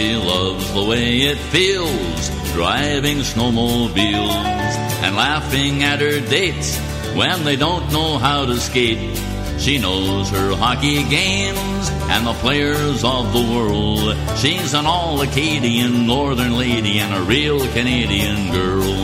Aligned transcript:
She 0.00 0.16
loves 0.16 0.72
the 0.72 0.82
way 0.82 1.18
it 1.28 1.36
feels 1.36 2.30
driving 2.54 3.18
snowmobiles 3.18 4.74
and 5.04 5.14
laughing 5.14 5.82
at 5.82 6.00
her 6.00 6.20
dates 6.20 6.78
when 7.14 7.44
they 7.44 7.54
don't 7.54 7.92
know 7.92 8.16
how 8.16 8.46
to 8.46 8.56
skate. 8.58 9.14
She 9.58 9.76
knows 9.76 10.30
her 10.30 10.56
hockey 10.56 11.04
games 11.04 11.90
and 12.08 12.26
the 12.26 12.32
players 12.40 13.04
of 13.04 13.30
the 13.34 13.44
world. 13.54 14.16
She's 14.38 14.72
an 14.72 14.86
all 14.86 15.20
Acadian 15.20 16.06
northern 16.06 16.56
lady 16.56 16.98
and 16.98 17.14
a 17.14 17.20
real 17.20 17.60
Canadian 17.74 18.52
girl. 18.52 18.94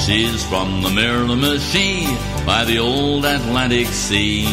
She's 0.00 0.42
from 0.48 0.80
the 0.80 0.88
Miramichi 0.88 2.06
by 2.46 2.64
the 2.64 2.78
old 2.78 3.24
Atlantic 3.24 3.86
Sea. 3.88 4.46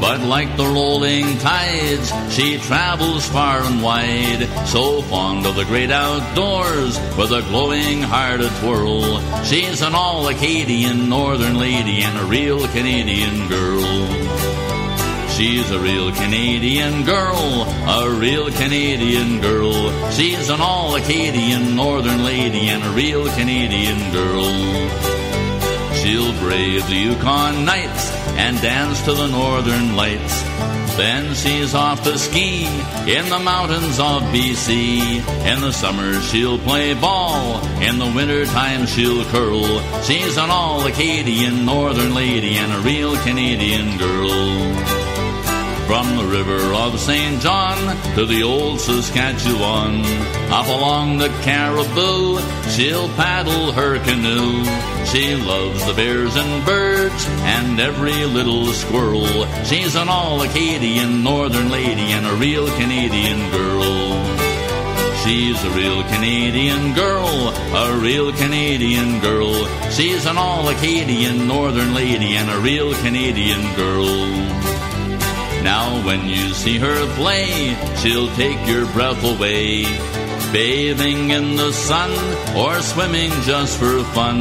But 0.00 0.20
like 0.20 0.56
the 0.56 0.64
rolling 0.64 1.36
tides, 1.38 2.10
she 2.32 2.58
travels 2.58 3.28
far 3.28 3.62
and 3.62 3.82
wide. 3.82 4.48
So 4.66 5.02
fond 5.02 5.46
of 5.46 5.56
the 5.56 5.64
great 5.64 5.90
outdoors, 5.90 6.98
with 7.18 7.32
a 7.32 7.42
glowing 7.42 8.00
heart 8.02 8.40
a 8.40 8.48
twirl. 8.60 9.20
She's 9.44 9.82
an 9.82 9.94
all 9.94 10.28
Acadian 10.28 11.08
northern 11.08 11.56
lady 11.56 12.02
and 12.02 12.18
a 12.18 12.24
real 12.24 12.66
Canadian 12.68 13.48
girl. 13.48 14.20
She's 15.36 15.70
a 15.70 15.78
real 15.78 16.12
Canadian 16.12 17.04
girl, 17.04 17.64
a 17.88 18.10
real 18.10 18.50
Canadian 18.50 19.40
girl. 19.40 19.72
She's 20.10 20.50
an 20.50 20.60
all 20.60 20.96
Acadian 20.96 21.76
northern 21.76 22.24
lady 22.24 22.68
and 22.68 22.82
a 22.82 22.90
real 22.90 23.26
Canadian 23.30 24.12
girl. 24.12 25.19
She'll 26.02 26.32
brave 26.40 26.86
the 26.88 26.94
Yukon 26.94 27.66
nights 27.66 28.10
and 28.38 28.60
dance 28.62 29.02
to 29.04 29.12
the 29.12 29.26
northern 29.26 29.96
lights. 29.96 30.42
Then 30.96 31.34
she's 31.34 31.74
off 31.74 32.02
to 32.04 32.18
ski 32.18 32.64
in 33.06 33.28
the 33.28 33.38
mountains 33.38 33.98
of 33.98 34.22
BC. 34.32 35.00
In 35.46 35.60
the 35.60 35.72
summer 35.72 36.20
she'll 36.22 36.58
play 36.58 36.94
ball, 36.94 37.60
in 37.82 37.98
the 37.98 38.10
winter 38.14 38.46
time 38.46 38.86
she'll 38.86 39.24
curl. 39.26 39.80
She's 40.02 40.38
an 40.38 40.50
all 40.50 40.86
Acadian 40.86 41.66
northern 41.66 42.14
lady 42.14 42.56
and 42.56 42.72
a 42.72 42.78
real 42.78 43.16
Canadian 43.18 43.98
girl. 43.98 45.09
From 45.90 46.16
the 46.16 46.24
river 46.24 46.72
of 46.72 47.00
St. 47.00 47.42
John 47.42 47.76
to 48.14 48.24
the 48.24 48.44
old 48.44 48.78
Saskatchewan, 48.78 50.04
up 50.48 50.68
along 50.68 51.18
the 51.18 51.30
Caribou, 51.42 52.38
she'll 52.70 53.08
paddle 53.16 53.72
her 53.72 53.98
canoe. 53.98 54.62
She 55.06 55.34
loves 55.34 55.84
the 55.84 55.92
bears 55.92 56.36
and 56.36 56.64
birds 56.64 57.26
and 57.42 57.80
every 57.80 58.24
little 58.24 58.66
squirrel. 58.66 59.26
She's 59.64 59.96
an 59.96 60.08
all 60.08 60.40
Acadian 60.42 61.24
northern 61.24 61.70
lady 61.70 62.12
and 62.12 62.24
a 62.24 62.36
real 62.36 62.68
Canadian 62.76 63.50
girl. 63.50 63.82
She's 65.24 65.60
a 65.64 65.70
real 65.70 66.04
Canadian 66.04 66.94
girl, 66.94 67.48
a 67.74 67.98
real 67.98 68.32
Canadian 68.34 69.18
girl. 69.18 69.66
She's 69.90 70.24
an 70.26 70.38
all 70.38 70.68
Acadian 70.68 71.48
northern 71.48 71.94
lady 71.94 72.36
and 72.36 72.48
a 72.48 72.60
real 72.60 72.94
Canadian 73.02 73.74
girl. 73.74 74.69
Now 75.62 76.04
when 76.06 76.28
you 76.28 76.54
see 76.54 76.78
her 76.78 77.14
play, 77.16 77.76
she'll 77.96 78.34
take 78.36 78.66
your 78.66 78.86
breath 78.92 79.22
away. 79.24 79.84
Bathing 80.52 81.30
in 81.30 81.56
the 81.56 81.72
sun 81.72 82.10
or 82.56 82.80
swimming 82.80 83.30
just 83.42 83.78
for 83.78 84.02
fun. 84.14 84.40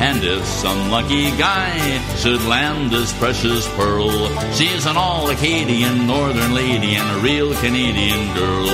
And 0.00 0.24
if 0.24 0.44
some 0.46 0.90
lucky 0.90 1.30
guy 1.36 1.76
should 2.16 2.42
land 2.46 2.90
this 2.90 3.12
precious 3.18 3.68
pearl, 3.76 4.10
she's 4.54 4.86
an 4.86 4.96
all 4.96 5.28
Acadian 5.28 6.06
northern 6.06 6.54
lady 6.54 6.94
and 6.94 7.10
a 7.10 7.20
real 7.20 7.52
Canadian 7.54 8.34
girl. 8.34 8.66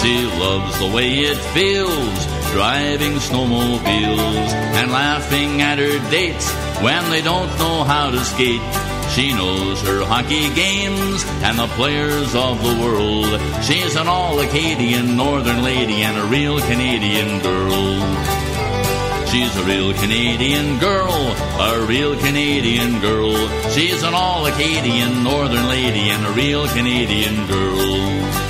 She 0.00 0.24
loves 0.40 0.78
the 0.78 0.90
way 0.94 1.10
it 1.10 1.38
feels 1.54 2.26
driving 2.52 3.14
snowmobiles 3.14 4.52
and 4.78 4.90
laughing 4.90 5.60
at 5.60 5.78
her 5.78 6.10
dates 6.10 6.50
when 6.82 7.10
they 7.10 7.20
don't 7.20 7.50
know 7.58 7.84
how 7.84 8.10
to 8.10 8.18
skate. 8.24 8.97
She 9.10 9.32
knows 9.32 9.80
her 9.82 10.04
hockey 10.04 10.48
games 10.54 11.24
and 11.42 11.58
the 11.58 11.66
players 11.68 12.34
of 12.34 12.62
the 12.62 12.82
world. 12.82 13.40
She's 13.64 13.96
an 13.96 14.06
all 14.06 14.38
Acadian 14.40 15.16
northern 15.16 15.62
lady 15.62 16.02
and 16.02 16.16
a 16.16 16.24
real 16.24 16.60
Canadian 16.60 17.40
girl. 17.40 17.98
She's 19.26 19.54
a 19.56 19.64
real 19.64 19.92
Canadian 19.92 20.78
girl, 20.78 21.12
a 21.60 21.84
real 21.86 22.16
Canadian 22.16 23.00
girl. 23.00 23.34
She's 23.70 24.02
an 24.02 24.14
all 24.14 24.46
Acadian 24.46 25.22
northern 25.22 25.68
lady 25.68 26.10
and 26.10 26.24
a 26.24 26.30
real 26.30 26.66
Canadian 26.68 27.46
girl. 27.46 28.47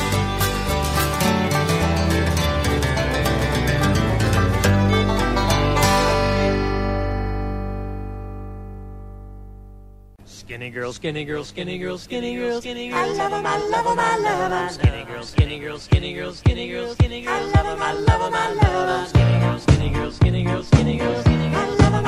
Skinny 10.68 10.80
girl, 10.80 10.92
skinny 10.92 11.24
girl, 11.24 11.44
skinny 11.44 11.78
girl, 11.78 11.96
skinny 11.96 12.36
girl, 12.36 12.60
skinny 12.60 12.90
girl. 12.90 12.98
I 12.98 13.06
love 13.14 13.32
him, 13.32 13.46
I 13.46 13.56
love 13.56 13.86
him, 13.86 13.98
I 13.98 14.18
love 14.18 14.52
him. 14.52 14.68
Skinny 14.68 15.04
girl, 15.06 15.24
skinny 15.24 15.58
girl, 15.58 15.78
skinny 15.78 16.12
girl, 16.12 16.34
skinny 16.34 16.68
girl, 16.68 16.92
skinny 16.92 17.22
girl. 17.22 17.32
I 17.32 17.40
love 17.40 17.66
him, 17.66 17.82
I 17.82 17.92
love 17.94 18.20
him, 18.20 18.34
I 18.34 18.52
love 18.52 19.00
him. 19.00 19.08
Skinny 19.08 19.38
girl, 19.40 19.58
skinny 19.60 19.88
girl, 19.88 20.12
skinny 20.12 20.42
girl, 20.44 20.62
skinny 20.62 20.98
girl, 20.98 21.22
skinny 21.22 21.48
girl. 21.48 21.56
I 21.56 21.74
love 21.74 21.94
him, 21.94 22.06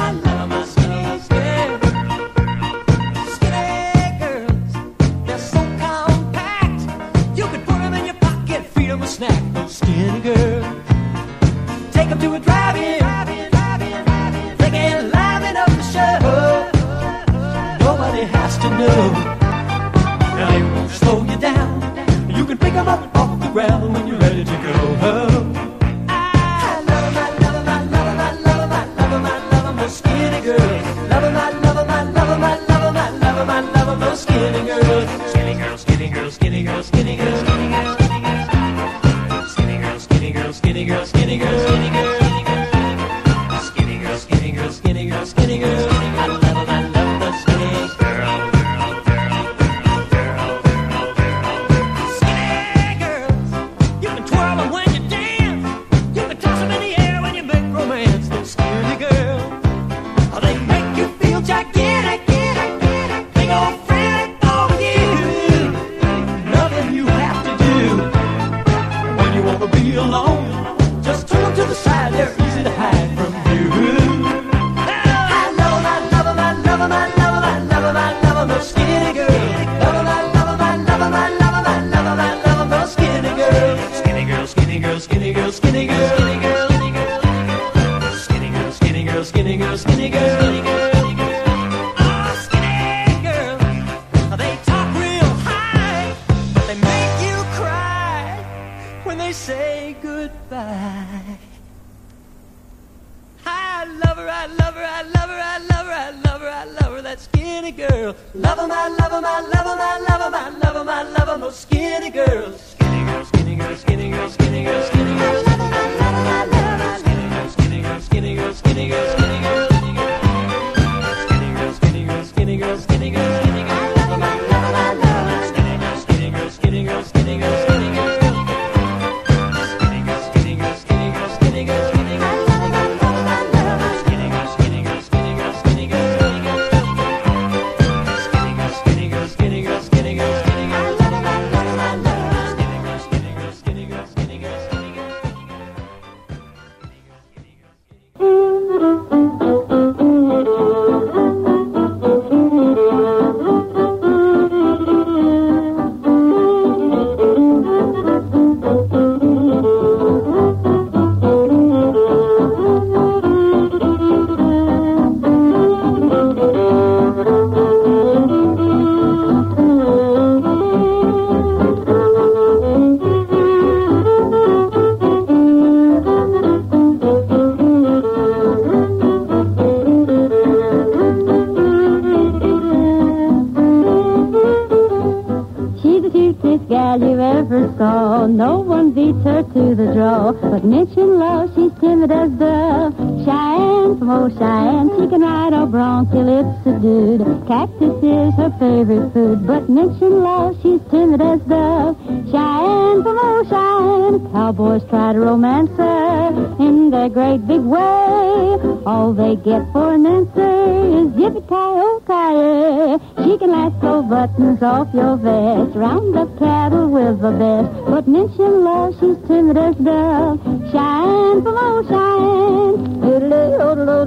beats 189.13 189.25
her 189.25 189.43
to 189.43 189.75
the 189.75 189.93
draw. 189.93 190.33
But 190.33 190.65
mention 190.65 191.19
love, 191.19 191.53
she's 191.55 191.73
timid 191.81 192.11
as 192.13 192.31
dove. 192.33 193.00
Shy 193.31 193.55
Ann 193.55 193.97
from 193.97 194.11
old 194.11 194.33
Cheyenne, 194.39 194.89
she 194.99 195.07
can 195.07 195.21
ride 195.21 195.53
a 195.53 195.65
bronc 195.65 196.11
till 196.11 196.29
it's 196.29 196.65
subdued. 196.65 197.21
Cactus 197.47 198.03
is 198.03 198.35
her 198.35 198.51
favorite 198.59 199.13
food. 199.13 199.47
But 199.47 199.69
mention 199.71 200.23
love, 200.25 200.59
she's 200.61 200.81
timid 200.91 201.21
as 201.23 201.39
dove. 201.43 201.97
Shy 202.33 202.59
Ann 202.75 203.05
from 203.05 203.19
old 203.21 203.47
Cheyenne, 203.47 204.33
cowboys 204.33 204.83
try 204.91 205.13
to 205.13 205.21
romance 205.21 205.71
her 205.77 206.57
in 206.59 206.91
their 206.91 207.09
great 207.09 207.47
big 207.47 207.61
way. 207.61 208.59
All 208.85 209.13
they 209.13 209.37
get 209.37 209.63
for 209.73 209.95
an 209.95 210.07
answer 210.07 210.51
is 210.99 211.07
yippee-ki-yo-ki-yay. 211.15 212.99
Oh 212.99 213.23
she 213.23 213.39
can 213.39 213.53
lasso 213.53 214.03
buttons 214.03 214.61
off 214.61 214.93
your 214.93 215.17
vest, 215.17 215.77
round 215.77 216.17
up 216.17 216.37
cattle 216.37 216.89
with 216.91 217.21
the 217.21 217.31
best. 217.31 217.71
But 217.89 218.09
mention 218.09 218.65
love, 218.65 218.95
she's 218.99 219.19
timid 219.29 219.57
as 219.57 219.77
dove. 219.77 220.43
Shy 220.73 221.05
Ann 221.05 221.43
from 221.45 221.57
old 221.57 221.87
Cheyenne. 221.87 223.20
Oodle, 223.21 223.41
oodle, 223.61 224.01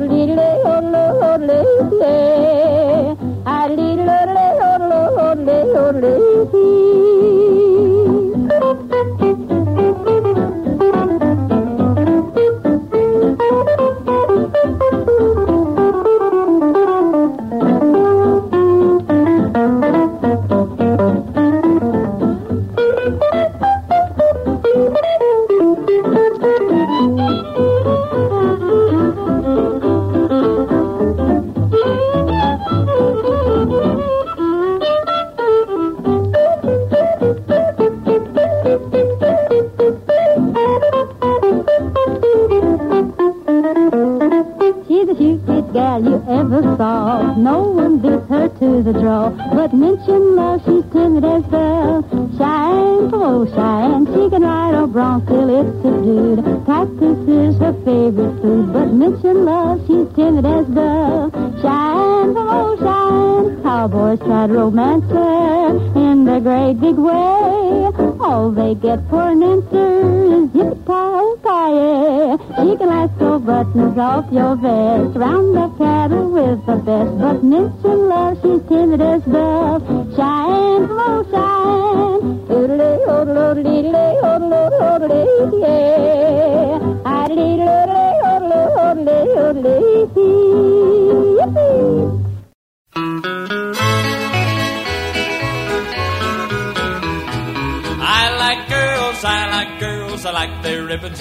romance 64.49 65.09
her 65.11 65.75
in 65.95 66.25
the 66.25 66.39
great 66.39 66.79
big 66.79 66.95
way. 66.95 67.91
All 68.19 68.51
they 68.51 68.75
get 68.75 68.99
for 69.09 69.29
an 69.29 69.43
answer 69.43 70.01
is 70.37 70.49
yippee-ki-yo-ki-yay. 70.49 72.37
Oh, 72.37 72.37
she 72.57 72.77
can 72.77 72.87
lasso 72.89 73.39
buttons 73.39 73.97
off 73.97 74.25
your 74.31 74.55
vest, 74.55 75.15
round 75.17 75.55
the 75.55 75.69
cattle 75.77 76.29
with 76.31 76.65
the 76.65 76.75
best. 76.77 77.17
But 77.19 77.43
mention 77.43 78.07
love, 78.09 78.37
she's 78.41 78.61
timid 78.67 79.01
as 79.01 79.23
dove. 79.23 79.83
Shy 80.15 80.47
Ann 80.49 80.87
from 80.87 80.99
old 80.99 81.27
Cheyenne. 81.31 82.23
Oodle, 82.49 82.81
oodle, 83.09 83.37
oodle, 83.37 84.03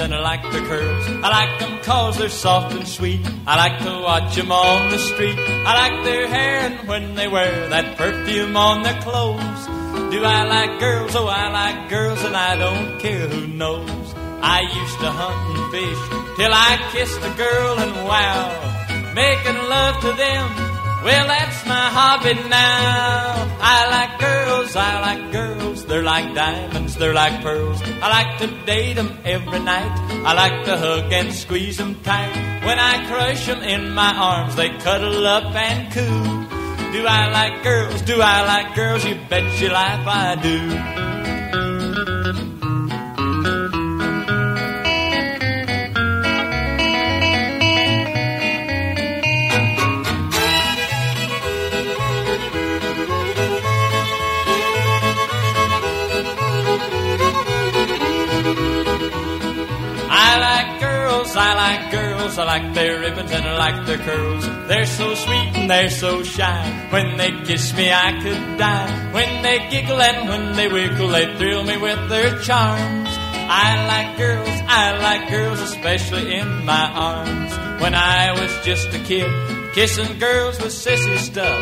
and 0.00 0.14
I 0.14 0.20
like 0.20 0.42
their 0.52 0.66
curls. 0.66 1.06
I 1.22 1.28
like 1.28 1.60
them 1.60 1.78
cause 1.82 2.18
they're 2.18 2.28
soft 2.28 2.74
and 2.74 2.86
sweet. 2.86 3.20
I 3.46 3.56
like 3.56 3.78
to 3.80 4.02
watch 4.02 4.34
them 4.36 4.52
on 4.52 4.90
the 4.90 4.98
street. 4.98 5.38
I 5.38 5.88
like 5.88 6.04
their 6.04 6.26
hair 6.28 6.60
and 6.70 6.88
when 6.88 7.14
they 7.14 7.28
wear 7.28 7.68
that 7.68 7.96
perfume 7.96 8.56
on 8.56 8.82
their 8.82 9.00
clothes. 9.02 9.66
Do 10.12 10.24
I 10.24 10.44
like 10.44 10.80
girls? 10.80 11.14
Oh, 11.14 11.26
I 11.26 11.48
like 11.50 11.88
girls 11.88 12.22
and 12.24 12.36
I 12.36 12.56
don't 12.56 13.00
care 13.00 13.28
who 13.28 13.46
knows. 13.46 14.14
I 14.42 14.60
used 14.60 14.98
to 14.98 15.10
hunt 15.10 15.38
and 15.54 15.70
fish 15.70 16.02
till 16.36 16.52
I 16.52 16.90
kissed 16.90 17.22
a 17.22 17.32
girl 17.38 17.78
and 17.78 17.94
wow, 18.10 19.14
making 19.14 19.56
love 19.68 20.00
to 20.02 20.12
them. 20.12 20.72
Well, 21.04 21.26
that's 21.28 21.64
my 21.66 21.86
hobby 21.94 22.34
now. 22.48 23.58
I 23.60 23.78
like 23.94 24.18
girls, 24.18 24.74
I 24.74 25.00
like 25.00 25.32
girls. 25.32 25.84
They're 25.86 26.02
like 26.02 26.34
diamonds, 26.34 26.81
they're 27.02 27.12
like 27.12 27.42
pearls. 27.42 27.82
I 28.00 28.08
like 28.18 28.38
to 28.38 28.46
date 28.64 28.96
'em 28.96 29.10
every 29.24 29.58
night. 29.58 29.92
I 30.24 30.34
like 30.34 30.64
to 30.66 30.76
hug 30.76 31.12
and 31.12 31.34
squeeze 31.34 31.80
'em 31.80 31.96
tight. 32.04 32.32
When 32.62 32.78
I 32.78 32.94
crush 33.08 33.48
'em 33.48 33.60
in 33.74 33.90
my 33.90 34.12
arms, 34.16 34.54
they 34.54 34.70
cuddle 34.86 35.26
up 35.26 35.52
and 35.52 35.92
coo. 35.92 36.22
Do 36.92 37.04
I 37.04 37.22
like 37.38 37.64
girls? 37.64 38.02
Do 38.02 38.22
I 38.22 38.38
like 38.52 38.76
girls? 38.76 39.04
You 39.04 39.16
bet 39.28 39.46
your 39.60 39.72
life 39.72 40.06
I 40.06 40.36
do. 40.36 41.01
Girls, 62.34 62.38
I 62.38 62.58
like 62.58 62.74
their 62.74 63.00
ribbons 63.00 63.30
and 63.30 63.44
I 63.44 63.56
like 63.56 63.86
their 63.86 63.98
curls. 63.98 64.46
They're 64.68 64.86
so 64.86 65.14
sweet 65.14 65.50
and 65.54 65.70
they're 65.70 65.90
so 65.90 66.22
shy. 66.22 66.88
When 66.90 67.16
they 67.16 67.30
kiss 67.44 67.74
me, 67.74 67.92
I 67.92 68.12
could 68.22 68.58
die. 68.58 69.12
When 69.12 69.42
they 69.42 69.68
giggle 69.70 70.00
and 70.00 70.28
when 70.28 70.56
they 70.56 70.68
wiggle, 70.68 71.08
they 71.08 71.36
thrill 71.36 71.64
me 71.64 71.76
with 71.76 72.08
their 72.08 72.38
charms. 72.40 73.08
I 73.54 73.86
like 73.86 74.16
girls, 74.16 74.48
I 74.66 74.98
like 74.98 75.30
girls, 75.30 75.60
especially 75.60 76.34
in 76.34 76.64
my 76.64 76.86
arms. 76.94 77.52
When 77.82 77.94
I 77.94 78.32
was 78.32 78.64
just 78.64 78.88
a 78.94 78.98
kid, 79.00 79.28
kissing 79.74 80.18
girls 80.18 80.60
was 80.62 80.74
sissy 80.74 81.18
stuff. 81.18 81.60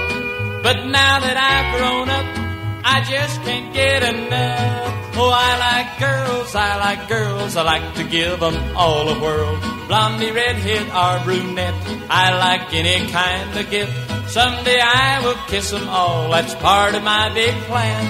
But 0.63 0.87
now 0.87 1.21
that 1.21 1.37
I've 1.37 1.79
grown 1.79 2.09
up, 2.11 2.50
I 2.85 3.01
just 3.03 3.43
can't 3.43 3.73
get 3.73 4.03
enough. 4.03 5.17
Oh, 5.17 5.31
I 5.31 5.51
like 5.67 5.99
girls, 5.99 6.55
I 6.55 6.77
like 6.79 7.09
girls, 7.09 7.57
I 7.57 7.63
like 7.63 7.95
to 7.95 8.05
give 8.05 8.43
'em 8.43 8.57
all 8.77 9.09
a 9.09 9.19
whirl. 9.19 9.59
Blondie, 9.89 10.31
redhead, 10.31 10.87
or 11.03 11.21
brunette, 11.25 11.75
I 12.09 12.33
like 12.47 12.73
any 12.73 13.07
kind 13.11 13.51
of 13.59 13.71
gift. 13.71 13.93
Someday 14.31 14.81
I 14.81 15.21
will 15.25 15.41
kiss 15.49 15.73
'em 15.73 15.89
all, 15.89 16.31
that's 16.31 16.55
part 16.55 16.95
of 16.95 17.03
my 17.03 17.29
big 17.35 17.55
plan. 17.69 18.05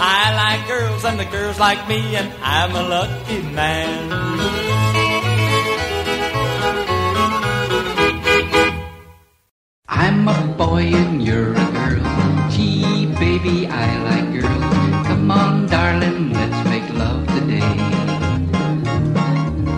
I 0.00 0.34
like 0.42 0.66
girls 0.66 1.04
and 1.04 1.18
the 1.18 1.26
girls 1.26 1.58
like 1.58 1.86
me, 1.88 2.16
and 2.16 2.32
I'm 2.42 2.74
a 2.74 2.82
lucky 2.82 3.42
man. 3.42 4.02
I'm 9.88 10.28
a 10.28 10.40
boy 10.56 10.84
and 10.94 11.22
you're 11.22 11.52
a 11.52 11.66
girl. 11.76 11.87
Baby, 13.40 13.68
I 13.68 13.98
like 14.02 14.32
girls. 14.32 15.06
Come 15.06 15.30
on, 15.30 15.66
darling, 15.68 16.32
let's 16.32 16.68
make 16.68 16.88
love 16.92 17.24
today. 17.28 17.60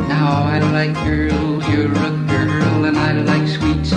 Now 0.08 0.44
I 0.44 0.60
like 0.60 0.94
girls, 1.04 1.68
you're 1.68 1.92
a 1.92 2.10
girl, 2.26 2.86
and 2.86 2.96
I 2.96 3.12
like 3.12 3.46
sweets. 3.46 3.90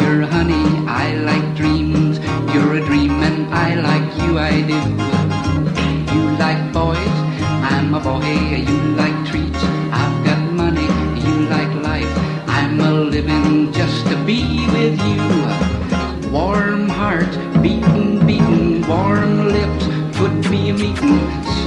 You're 0.00 0.22
honey, 0.22 0.86
I 0.86 1.14
like 1.14 1.56
dreams. 1.56 2.20
You're 2.54 2.76
a 2.76 2.80
dream, 2.86 3.10
and 3.10 3.52
I 3.52 3.74
like 3.74 4.22
you, 4.22 4.38
I 4.38 4.62
do. 4.62 5.11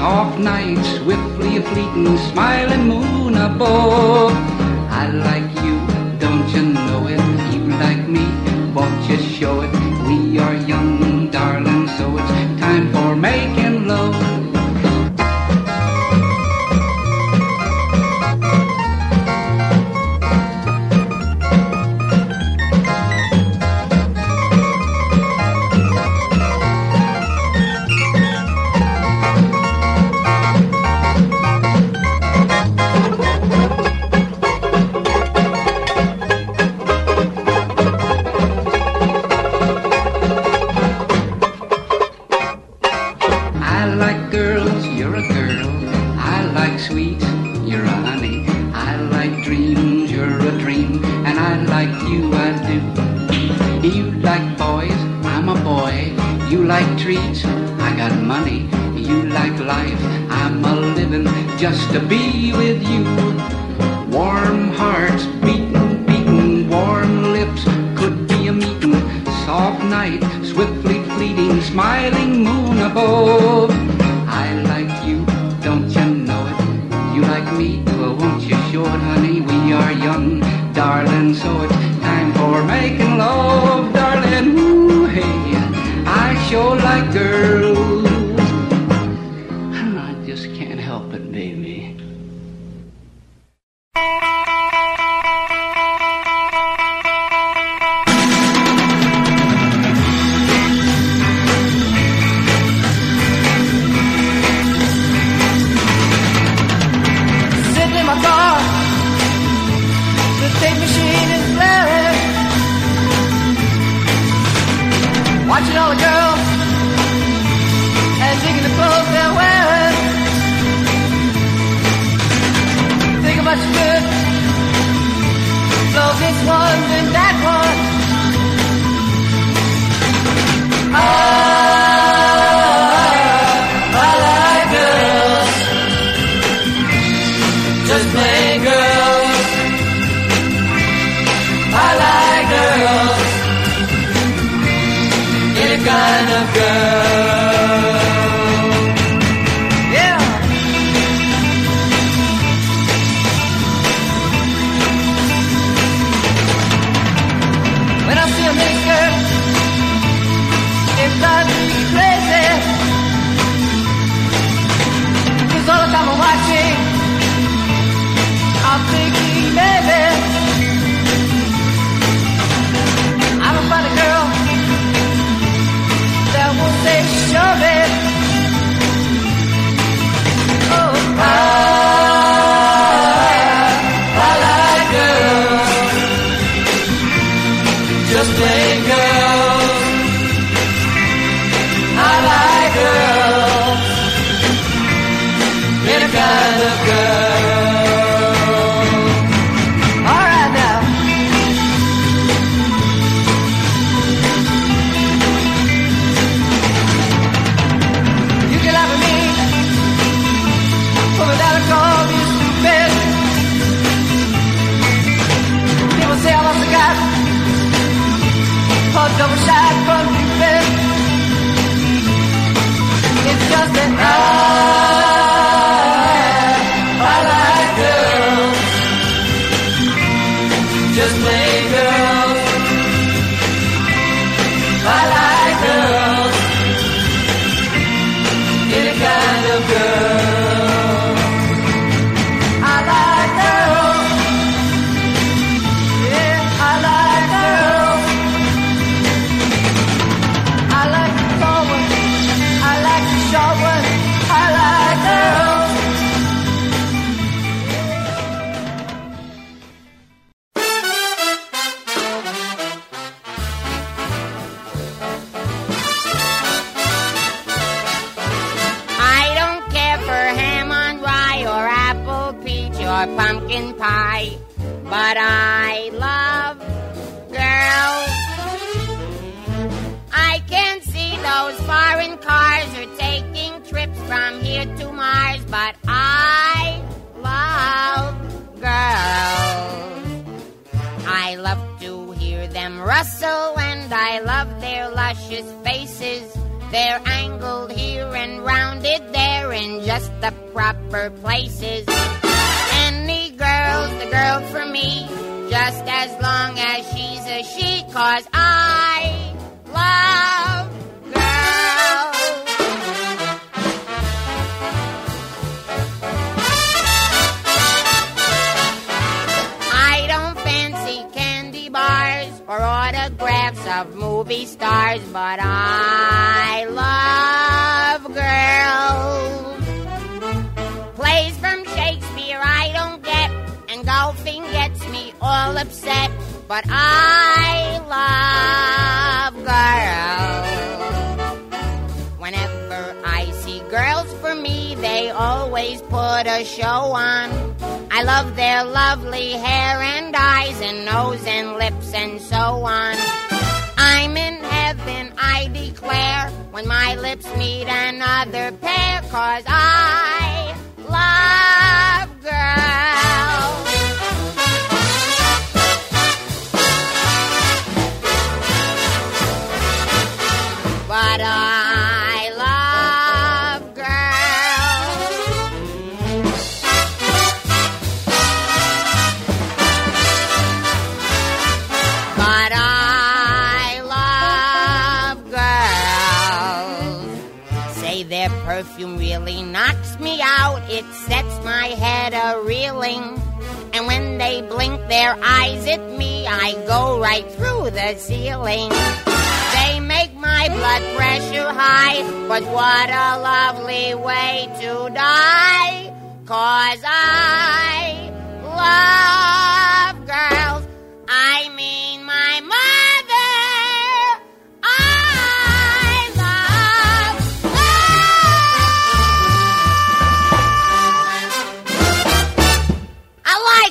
Soft 0.05 0.38
nights, 0.38 0.88
swiftly 0.97 1.57
a 1.57 1.63
fleeting, 1.63 2.15
smiling 2.29 2.88
moon 2.88 3.33
above. 3.33 4.33
I 5.01 5.09
like 5.09 5.50
you, 5.65 5.79
don't 6.19 6.47
you 6.53 6.62
know 6.74 7.07
it? 7.07 7.19
You 7.51 7.62
like 7.79 8.07
me, 8.07 8.24
won't 8.71 9.09
you 9.09 9.17
show 9.17 9.62
it? 9.62 9.71
We 10.07 10.38
are 10.38 10.57
young, 10.67 11.31
darling, 11.31 11.88
so 11.97 12.15
it's 12.19 12.59
time 12.62 12.93
for 12.93 13.15
making 13.15 13.88
love. 13.88 14.35
Moon 73.07 73.75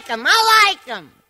like 0.05 0.19
them. 0.19 0.27
I 0.27 0.67
like 0.69 0.85
them. 0.85 1.24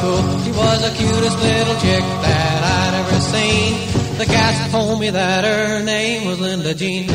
cool. 0.00 0.22
She 0.44 0.52
was 0.52 0.78
the 0.82 0.92
cutest 0.96 1.38
little 1.42 1.76
chick 1.80 2.04
that 2.26 2.58
I'd 2.78 2.94
ever 3.00 3.20
seen. 3.20 4.18
The 4.18 4.26
cast 4.26 4.70
told 4.70 5.00
me 5.00 5.10
that 5.10 5.44
her 5.44 5.82
name 5.82 6.26
was 6.26 6.38
Linda 6.40 6.74
Jean. 6.74 7.08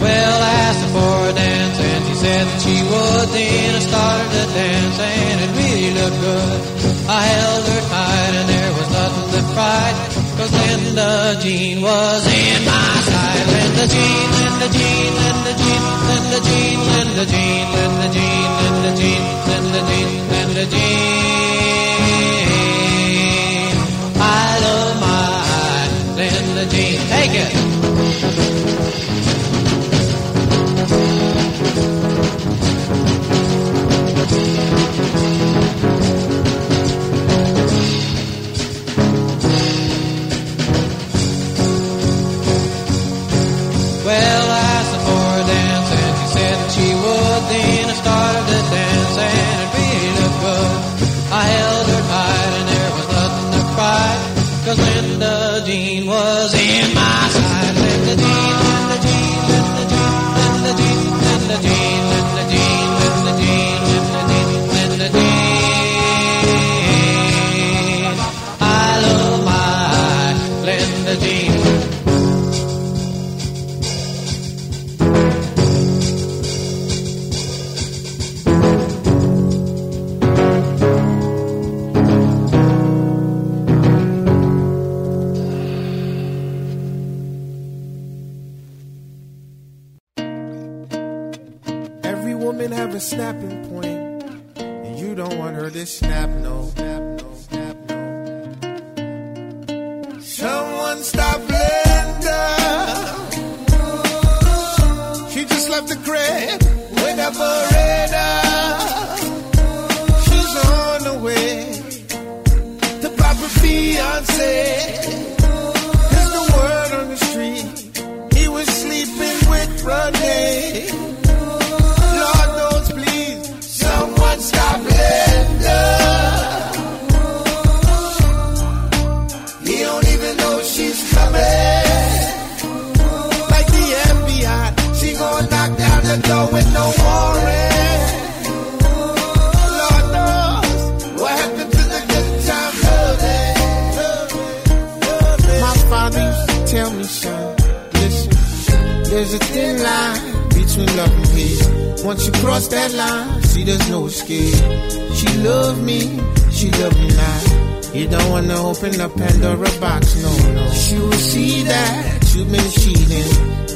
Well, 0.00 0.42
I 0.42 0.52
asked 0.68 0.82
her 0.84 0.92
for 0.96 1.28
a 1.30 1.32
dance 1.32 1.78
and 1.80 2.04
she 2.08 2.14
said 2.14 2.44
that 2.46 2.60
she 2.64 2.76
would. 2.90 3.28
Then 3.36 3.74
I 3.74 3.78
started 3.80 4.30
to 4.36 4.44
dance 4.52 4.98
and 4.98 5.36
it 5.44 5.50
really 5.60 5.90
looked 5.98 6.20
good. 6.20 6.58
I 7.08 7.22
held 7.22 7.64
her 7.72 7.82
tight 7.88 8.32
and 8.40 8.48
there 8.48 8.72
was 8.78 8.88
nothing 8.90 9.28
to 9.34 9.42
fright. 9.54 9.96
Cause 10.36 10.52
Linda 10.52 11.36
Jean 11.42 11.82
was 11.82 12.26
in 12.26 12.64
my 12.64 12.92
sight. 13.12 13.44
Linda 13.54 13.86
Jean, 13.92 14.26
Linda 14.40 14.68
Jean, 14.76 15.10
Linda 15.20 15.52
Jean. 15.52 15.59
Linda 16.10 16.38
Jean, 16.46 16.78
Linda 16.92 17.24
Jean, 17.32 17.64
Linda 17.74 18.08
Jean, 18.14 18.48
Linda 18.60 18.90
Jean, 18.98 19.22
Linda 19.48 19.80
Jean, 19.88 20.08
Linda 20.32 20.64
Jean. 20.72 22.00
I 24.20 24.58
love 24.64 24.94
my 25.00 25.86
Linda 26.16 26.64
Jean. 26.66 26.98
Take 27.08 27.34
it. 27.34 27.69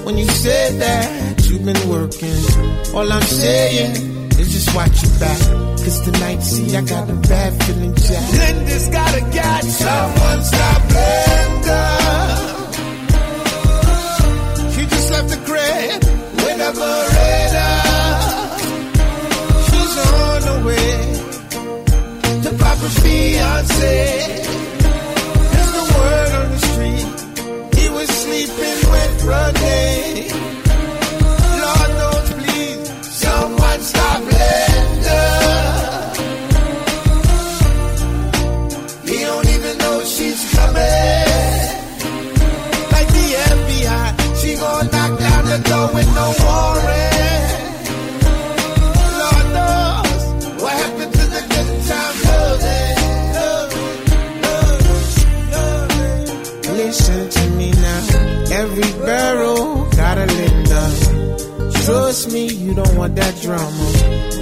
when 0.04 0.18
you 0.18 0.26
said 0.26 0.80
that 0.80 1.48
you've 1.48 1.64
been 1.64 1.88
working. 1.88 2.36
All 2.94 3.10
I'm 3.10 3.22
saying 3.22 4.30
is 4.38 4.52
just 4.52 4.74
watch 4.76 5.02
your 5.02 5.18
back. 5.18 5.40
Cause 5.84 6.00
tonight, 6.00 6.40
see, 6.42 6.76
I 6.76 6.82
got 6.82 7.08
a 7.08 7.14
bad 7.14 7.62
feeling, 7.64 7.94
Jack. 7.94 8.32
Linda's 8.32 8.88
got 8.88 9.14
a 9.16 9.20
guy, 9.20 9.60
someone 9.60 10.42
stop 10.42 10.82
Linda. 10.96 11.82
She 14.72 14.82
just 14.86 15.10
left 15.10 15.28
the 15.30 15.40
crib 15.48 16.02
with 16.42 16.68
a 16.68 16.72
Beretta. 16.80 17.70
She's 19.68 19.94
on 20.12 20.40
the 20.50 20.56
way 20.68 20.90
to 22.42 22.50
Papa's 22.62 22.98
fiance. 23.00 23.96
That's 25.52 25.72
the 25.78 25.84
word 25.96 26.32
on 26.40 26.46
the 26.52 26.60
street. 26.70 27.06
He 27.78 27.88
was 27.90 28.08
sleeping 28.08 28.83
running. 29.24 30.30
Lord 31.62 31.90
knows, 31.98 32.28
please, 32.38 32.80
someone 33.24 33.80
stop 33.80 34.22
He 39.08 39.16
don't 39.28 39.48
even 39.56 39.78
know 39.78 40.04
she's 40.04 40.40
coming. 40.54 41.64
Like 42.94 43.10
the 43.18 43.26
FBI, 43.56 44.06
she 44.40 44.56
knock 44.92 45.18
down 45.18 45.44
the 45.52 45.58
door 45.68 45.88
with 45.94 46.08
no 46.14 46.26
warning. 46.44 46.73
Don't 62.74 62.96
want 62.96 63.14
that 63.16 63.40
drama. 63.40 63.86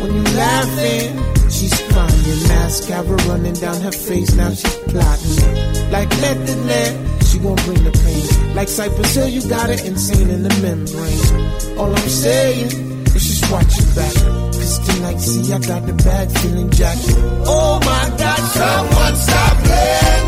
When 0.01 0.15
you 0.15 0.23
laughing, 0.37 1.51
she's 1.51 1.75
crying. 1.93 2.49
Mascara 2.49 3.17
running 3.29 3.55
down 3.55 3.81
her 3.83 3.93
face. 3.93 4.35
Now 4.35 4.51
she's 4.51 4.77
plotting. 4.89 5.91
Like 5.91 6.09
nothing 6.09 6.67
there, 6.67 7.23
she 7.25 7.39
gon' 7.39 7.57
bring 7.57 7.85
the 7.85 7.93
pain. 7.93 8.55
Like 8.55 8.69
Cypress 8.69 9.15
Hill, 9.15 9.29
you 9.29 9.47
got 9.49 9.69
it 9.69 9.85
insane 9.85 10.31
in 10.31 10.43
the 10.43 10.55
membrane. 10.63 11.79
All 11.79 11.95
I'm 11.95 12.09
saying 12.09 12.67
is 13.15 13.23
just 13.29 13.53
watch 13.53 13.77
your 13.77 13.95
back. 13.95 14.15
Cause 14.57 14.79
tonight, 14.87 15.19
see, 15.19 15.53
I 15.53 15.59
got 15.59 15.87
the 15.87 15.93
bad 15.93 16.33
feeling 16.39 16.71
jacket. 16.71 17.17
Oh 17.45 17.81
my 17.85 18.17
God, 18.17 18.39
someone 18.39 19.17
stop 19.17 19.57
me! 19.65 20.22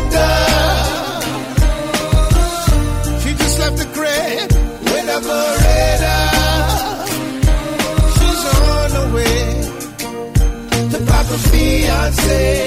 a 11.35 11.37
fiance. 11.37 12.65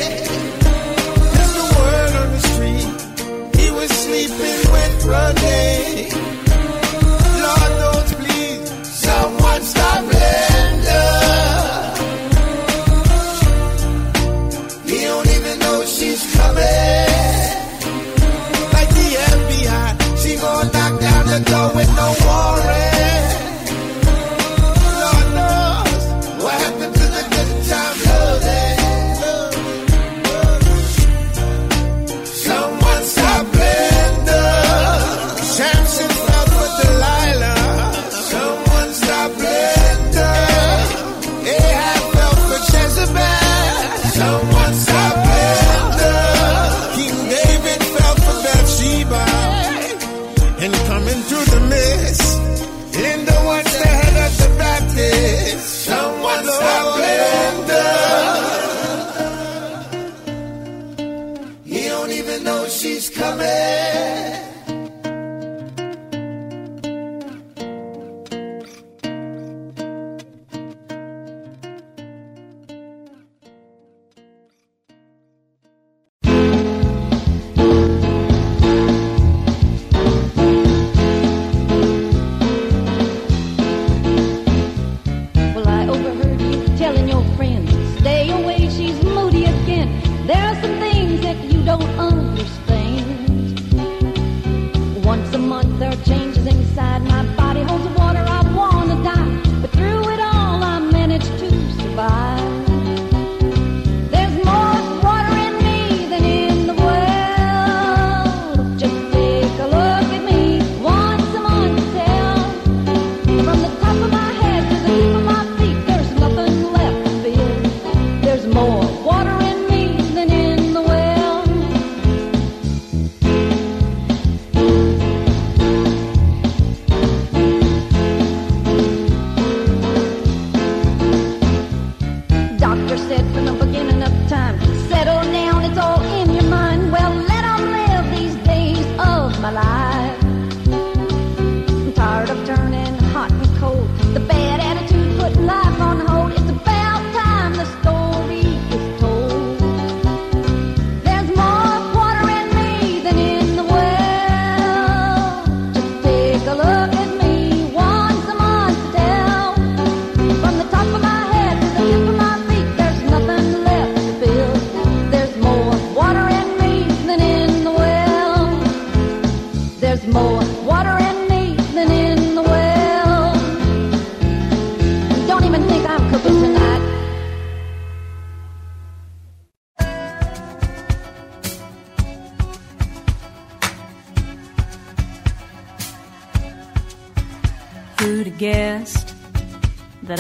That's 1.35 1.55
the 1.59 1.67
word 1.81 2.13
on 2.23 2.29
the 2.35 2.43
street. 2.53 3.61
He 3.61 3.71
was 3.71 3.91
sleeping 4.05 4.61
with 4.75 4.95
Renee. 5.13 6.09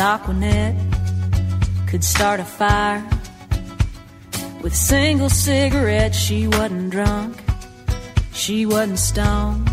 Aqua 0.08 0.32
Net 0.32 0.74
could 1.86 2.02
start 2.02 2.40
a 2.40 2.44
fire. 2.44 3.06
With 4.62 4.72
a 4.72 4.82
single 4.94 5.28
cigarette, 5.28 6.14
she 6.14 6.48
wasn't 6.48 6.88
drunk, 6.88 7.36
she 8.32 8.64
wasn't 8.64 8.98
stoned, 8.98 9.68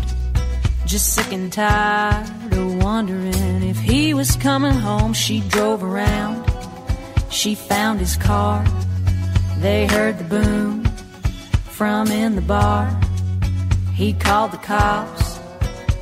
just 0.84 1.14
sick 1.14 1.32
and 1.32 1.50
tired 1.50 2.52
of 2.52 2.82
wondering 2.82 3.62
if 3.62 3.78
he 3.78 4.12
was 4.12 4.36
coming 4.36 4.74
home. 4.74 5.14
She 5.14 5.40
drove 5.48 5.82
around, 5.82 6.44
she 7.30 7.54
found 7.54 8.00
his 8.00 8.18
car, 8.18 8.62
they 9.60 9.86
heard 9.86 10.18
the 10.18 10.24
boom 10.24 10.84
from 11.78 12.08
in 12.08 12.34
the 12.36 12.42
bar. 12.42 12.84
He 13.94 14.12
called 14.12 14.50
the 14.52 14.58
cops, 14.58 15.40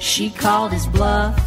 she 0.01 0.29
called 0.29 0.73
his 0.73 0.89
bluff, 0.89 1.39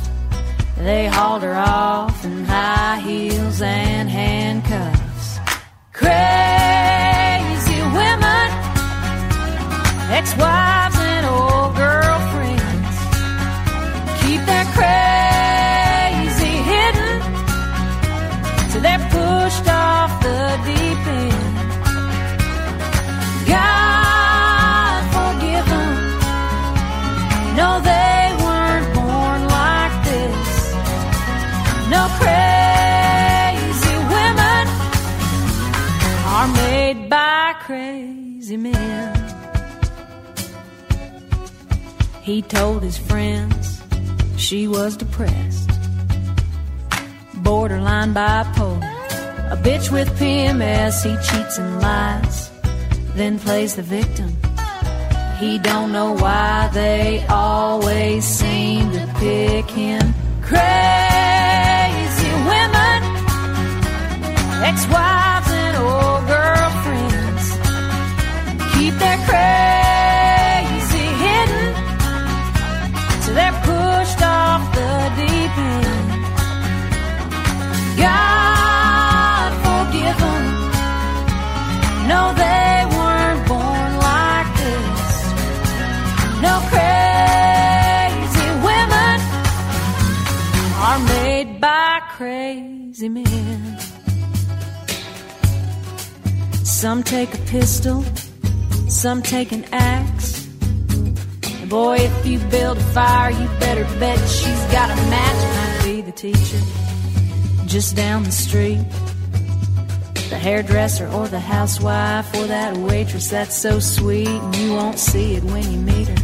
they 0.77 1.07
hauled 1.07 1.41
her 1.41 1.55
off 1.55 2.23
high 2.47 2.99
heels 2.99 3.61
and 3.61 4.09
handcuffs. 4.09 5.39
Crazy 5.93 7.81
women, 7.97 8.47
that's 10.09 10.33
why. 10.33 10.86
told 42.47 42.81
his 42.81 42.97
friends 42.97 43.81
she 44.37 44.67
was 44.67 44.95
depressed, 44.95 45.69
borderline 47.35 48.13
bipolar. 48.13 48.83
A 49.51 49.57
bitch 49.57 49.91
with 49.91 50.09
PMS, 50.19 51.03
he 51.03 51.15
cheats 51.27 51.57
and 51.57 51.81
lies, 51.81 52.49
then 53.15 53.39
plays 53.39 53.75
the 53.75 53.81
victim. 53.81 54.35
He 55.39 55.57
don't 55.59 55.91
know 55.91 56.13
why 56.13 56.69
they 56.73 57.25
always 57.27 58.23
seem 58.23 58.91
to 58.91 59.07
pick 59.19 59.69
him. 59.69 60.13
Crazy 60.41 62.31
women, 62.51 62.99
ex-wives 64.63 65.51
and 65.63 65.77
old 65.77 66.27
girlfriends, 66.27 67.45
keep 68.73 68.93
their 68.99 69.17
crazy 69.27 69.66
crazy 93.07 93.09
men. 93.09 93.79
Some 96.63 97.03
take 97.03 97.33
a 97.33 97.37
pistol, 97.49 98.03
some 98.87 99.21
take 99.21 99.51
an 99.51 99.65
axe. 99.71 100.47
And 100.89 101.69
boy, 101.69 101.97
if 101.99 102.25
you 102.25 102.39
build 102.49 102.77
a 102.77 102.83
fire, 102.93 103.31
you 103.31 103.47
better 103.59 103.83
bet 103.99 104.19
she's 104.29 104.63
got 104.71 104.91
a 104.91 104.95
match. 105.09 105.39
Might 105.55 105.85
be 105.85 106.01
the 106.01 106.11
teacher 106.11 106.59
just 107.65 107.95
down 107.95 108.23
the 108.23 108.31
street. 108.31 108.85
The 110.29 110.37
hairdresser 110.37 111.07
or 111.07 111.27
the 111.29 111.39
housewife 111.39 112.33
or 112.35 112.47
that 112.47 112.75
waitress 112.75 113.29
that's 113.29 113.55
so 113.55 113.79
sweet 113.79 114.27
and 114.27 114.55
you 114.57 114.73
won't 114.73 114.99
see 114.99 115.35
it 115.35 115.43
when 115.43 115.63
you 115.71 115.79
meet 115.79 116.09
her. 116.09 116.17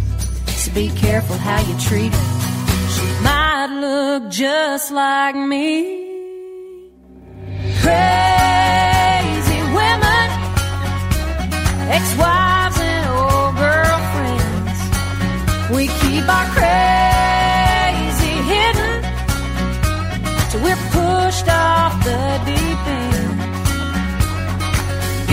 So 0.47 0.73
be 0.73 0.89
careful 0.89 1.37
how 1.37 1.61
you 1.61 1.79
treat 1.79 2.13
her. 2.13 2.89
She 2.89 3.23
might 3.23 3.67
look 3.79 4.29
just 4.29 4.91
like 4.91 5.35
me. 5.35 6.02
Ex-wives 11.95 12.79
and 12.79 13.05
old 13.21 13.53
girlfriends. 13.55 14.79
We 15.75 15.83
keep 16.01 16.25
our 16.37 16.47
crazy 16.57 18.35
hidden 18.51 18.97
till 20.49 20.61
we're 20.65 20.83
pushed 20.97 21.47
off 21.49 21.93
the 22.09 22.23
deep 22.49 22.81
end. 23.01 23.37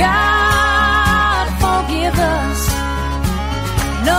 God 0.04 1.46
forgive 1.64 2.16
us. 2.36 2.60
No, 4.08 4.18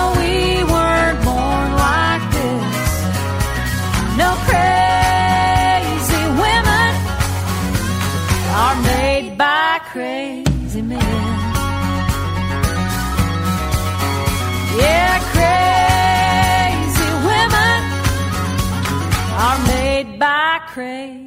by 20.76 21.21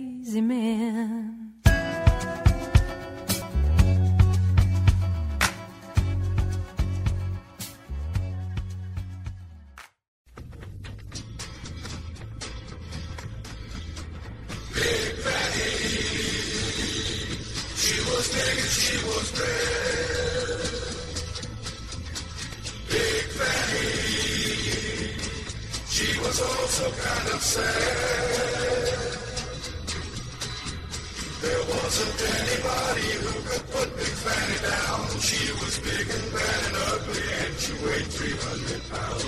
was 36.14 36.30
bad 36.30 36.60
and 36.66 36.76
ugly, 36.94 37.26
and 37.42 37.52
she 37.58 37.72
weighed 37.82 38.06
300 38.06 38.82
pounds. 38.90 39.24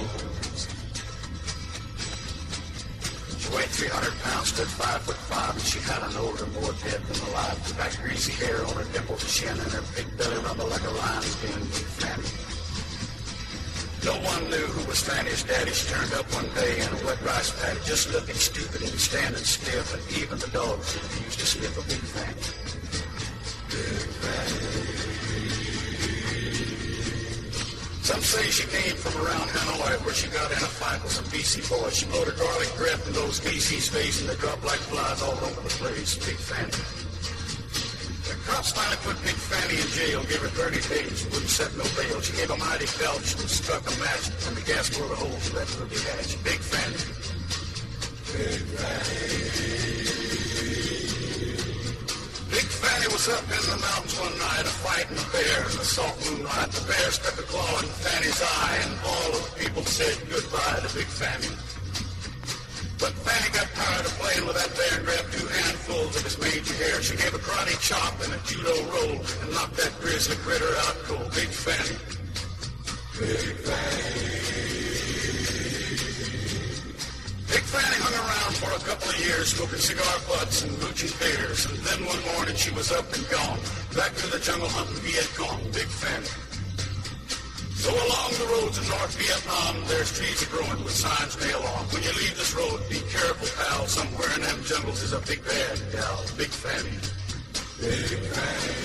She 3.42 3.48
weighed 3.54 3.72
300 3.74 4.14
pounds, 4.22 4.48
stood 4.48 4.68
five 4.68 5.02
foot 5.02 5.16
five, 5.16 5.54
and 5.54 5.62
she 5.62 5.78
had 5.80 6.02
an 6.02 6.16
older, 6.16 6.46
more 6.60 6.74
dead 6.86 7.02
than 7.06 7.18
alive. 7.28 7.58
She 7.66 7.74
got 7.74 7.90
greasy 8.02 8.32
hair 8.32 8.64
on 8.66 8.74
her 8.74 8.86
dimpled 8.92 9.20
chin, 9.20 9.50
and 9.50 9.72
her 9.72 9.82
big 9.96 10.06
belly 10.18 10.38
rumbled 10.44 10.70
like 10.70 10.84
a 10.84 10.90
lion's 10.90 11.36
being 11.42 11.66
Big 11.74 11.90
Fanny. 11.98 12.30
No 14.06 14.14
one 14.22 14.42
knew 14.50 14.66
who 14.70 14.86
was 14.86 15.02
Fanny's 15.02 15.42
daddy. 15.42 15.72
She 15.72 15.90
turned 15.90 16.14
up 16.14 16.26
one 16.34 16.46
day 16.54 16.78
in 16.78 16.86
a 16.86 16.98
wet 17.04 17.20
rice 17.26 17.50
paddy, 17.58 17.80
just 17.84 18.12
looking 18.12 18.36
stupid 18.36 18.82
and 18.82 18.94
standing 19.00 19.42
stiff, 19.42 19.90
and 19.90 20.02
even 20.22 20.38
the 20.38 20.50
dogs 20.54 20.94
refused 20.94 21.40
to 21.40 21.46
sniff 21.46 21.74
a 21.74 21.82
Big 21.90 22.04
Fanny. 22.14 22.46
Big 23.74 24.06
Fanny. 24.22 25.15
Some 28.06 28.22
say 28.22 28.46
she 28.54 28.62
came 28.70 28.94
from 28.94 29.18
around 29.18 29.50
Hanoi 29.50 29.98
where 30.06 30.14
she 30.14 30.30
got 30.30 30.46
in 30.54 30.62
a 30.62 30.70
fight 30.78 31.02
with 31.02 31.10
some 31.10 31.24
VC 31.26 31.58
boys. 31.66 31.90
She 31.98 32.06
blowed 32.06 32.30
her 32.30 32.38
garlic 32.38 32.70
breath 32.78 33.02
in 33.02 33.14
those 33.18 33.42
VC's 33.42 33.90
face 33.90 34.20
and 34.22 34.30
they 34.30 34.38
dropped 34.38 34.62
like 34.62 34.78
flies 34.78 35.22
all 35.26 35.34
over 35.34 35.60
the 35.66 35.74
place. 35.82 36.14
Big 36.14 36.38
Fanny. 36.38 36.70
The 38.30 38.38
cops 38.46 38.70
finally 38.70 38.94
put 39.02 39.18
Big 39.26 39.34
Fanny 39.34 39.82
in 39.82 39.90
jail, 39.90 40.22
gave 40.22 40.38
her 40.38 40.54
30 40.54 40.86
days, 40.86 41.26
wouldn't 41.34 41.50
set 41.50 41.74
no 41.74 41.82
bail. 41.98 42.22
She 42.22 42.30
gave 42.38 42.46
a 42.54 42.56
mighty 42.62 42.86
belch 43.02 43.34
and 43.42 43.50
struck 43.50 43.82
a 43.82 43.94
match 43.98 44.30
and 44.46 44.54
the 44.54 44.62
gas 44.62 44.86
blew 44.86 45.10
the 45.10 45.18
holes 45.18 45.50
left 45.50 45.74
her 45.74 45.90
big 45.90 45.98
hatch. 45.98 46.38
Big 46.46 46.62
Fanny. 46.62 47.02
Big 48.30 48.62
Big 48.70 50.25
Fanny 52.68 53.08
was 53.12 53.28
up 53.28 53.42
in 53.46 53.62
the 53.70 53.78
mountains 53.78 54.18
one 54.18 54.36
night, 54.38 54.66
a 54.66 54.74
fighting 54.82 55.18
a 55.18 55.26
bear 55.32 55.60
in 55.66 55.76
the 55.76 55.86
soft 55.86 56.18
moonlight. 56.30 56.70
The 56.72 56.84
bear 56.86 57.10
stuck 57.10 57.38
a 57.38 57.46
claw 57.46 57.72
in 57.80 57.88
Fanny's 58.02 58.42
eye, 58.42 58.78
and 58.82 58.92
all 59.06 59.30
of 59.34 59.42
the 59.46 59.52
people 59.62 59.82
said 59.82 60.16
goodbye 60.28 60.80
to 60.82 60.90
Big 60.94 61.06
Fanny. 61.06 61.52
But 62.98 63.12
Fanny 63.22 63.48
got 63.52 63.68
tired 63.76 64.06
of 64.06 64.14
playing 64.18 64.46
with 64.46 64.56
that 64.56 64.72
bear 64.72 64.94
and 64.98 65.04
grabbed 65.04 65.30
two 65.32 65.46
handfuls 65.46 66.16
of 66.16 66.22
his 66.24 66.38
mangy 66.40 66.74
hair. 66.80 67.02
She 67.02 67.16
gave 67.16 67.34
a 67.34 67.38
karate 67.38 67.76
chop 67.80 68.14
and 68.24 68.32
a 68.32 68.40
judo 68.48 68.74
roll 68.88 69.20
and 69.20 69.48
knocked 69.52 69.76
that 69.76 69.92
grizzly 70.00 70.36
critter 70.42 70.72
out 70.88 70.96
cold. 71.04 71.28
Big 71.34 71.52
Fanny. 71.52 71.96
Big 73.20 73.56
Big 77.56 77.64
Fanny 77.72 77.96
hung 78.04 78.12
around 78.20 78.52
for 78.60 78.68
a 78.68 78.82
couple 78.84 79.08
of 79.08 79.16
years, 79.16 79.56
smoking 79.56 79.80
cigar 79.80 80.16
butts 80.28 80.60
and 80.60 80.76
mooching 80.76 81.08
beers. 81.16 81.64
And 81.64 81.80
then 81.88 82.04
one 82.04 82.20
morning 82.36 82.52
she 82.52 82.68
was 82.76 82.92
up 82.92 83.08
and 83.16 83.24
gone, 83.32 83.56
back 83.96 84.12
to 84.20 84.28
the 84.28 84.36
jungle 84.36 84.68
hunting 84.68 85.00
Viet 85.00 85.24
Cong. 85.32 85.64
Big 85.72 85.88
Fanny. 85.88 86.28
So 87.80 87.88
along 87.96 88.36
the 88.36 88.44
roads 88.52 88.76
in 88.76 88.84
North 88.92 89.16
Vietnam, 89.16 89.72
there's 89.88 90.12
trees 90.12 90.44
growing 90.52 90.84
with 90.84 90.92
signs 90.92 91.32
nailed 91.40 91.64
on. 91.64 91.88
When 91.96 92.04
you 92.04 92.12
leave 92.20 92.36
this 92.36 92.52
road, 92.52 92.76
be 92.92 93.00
careful, 93.08 93.48
pal. 93.56 93.88
Somewhere 93.88 94.28
in 94.36 94.44
them 94.44 94.60
jungles 94.60 95.00
is 95.00 95.16
a 95.16 95.20
big 95.24 95.40
bad 95.40 95.80
gal. 95.96 96.28
Big 96.36 96.52
Fanny. 96.52 96.92
Big 97.80 98.20
Fanny. 98.36 98.84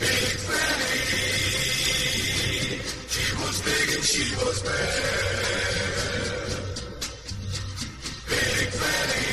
Big 0.00 0.40
Fanny. 0.40 1.20
Was 3.50 3.62
big 3.62 3.88
and 3.96 4.04
she 4.04 4.22
was 4.36 4.62
bad. 4.62 5.02
Big 8.30 8.68
Fanny. 8.78 9.26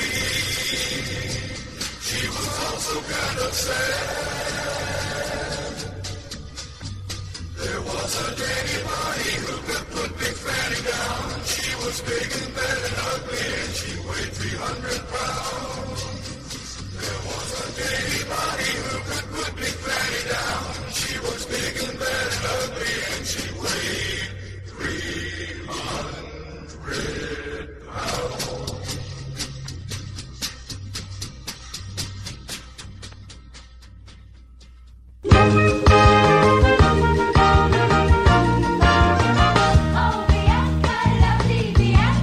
She 2.01 2.21
was 2.27 2.49
also 2.65 2.95
kind 3.13 3.39
of 3.45 3.53
sad. 3.53 4.07
There 7.61 7.81
wasn't 7.81 8.39
anybody 8.57 9.29
who 9.45 9.55
could 9.69 9.85
put 9.91 10.09
Big 10.17 10.35
Fanny 10.45 10.81
down. 10.81 11.25
She 11.45 11.75
was 11.85 12.01
big 12.01 12.31
and 12.41 12.55
bad 12.57 12.79
and 12.89 12.97
ugly, 13.13 13.45
and 13.61 13.73
she 13.77 13.91
weighed 14.01 14.33
300 14.33 15.13
pounds. 15.13 16.01
There 17.01 17.21
wasn't 17.29 17.77
anybody 18.01 18.69
who 18.81 18.97
could 19.09 19.27
put 19.37 19.51
Big 19.57 19.77
Fanny 19.85 20.21
down 20.33 20.86
was 21.27 21.45
big 21.45 21.75
and 21.83 21.99
bad 21.99 22.31
and 22.35 22.45
ugly, 22.57 22.93
and 23.13 23.25
she 23.27 23.43
weighed 23.59 24.31
three 24.65 25.67
hundred 25.67 26.17
pounds. 27.87 28.47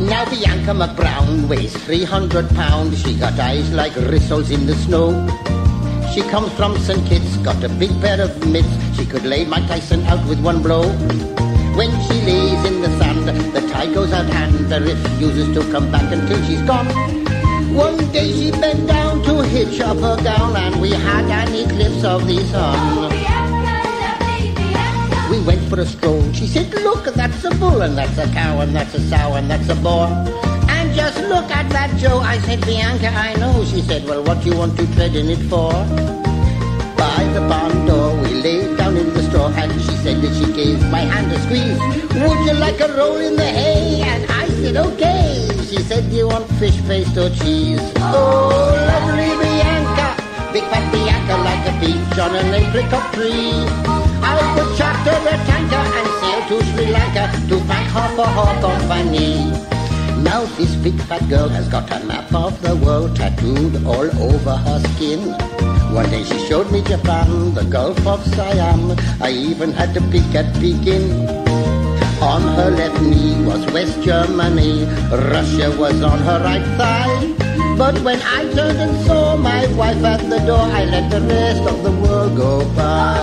Now 0.01 0.25
Bianca 0.31 0.73
McBrown 0.73 1.49
weighs 1.49 1.77
300 1.85 2.49
pounds. 2.51 3.03
She 3.03 3.15
got 3.19 3.39
eyes 3.39 3.71
like 3.73 3.95
bristles 3.95 4.51
in 4.51 4.67
the 4.67 4.75
snow. 4.75 5.44
She 6.15 6.23
comes 6.23 6.53
from 6.53 6.79
St. 6.79 7.05
Kitts, 7.09 7.37
got 7.39 7.61
a 7.65 7.69
big 7.69 7.91
pair 8.01 8.21
of 8.21 8.31
mitts. 8.47 8.69
She 8.97 9.05
could 9.05 9.25
lay 9.25 9.45
Mike 9.45 9.67
Tyson 9.67 10.05
out 10.05 10.25
with 10.29 10.41
one 10.41 10.63
blow. 10.63 10.87
When 11.75 11.91
she 12.07 12.15
lays 12.23 12.65
in 12.65 12.81
the 12.83 12.91
sand, 13.01 13.27
the 13.27 13.61
tide 13.73 13.93
goes 13.93 14.13
out 14.13 14.31
and 14.31 14.55
the 14.71 14.81
refuses 14.81 15.53
to 15.57 15.69
come 15.73 15.91
back 15.91 16.13
until 16.13 16.41
she's 16.45 16.63
gone. 16.63 16.87
One 17.75 17.97
day 18.13 18.31
she 18.31 18.53
bent 18.53 18.87
down 18.87 19.25
to 19.25 19.43
hitch 19.43 19.81
up 19.81 19.97
her 19.97 20.17
gown, 20.23 20.55
and 20.55 20.81
we 20.81 20.93
had 20.93 21.25
an 21.25 21.53
eclipse 21.53 22.05
of 22.05 22.25
the 22.29 22.39
sun. 22.45 23.11
We 25.29 25.43
went 25.43 25.69
for 25.69 25.81
a 25.81 25.87
stroll. 25.87 26.33
She 26.33 26.47
said, 26.47 26.73
Look, 26.75 27.07
that's 27.13 27.43
a 27.43 27.51
bull, 27.57 27.83
and 27.83 27.99
that's 27.99 28.19
a 28.19 28.33
cow, 28.33 28.61
and 28.61 28.73
that's 28.73 28.95
a 28.95 29.01
sow, 29.01 29.35
and 29.35 29.51
that's 29.51 29.69
a 29.69 29.75
boar. 29.75 30.07
Just 30.95 31.19
look 31.29 31.51
at 31.51 31.69
that 31.71 31.91
Joe. 31.99 32.19
I 32.21 32.39
said, 32.39 32.61
Bianca, 32.65 33.09
I 33.09 33.35
know. 33.35 33.65
She 33.65 33.83
said, 33.83 34.05
Well, 34.05 34.23
what 34.23 34.47
you 34.47 34.57
want 34.57 34.79
to 34.79 34.87
tread 34.95 35.17
in 35.17 35.29
it 35.29 35.43
for? 35.51 35.73
By 36.97 37.21
the 37.35 37.43
barn 37.51 37.85
door, 37.85 38.15
we 38.23 38.31
lay 38.41 38.77
down 38.77 38.97
in 38.97 39.13
the 39.13 39.23
straw, 39.25 39.49
and 39.49 39.73
she 39.73 39.95
said 40.07 40.23
that 40.23 40.33
she 40.39 40.53
gave 40.53 40.81
my 40.91 41.01
hand 41.01 41.33
a 41.33 41.39
squeeze. 41.43 41.79
Would 42.15 42.41
you 42.47 42.55
like 42.55 42.79
a 42.81 42.89
roll 42.97 43.17
in 43.17 43.35
the 43.35 43.45
hay? 43.45 44.03
And 44.03 44.31
I 44.31 44.47
said, 44.49 44.77
Okay. 44.77 45.49
She 45.69 45.83
said, 45.83 46.09
Do 46.11 46.17
you 46.17 46.29
want 46.29 46.47
fish 46.63 46.79
paste 46.87 47.19
or 47.19 47.29
cheese? 47.31 47.83
Oh, 47.99 48.55
lovely 48.87 49.35
Bianca, 49.43 50.15
big 50.53 50.63
fat 50.71 50.87
Bianca 50.93 51.37
like 51.43 51.65
a 51.67 51.75
peach 51.83 52.19
on 52.23 52.37
an 52.37 52.55
apricot 52.55 53.13
tree. 53.15 53.51
I 54.23 54.39
would 54.55 54.79
charter 54.79 55.19
a 55.27 55.37
tanker 55.43 55.85
and 55.99 56.09
sail 56.23 56.41
to 56.49 56.65
Sri 56.71 56.87
Lanka 56.87 57.27
to 57.49 57.59
thank 57.67 57.91
her 57.91 58.09
for 58.15 58.27
her 58.27 58.61
company. 58.63 59.74
Now 60.25 60.47
this 60.57 60.75
big 60.77 60.99
fat 61.03 61.29
girl 61.29 61.49
has 61.49 61.69
got 61.69 61.91
a 61.93 62.03
map 62.05 62.33
of 62.33 62.61
the 62.63 62.75
world 62.75 63.15
tattooed 63.15 63.85
all 63.85 64.09
over 64.29 64.57
her 64.57 64.81
skin. 64.95 65.21
One 65.93 66.09
day 66.09 66.25
she 66.25 66.39
showed 66.49 66.73
me 66.73 66.81
Japan, 66.81 67.53
the 67.55 67.65
Gulf 67.65 68.07
of 68.07 68.25
Siam. 68.35 68.97
I 69.21 69.31
even 69.31 69.71
had 69.71 69.93
to 69.95 70.01
peek 70.09 70.35
at 70.35 70.49
Peking. 70.55 71.29
On 72.23 72.41
her 72.57 72.71
left 72.71 73.03
knee 73.03 73.45
was 73.45 73.71
West 73.73 74.01
Germany. 74.03 74.85
Russia 75.13 75.69
was 75.79 76.03
on 76.03 76.19
her 76.21 76.41
right 76.43 76.67
thigh. 76.79 77.77
But 77.77 78.01
when 78.01 78.21
I 78.23 78.51
turned 78.55 78.79
and 78.79 79.07
saw 79.07 79.37
my 79.37 79.67
wife 79.75 80.03
at 80.05 80.25
the 80.31 80.39
door, 80.47 80.65
I 80.81 80.87
let 80.87 81.11
the 81.11 81.21
rest 81.21 81.69
of 81.69 81.83
the 81.83 81.93
world 81.93 82.35
go 82.35 82.65
by. 82.75 83.21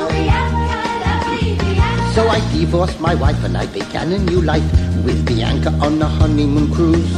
So 2.14 2.28
I 2.28 2.40
divorced 2.52 3.00
my 3.00 3.16
wife 3.16 3.42
and 3.44 3.58
I 3.58 3.66
began 3.68 4.12
a 4.12 4.20
new 4.20 4.42
life 4.42 4.91
with 5.04 5.26
Bianca 5.26 5.70
on 5.82 6.02
a 6.02 6.08
honeymoon 6.08 6.74
cruise. 6.74 7.16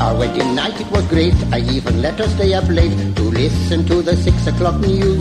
Our 0.00 0.16
wedding 0.16 0.54
night, 0.54 0.80
it 0.80 0.90
was 0.90 1.04
great. 1.08 1.34
I 1.52 1.60
even 1.60 2.02
let 2.02 2.18
her 2.18 2.28
stay 2.28 2.54
up 2.54 2.68
late 2.68 2.96
to 3.16 3.22
listen 3.22 3.84
to 3.86 4.02
the 4.02 4.16
six 4.16 4.46
o'clock 4.46 4.80
news. 4.80 5.18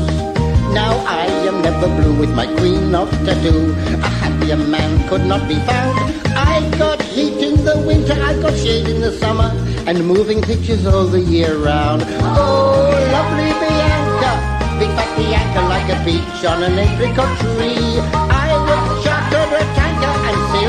Now 0.74 0.94
I 1.08 1.26
am 1.50 1.62
never 1.62 1.88
blue 1.88 2.20
with 2.20 2.34
my 2.36 2.46
queen 2.58 2.94
of 2.94 3.10
tattoo. 3.26 3.72
A 4.04 4.10
happier 4.22 4.58
man 4.58 5.08
could 5.10 5.26
not 5.26 5.48
be 5.48 5.56
found. 5.56 5.98
I 6.38 6.70
got 6.78 7.02
heat 7.02 7.42
in 7.42 7.66
the 7.66 7.78
winter, 7.88 8.14
I 8.14 8.40
got 8.40 8.54
shade 8.54 8.88
in 8.88 9.02
the 9.02 9.12
summer, 9.18 9.52
and 9.88 10.06
moving 10.06 10.42
pictures 10.42 10.86
all 10.86 11.06
the 11.06 11.20
year 11.20 11.58
round. 11.58 12.04
Oh, 12.06 12.90
lovely 13.12 13.52
Bianca, 13.62 14.32
big 14.80 14.90
fat 14.98 15.12
Bianca 15.18 15.62
like 15.74 15.90
a 15.90 15.98
peach 16.06 16.46
on 16.46 16.64
an 16.64 16.78
apricot 16.78 17.40
tree. 17.40 18.27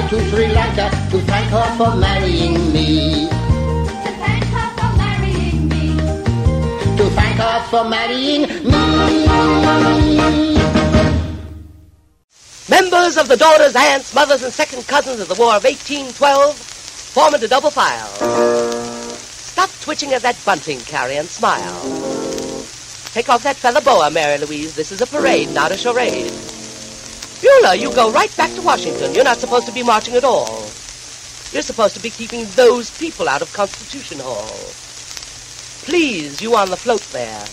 To 0.08 0.30
Sri 0.30 0.48
Lanka 0.48 0.88
to 1.10 1.20
thank 1.20 1.50
her 1.50 1.76
for 1.76 1.94
marrying 1.94 2.72
me. 2.72 3.28
To 3.28 4.10
thank 4.16 4.44
her 4.44 4.68
for 4.78 4.96
marrying 4.96 5.68
me. 5.68 5.96
To 6.96 7.10
thank 7.10 7.36
her 7.36 7.62
for 7.68 7.84
marrying 7.84 8.42
me. 8.64 8.88
Members 12.70 13.18
of 13.18 13.28
the 13.28 13.36
daughters, 13.36 13.76
aunts, 13.76 14.14
mothers, 14.14 14.42
and 14.42 14.52
second 14.52 14.86
cousins 14.86 15.20
of 15.20 15.28
the 15.28 15.34
War 15.34 15.54
of 15.56 15.64
1812, 15.64 16.56
form 16.56 17.34
into 17.34 17.46
double 17.46 17.70
file. 17.70 18.08
Stop 19.12 19.68
twitching 19.82 20.14
at 20.14 20.22
that 20.22 20.40
bunting, 20.46 20.80
Carrie, 20.80 21.18
and 21.18 21.28
smile. 21.28 21.80
Take 23.12 23.28
off 23.28 23.42
that 23.42 23.56
feather 23.56 23.82
boa, 23.82 24.10
Mary 24.10 24.38
Louise. 24.38 24.74
This 24.74 24.90
is 24.90 25.02
a 25.02 25.06
parade, 25.06 25.50
not 25.50 25.70
a 25.70 25.76
charade. 25.76 26.32
Beulah, 27.40 27.76
you 27.76 27.92
go 27.94 28.10
right 28.10 28.34
back 28.36 28.52
to 28.54 28.62
Washington. 28.62 29.14
You're 29.14 29.24
not 29.24 29.38
supposed 29.38 29.66
to 29.66 29.72
be 29.72 29.82
marching 29.82 30.14
at 30.14 30.24
all. 30.24 30.62
You're 31.52 31.62
supposed 31.62 31.94
to 31.94 32.02
be 32.02 32.10
keeping 32.10 32.46
those 32.56 32.90
people 32.98 33.28
out 33.28 33.42
of 33.42 33.52
Constitution 33.52 34.18
Hall. 34.18 34.48
Please, 35.84 36.42
you 36.42 36.56
on 36.56 36.68
the 36.68 36.76
float 36.76 37.00
there. 37.12 37.44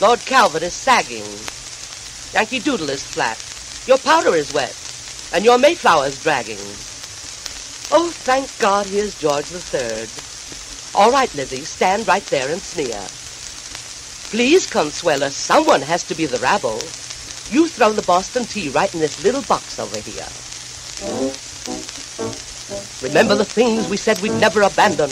Lord 0.00 0.20
Calvert 0.20 0.62
is 0.62 0.74
sagging. 0.74 1.24
Yankee 2.34 2.60
Doodle 2.60 2.90
is 2.90 3.02
flat. 3.02 3.42
Your 3.88 3.98
powder 3.98 4.36
is 4.36 4.52
wet. 4.52 4.76
And 5.32 5.44
your 5.44 5.58
Mayflower's 5.58 6.22
dragging. 6.22 6.58
Oh, 7.90 8.10
thank 8.12 8.56
God 8.58 8.86
here's 8.86 9.18
George 9.18 9.46
Third. 9.46 10.08
All 10.94 11.10
right, 11.10 11.34
Lizzie, 11.34 11.64
stand 11.64 12.06
right 12.06 12.24
there 12.26 12.50
and 12.50 12.60
sneer. 12.60 13.00
Please, 14.30 14.66
Consuela, 14.66 15.30
someone 15.30 15.80
has 15.80 16.04
to 16.04 16.14
be 16.14 16.26
the 16.26 16.38
rabble. 16.38 16.80
You 17.50 17.66
throw 17.66 17.92
the 17.92 18.02
Boston 18.02 18.44
tea 18.44 18.68
right 18.68 18.92
in 18.92 19.00
this 19.00 19.24
little 19.24 19.42
box 19.42 19.78
over 19.78 19.96
here. 19.96 20.28
Remember 23.02 23.34
the 23.34 23.44
things 23.44 23.88
we 23.88 23.96
said 23.96 24.20
we'd 24.20 24.38
never 24.40 24.60
abandon. 24.62 25.08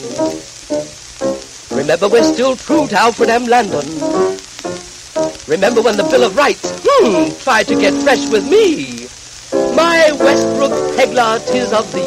Remember 1.71 2.07
we're 2.07 2.23
still 2.23 2.55
true 2.55 2.87
to 2.87 2.95
Alfred 2.95 3.29
M. 3.29 3.45
Landon. 3.45 3.87
Remember 5.47 5.81
when 5.81 5.97
the 5.97 6.03
Bill 6.03 6.25
of 6.25 6.35
Rights, 6.35 6.71
hmm, 6.85 7.33
tried 7.41 7.67
to 7.67 7.75
get 7.75 7.93
fresh 8.03 8.29
with 8.29 8.47
me. 8.47 9.07
My 9.75 10.11
Westbrook 10.19 10.71
Pegler, 10.95 11.39
tis 11.47 11.73
of 11.73 11.91
thee. 11.93 12.05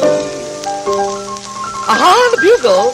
Aha, 1.91 2.29
the 2.35 2.41
bugle. 2.41 2.91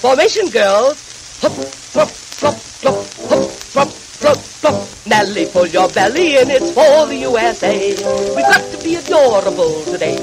Formation, 0.00 0.48
girls. 0.48 1.40
Hup, 1.42 1.52
flop, 1.52 2.08
flop, 2.08 2.54
flop, 2.54 2.94
hup, 2.94 3.50
flop, 3.50 3.88
flop, 3.88 4.36
flop. 4.36 4.97
Nellie, 5.08 5.46
pull 5.46 5.66
your 5.66 5.88
belly 5.88 6.36
in, 6.36 6.50
it's 6.50 6.70
for 6.70 7.06
the 7.06 7.16
USA. 7.16 7.94
We've 8.36 8.44
got 8.44 8.70
to 8.72 8.84
be 8.84 8.96
adorable 8.96 9.82
today. 9.84 10.18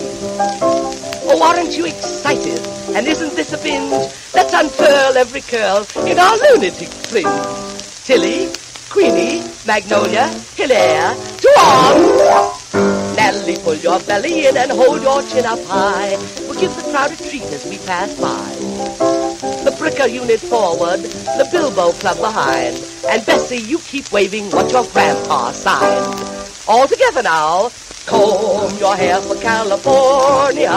Oh, 1.27 1.41
aren't 1.41 1.75
you 1.75 1.87
excited? 1.87 2.59
And 2.95 3.07
isn't 3.07 3.35
this 3.35 3.51
a 3.51 3.57
binge? 3.57 4.13
Let's 4.33 4.53
unfurl 4.53 5.17
every 5.17 5.41
curl 5.41 5.87
in 6.05 6.19
our 6.19 6.37
lunatic 6.37 6.89
fringe. 6.89 7.25
Tilly, 8.05 8.53
Queenie, 8.91 9.43
Magnolia, 9.65 10.27
Hilaire, 10.55 11.15
to 11.15 11.49
arms! 11.59 13.15
Natalie, 13.15 13.57
pull 13.57 13.75
your 13.75 13.99
belly 14.01 14.45
in 14.45 14.55
and 14.55 14.71
hold 14.71 15.01
your 15.01 15.23
chin 15.23 15.45
up 15.45 15.63
high. 15.65 16.15
We'll 16.41 16.59
give 16.59 16.75
the 16.75 16.83
crowd 16.91 17.11
a 17.11 17.17
treat 17.17 17.43
as 17.43 17.65
we 17.65 17.79
pass 17.79 18.13
by. 18.21 19.24
Bricker 19.85 20.11
unit 20.11 20.39
forward, 20.39 20.97
the 21.37 21.47
Bilbo 21.51 21.91
Club 21.91 22.17
behind. 22.17 22.75
And 23.07 23.23
Bessie, 23.23 23.57
you 23.57 23.77
keep 23.77 24.11
waving 24.11 24.49
what 24.49 24.71
your 24.71 24.83
grandpa 24.85 25.51
signed. 25.51 26.07
All 26.67 26.87
together 26.87 27.21
now. 27.21 27.69
Comb 28.07 28.75
your 28.79 28.95
hair 28.95 29.21
for 29.21 29.35
California. 29.35 30.71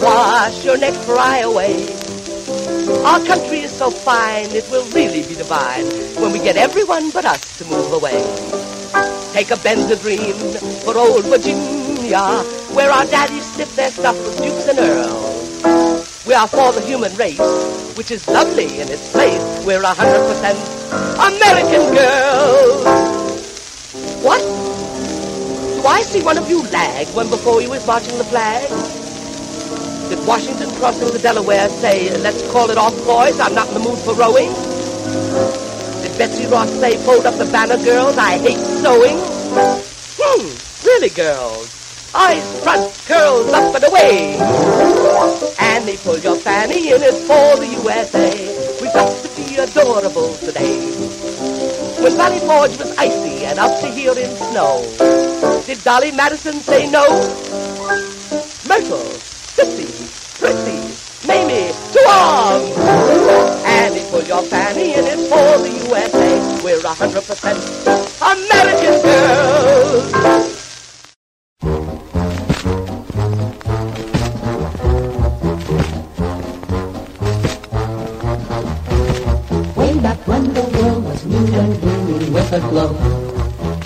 Wash 0.00 0.64
your 0.64 0.78
neck 0.78 0.94
dry 1.04 1.40
away. 1.40 1.84
Our 3.04 3.22
country 3.26 3.60
is 3.68 3.70
so 3.70 3.90
fine, 3.90 4.48
it 4.52 4.64
will 4.70 4.88
really 4.92 5.28
be 5.28 5.34
divine 5.34 5.84
when 6.16 6.32
we 6.32 6.38
get 6.38 6.56
everyone 6.56 7.10
but 7.10 7.26
us 7.26 7.58
to 7.58 7.66
move 7.66 7.92
away. 7.92 8.16
Take 9.34 9.50
a 9.50 9.60
Benzedrine 9.60 10.40
for 10.84 10.96
old 10.96 11.26
Virginia, 11.26 12.40
where 12.72 12.90
our 12.90 13.04
daddies 13.04 13.44
sniff 13.52 13.76
their 13.76 13.90
stuff 13.90 14.16
with 14.24 14.38
dukes 14.38 14.68
and 14.68 14.78
earls. 14.78 15.31
We 16.24 16.34
are 16.34 16.46
for 16.46 16.72
the 16.72 16.80
human 16.80 17.12
race, 17.16 17.40
which 17.96 18.12
is 18.12 18.28
lovely 18.28 18.80
in 18.80 18.88
its 18.88 19.10
place. 19.10 19.42
We're 19.66 19.82
a 19.82 19.88
hundred 19.92 20.22
percent 20.28 20.56
American 21.18 21.92
girls. 21.92 22.84
What? 24.22 24.38
Do 24.38 25.84
I 25.84 26.00
see 26.02 26.22
one 26.22 26.38
of 26.38 26.48
you 26.48 26.62
lag 26.70 27.08
when 27.08 27.28
before 27.28 27.60
you 27.60 27.70
was 27.70 27.84
marching 27.88 28.16
the 28.18 28.24
flag? 28.24 28.68
Did 30.10 30.24
Washington 30.24 30.70
crossing 30.76 31.08
the 31.08 31.18
Delaware 31.18 31.68
say, 31.68 32.16
let's 32.18 32.48
call 32.52 32.70
it 32.70 32.78
off, 32.78 32.94
boys, 33.04 33.40
I'm 33.40 33.56
not 33.56 33.66
in 33.68 33.74
the 33.74 33.80
mood 33.80 33.98
for 33.98 34.14
rowing? 34.14 34.52
Did 36.02 36.16
Betsy 36.18 36.46
Ross 36.46 36.70
say, 36.70 36.98
fold 36.98 37.26
up 37.26 37.34
the 37.34 37.46
banner, 37.46 37.82
girls, 37.82 38.16
I 38.16 38.38
hate 38.38 38.64
sewing? 38.80 39.18
Hmm, 40.20 40.86
really, 40.86 41.08
girls? 41.08 41.81
eyes 42.14 42.62
front, 42.62 42.92
curls 43.06 43.52
up 43.52 43.74
and 43.74 43.84
away. 43.84 44.36
And 45.58 45.86
they 45.86 45.96
pull 45.96 46.18
your 46.18 46.36
fanny 46.36 46.90
in 46.90 47.02
it 47.02 47.14
for 47.26 47.56
the 47.56 47.66
USA. 47.82 48.30
We've 48.80 48.92
got 48.92 49.10
to 49.22 49.28
be 49.36 49.56
adorable 49.56 50.34
today. 50.34 50.92
When 52.02 52.16
Valley 52.16 52.40
Forge 52.40 52.76
was 52.78 52.96
icy 52.98 53.44
and 53.44 53.58
up 53.58 53.80
to 53.80 53.88
here 53.88 54.18
in 54.18 54.30
snow, 54.36 54.82
did 55.66 55.82
Dolly 55.84 56.12
Madison 56.12 56.54
say 56.54 56.90
no? 56.90 57.06
Myrtle, 58.68 59.06
Sissy, 59.54 59.86
Prissy, 60.38 61.26
Mamie, 61.26 61.72
to 61.92 62.00
arms! 62.08 62.76
And 63.64 63.94
they 63.94 64.10
pull 64.10 64.22
your 64.24 64.42
fanny 64.42 64.94
in 64.94 65.04
it 65.04 65.28
for 65.28 65.58
the 65.62 65.70
USA. 65.88 66.62
We're 66.64 66.80
a 66.80 66.94
hundred 66.94 67.24
percent 67.24 67.58
American 68.20 69.02
girls. 69.02 69.61
with 82.32 82.52
a 82.52 82.60
glow. 82.60 82.96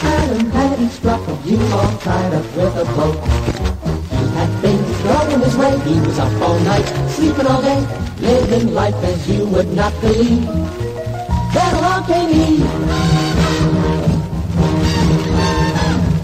Adam 0.01 0.51
hadn't 0.51 0.90
struck 0.90 1.20
a 1.26 1.34
You 1.44 1.59
all 1.74 1.99
tied 1.99 2.32
up 2.32 2.44
with 2.57 2.76
a 2.76 2.84
bow. 2.94 3.12
He 4.11 4.22
had 4.38 4.62
been 4.62 4.94
struggling 4.99 5.40
his 5.40 5.57
way, 5.57 5.78
he 5.80 6.01
was 6.07 6.18
up 6.18 6.40
all 6.40 6.59
night, 6.61 6.86
sleeping 7.11 7.47
all 7.47 7.61
day, 7.61 7.80
living 8.20 8.72
life 8.72 8.94
as 9.03 9.28
you 9.28 9.47
would 9.47 9.68
not 9.74 9.92
believe. 10.01 10.47
Then 11.55 11.74
along 11.74 12.05
came 12.07 12.30
he. 12.38 12.62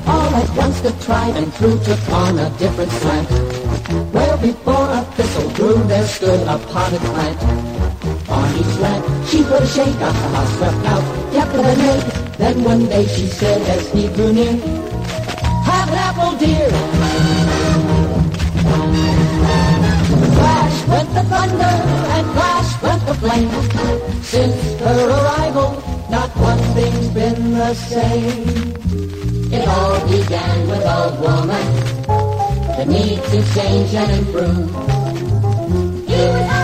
All 0.06 0.32
at 0.42 0.50
once 0.56 0.80
the 0.80 0.92
tribe 1.04 1.34
and 1.36 1.52
crew 1.54 1.76
took 1.80 2.08
on 2.10 2.38
a 2.38 2.50
different 2.58 2.92
slant. 2.92 3.30
Well 4.14 4.38
before 4.38 4.88
a 4.90 5.02
thistle 5.16 5.50
grew 5.54 5.82
there 5.84 6.06
stood 6.06 6.40
a 6.46 6.58
potted 6.70 7.00
plant. 7.00 8.01
On 8.32 8.48
each 8.56 8.76
lamp 8.80 9.04
she 9.28 9.42
put 9.44 9.62
a 9.62 9.66
shade, 9.66 9.98
got 9.98 10.12
the 10.12 10.28
house 10.34 10.56
swept 10.56 10.86
out, 10.92 11.04
kept 11.32 11.52
the 11.52 11.62
made. 11.62 12.22
Then 12.38 12.64
one 12.64 12.86
day 12.86 13.06
she 13.06 13.26
said 13.26 13.60
as 13.68 13.90
he 13.92 14.08
drew 14.08 14.32
near, 14.32 14.52
Have 15.68 15.88
an 15.90 15.98
apple, 16.08 16.32
dear. 16.38 16.68
Flash 20.36 20.76
went 20.88 21.08
the 21.14 21.24
thunder 21.32 21.74
and 22.14 22.24
flash 22.36 22.82
went 22.82 23.02
the 23.06 23.14
flame. 23.22 23.50
Since 24.22 24.80
her 24.80 25.10
arrival, 25.10 25.70
not 26.10 26.30
one 26.36 26.62
thing's 26.74 27.08
been 27.08 27.52
the 27.52 27.74
same. 27.74 28.72
It 29.52 29.68
all 29.68 30.00
began 30.08 30.68
with 30.68 30.84
a 30.84 31.02
woman, 31.20 31.66
the 32.76 32.86
need 32.86 33.22
to 33.32 33.38
change 33.54 33.94
and 33.94 34.10
improve. 34.18 34.70
He 36.08 36.20
was 36.34 36.61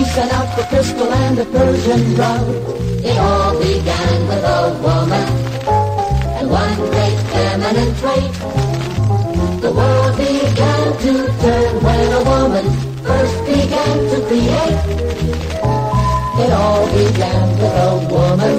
She 0.00 0.06
sent 0.06 0.32
out 0.32 0.56
the 0.56 0.62
crystal 0.62 1.12
and 1.12 1.36
the 1.36 1.44
Persian 1.44 2.16
rug. 2.16 2.48
It 3.04 3.18
all 3.18 3.52
began 3.60 4.28
with 4.28 4.44
a 4.58 4.72
woman 4.80 5.28
and 6.40 6.48
one 6.48 6.74
great 6.88 7.18
feminine 7.28 7.92
trait. 8.00 8.32
The 9.60 9.70
world 9.70 10.16
began 10.16 10.86
to 11.04 11.12
turn 11.42 11.84
when 11.84 12.12
a 12.16 12.22
woman 12.32 12.64
first 13.04 13.44
began 13.44 13.96
to 14.12 14.18
create. 14.24 14.80
It 16.44 16.50
all 16.50 16.86
began 16.96 17.46
with 17.60 17.84
a 17.84 17.92
woman, 18.08 18.56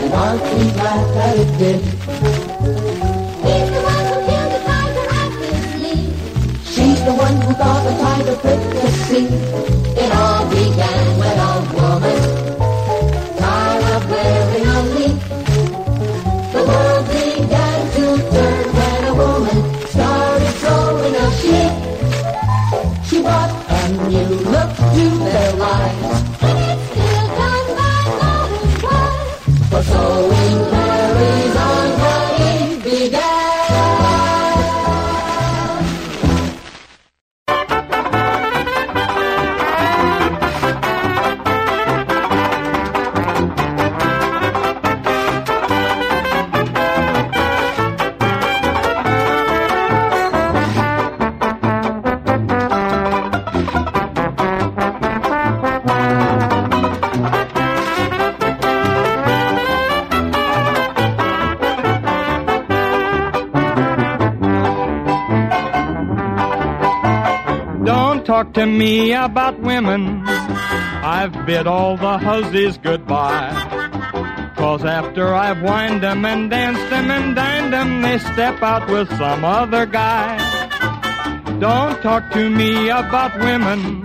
and 0.00 0.14
aren't 0.14 0.42
we 0.56 0.64
glad 0.72 1.04
that 1.12 1.36
it 1.44 1.50
did? 1.60 1.80
The 3.68 3.82
one 3.92 4.04
who 4.08 4.16
killed 4.28 4.52
the 4.54 4.60
tiger 4.64 5.78
knee. 5.82 6.08
She's 6.64 7.04
the 7.04 7.12
one 7.12 7.36
who 7.42 7.52
the 7.52 7.96
tiger. 8.00 9.81
Women. 69.62 70.22
I've 70.26 71.46
bid 71.46 71.66
all 71.66 71.96
the 71.96 72.18
hussies 72.18 72.76
goodbye. 72.78 73.52
Cause 74.56 74.84
after 74.84 75.34
I've 75.34 75.62
wined 75.62 76.02
them 76.02 76.24
and 76.24 76.50
danced 76.50 76.90
them 76.90 77.10
and 77.10 77.34
dined 77.34 77.72
them, 77.72 78.02
they 78.02 78.18
step 78.18 78.62
out 78.62 78.88
with 78.88 79.08
some 79.16 79.44
other 79.44 79.86
guy. 79.86 80.38
Don't 81.58 82.00
talk 82.02 82.30
to 82.32 82.50
me 82.50 82.88
about 82.90 83.36
women. 83.38 84.02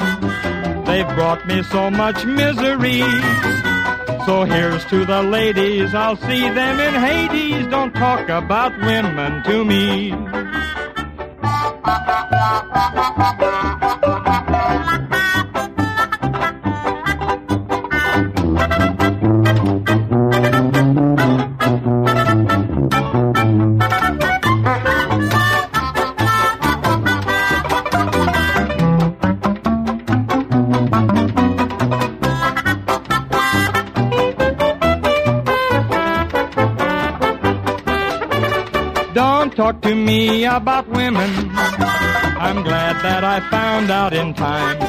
They've 0.85 1.07
brought 1.15 1.45
me 1.47 1.61
so 1.63 1.91
much 1.91 2.25
misery. 2.25 3.01
So 4.25 4.43
here's 4.43 4.83
to 4.85 5.05
the 5.05 5.21
ladies, 5.23 5.93
I'll 5.93 6.17
see 6.17 6.49
them 6.49 6.79
in 6.79 6.93
Hades. 6.95 7.67
Don't 7.67 7.93
talk 7.93 8.27
about 8.29 8.77
women 8.81 9.43
to 9.43 9.63
me. 9.63 10.16
About 40.57 40.87
women. 40.89 41.29
I'm 42.47 42.63
glad 42.63 42.95
that 43.03 43.23
I 43.23 43.39
found 43.51 43.91
out 43.91 44.11
in 44.11 44.33
time. 44.33 44.79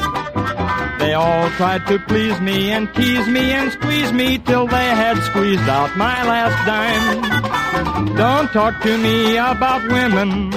They 0.97 1.13
all 1.13 1.49
tried 1.51 1.85
to 1.87 1.99
please 1.99 2.41
me 2.41 2.71
and 2.71 2.91
tease 2.95 3.27
me 3.27 3.51
and 3.51 3.71
squeeze 3.71 4.11
me 4.11 4.39
till 4.39 4.65
they 4.65 4.89
had 5.03 5.17
squeezed 5.29 5.69
out 5.69 5.95
my 5.95 6.17
last 6.31 6.57
dime. 6.65 8.15
Don't 8.15 8.47
talk 8.51 8.81
to 8.81 8.97
me 8.97 9.37
about 9.37 9.81
women. 9.91 10.51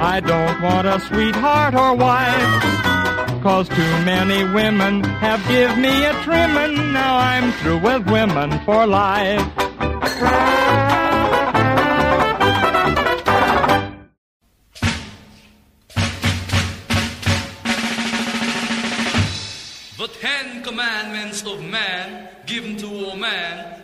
I 0.00 0.20
don't 0.24 0.62
want 0.62 0.86
a 0.86 0.98
sweetheart 1.00 1.74
or 1.74 1.94
wife. 1.94 3.42
Cause 3.42 3.68
too 3.68 3.94
many 4.12 4.44
women 4.54 5.04
have 5.04 5.46
give 5.46 5.76
me 5.76 6.04
a 6.06 6.14
trimmin'. 6.24 6.92
Now 6.94 7.18
I'm 7.18 7.52
through 7.58 7.80
with 7.80 8.06
women 8.08 8.50
for 8.64 8.86
life. 8.86 9.61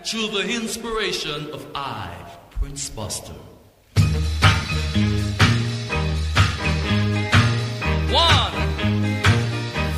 Through 0.09 0.29
the 0.29 0.49
inspiration 0.55 1.51
of 1.53 1.67
I, 1.75 2.11
Prince 2.53 2.89
Buster. 2.89 3.35
One, 8.09 8.55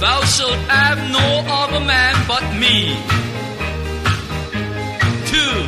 thou 0.00 0.20
shalt 0.24 0.62
have 0.66 0.98
no 1.12 1.44
other 1.46 1.78
man 1.86 2.14
but 2.26 2.42
me. 2.58 2.98
Two, 5.30 5.58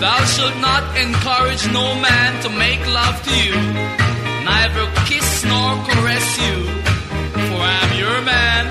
thou 0.00 0.24
shalt 0.24 0.56
not 0.62 0.96
encourage 0.96 1.66
no 1.74 1.94
man 2.00 2.42
to 2.42 2.48
make 2.48 2.80
love 2.86 3.22
to 3.22 3.34
you, 3.44 3.56
neither 4.46 4.90
kiss 5.04 5.44
nor 5.44 5.84
caress 5.84 6.38
you, 6.40 6.64
for 7.48 7.60
I 7.60 7.80
am 7.84 7.98
your 7.98 8.22
man, 8.22 8.64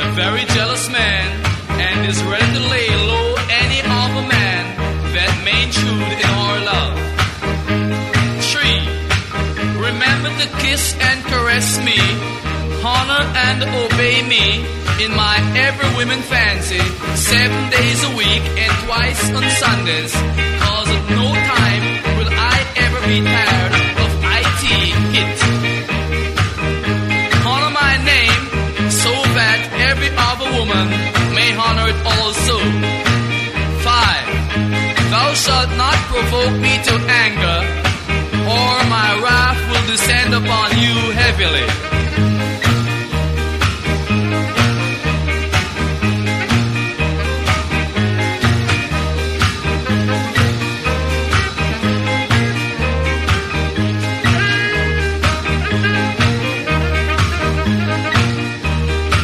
a 0.00 0.10
very 0.14 0.44
jealous 0.46 0.90
man, 0.90 1.49
and 1.80 2.06
is 2.06 2.22
ready 2.24 2.50
to 2.58 2.62
lay 2.74 2.88
low 3.10 3.28
any 3.64 3.80
other 4.02 4.24
man 4.36 4.62
that 5.16 5.32
may 5.46 5.58
intrude 5.66 6.12
in 6.24 6.30
our 6.44 6.56
love. 6.70 6.94
Three, 8.52 8.80
remember 9.88 10.30
to 10.40 10.46
kiss 10.60 10.84
and 11.08 11.18
caress 11.24 11.68
me, 11.88 11.98
honor 12.84 13.24
and 13.48 13.58
obey 13.84 14.20
me. 14.34 14.46
In 15.04 15.16
my 15.16 15.36
every 15.56 15.88
woman 15.96 16.20
fancy, 16.20 16.82
seven 17.16 17.70
days 17.70 18.00
a 18.04 18.12
week 18.20 18.44
and 18.62 18.72
twice 18.84 19.22
on 19.32 19.44
Sundays, 19.64 20.12
cause 20.60 20.90
no 21.16 21.26
time 21.56 21.84
will 22.18 22.28
I 22.28 22.56
ever 22.84 23.00
be 23.08 23.24
tired 23.24 23.59
heavily. 41.30 41.66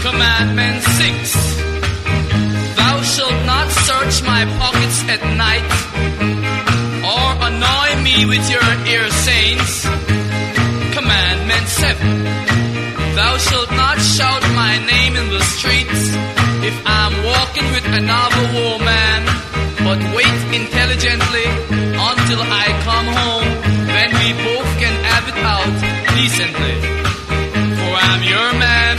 Commandment 0.03 0.83
6 0.83 1.57
Thou 2.77 3.03
shalt 3.03 3.41
not 3.47 3.69
search 3.71 4.23
my 4.23 4.45
pockets 4.61 4.99
at 5.15 5.23
night 5.45 5.71
or 7.13 7.27
annoy 7.49 8.03
me 8.03 8.27
with 8.27 8.49
your 8.51 8.76
Shalt 13.39 13.71
not 13.73 13.99
shout 14.01 14.43
my 14.55 14.79
name 14.87 15.15
in 15.15 15.29
the 15.29 15.41
streets 15.41 16.17
if 16.65 16.77
I'm 16.87 17.15
walking 17.23 17.67
with 17.71 17.85
another 17.85 18.45
woman, 18.57 19.19
but 19.85 20.01
wait 20.17 20.41
intelligently 20.57 21.45
until 22.01 22.41
I 22.41 22.67
come 22.89 23.07
home, 23.21 23.49
then 23.93 24.09
we 24.21 24.29
both 24.41 24.71
can 24.81 24.95
have 25.05 25.29
it 25.29 25.39
out 25.55 25.75
decently. 26.17 26.77
For 27.77 27.93
I'm 28.09 28.23
your 28.25 28.51
man, 28.57 28.97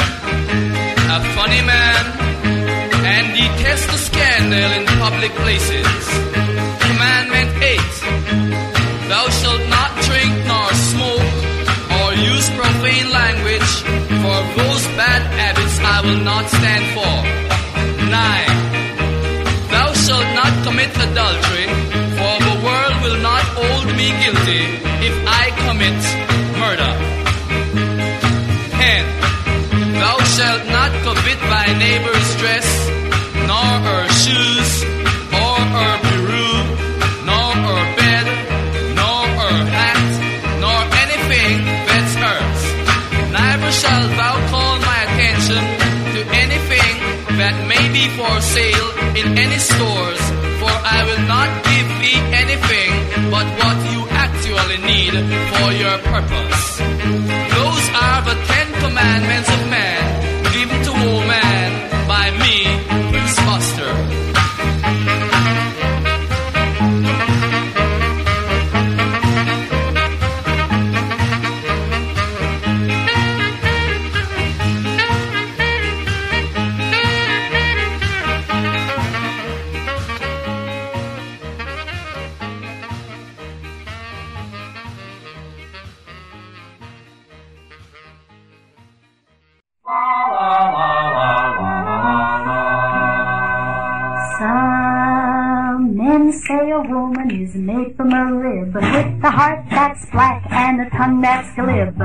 a 1.12 1.20
funny 1.34 1.64
man, 1.66 2.04
and 3.10 3.34
detest 3.34 3.88
the 3.90 3.98
scandal 3.98 4.72
in 4.78 4.86
public 5.02 5.32
places. 5.34 6.27
Will 16.08 16.24
not 16.24 16.46
stand 16.48 16.86
for. 16.96 17.16
9 18.08 18.58
Thou 19.74 19.90
shalt 20.04 20.30
not 20.42 20.54
commit 20.66 20.92
adultery, 21.08 21.68
for 22.20 22.36
the 22.48 22.56
world 22.66 22.96
will 23.04 23.20
not 23.30 23.44
hold 23.60 23.88
me 24.00 24.08
guilty 24.24 24.64
if 25.08 25.16
I 25.42 25.44
commit 25.66 26.00
murder. 26.64 26.94
10 28.80 30.00
Thou 30.02 30.18
shalt 30.36 30.66
not 30.78 30.92
covet 31.04 31.40
thy 31.54 31.68
neighbor's 31.86 32.30
dress, 32.42 32.68
any 49.36 49.58
stores, 49.58 50.22
for 50.60 50.74
I 50.96 51.00
will 51.08 51.24
not 51.28 51.50
give 51.70 51.88
thee 52.02 52.22
anything 52.42 52.92
but 53.32 53.46
what 53.60 53.78
you 53.92 54.02
actually 54.10 54.80
need 54.88 55.14
for 55.52 55.70
your 55.74 55.98
purpose. 56.00 57.27
A 97.30 97.44
is 97.44 97.56
made 97.56 97.96
from 97.96 98.14
a 98.14 98.34
rib 98.34 98.74
with 98.74 99.24
a 99.24 99.32
heart 99.32 99.66
that's 99.70 100.06
black 100.12 100.46
and 100.52 100.82
a 100.82 100.90
tongue 100.90 101.22
that's 101.22 101.54
glib. 101.56 101.98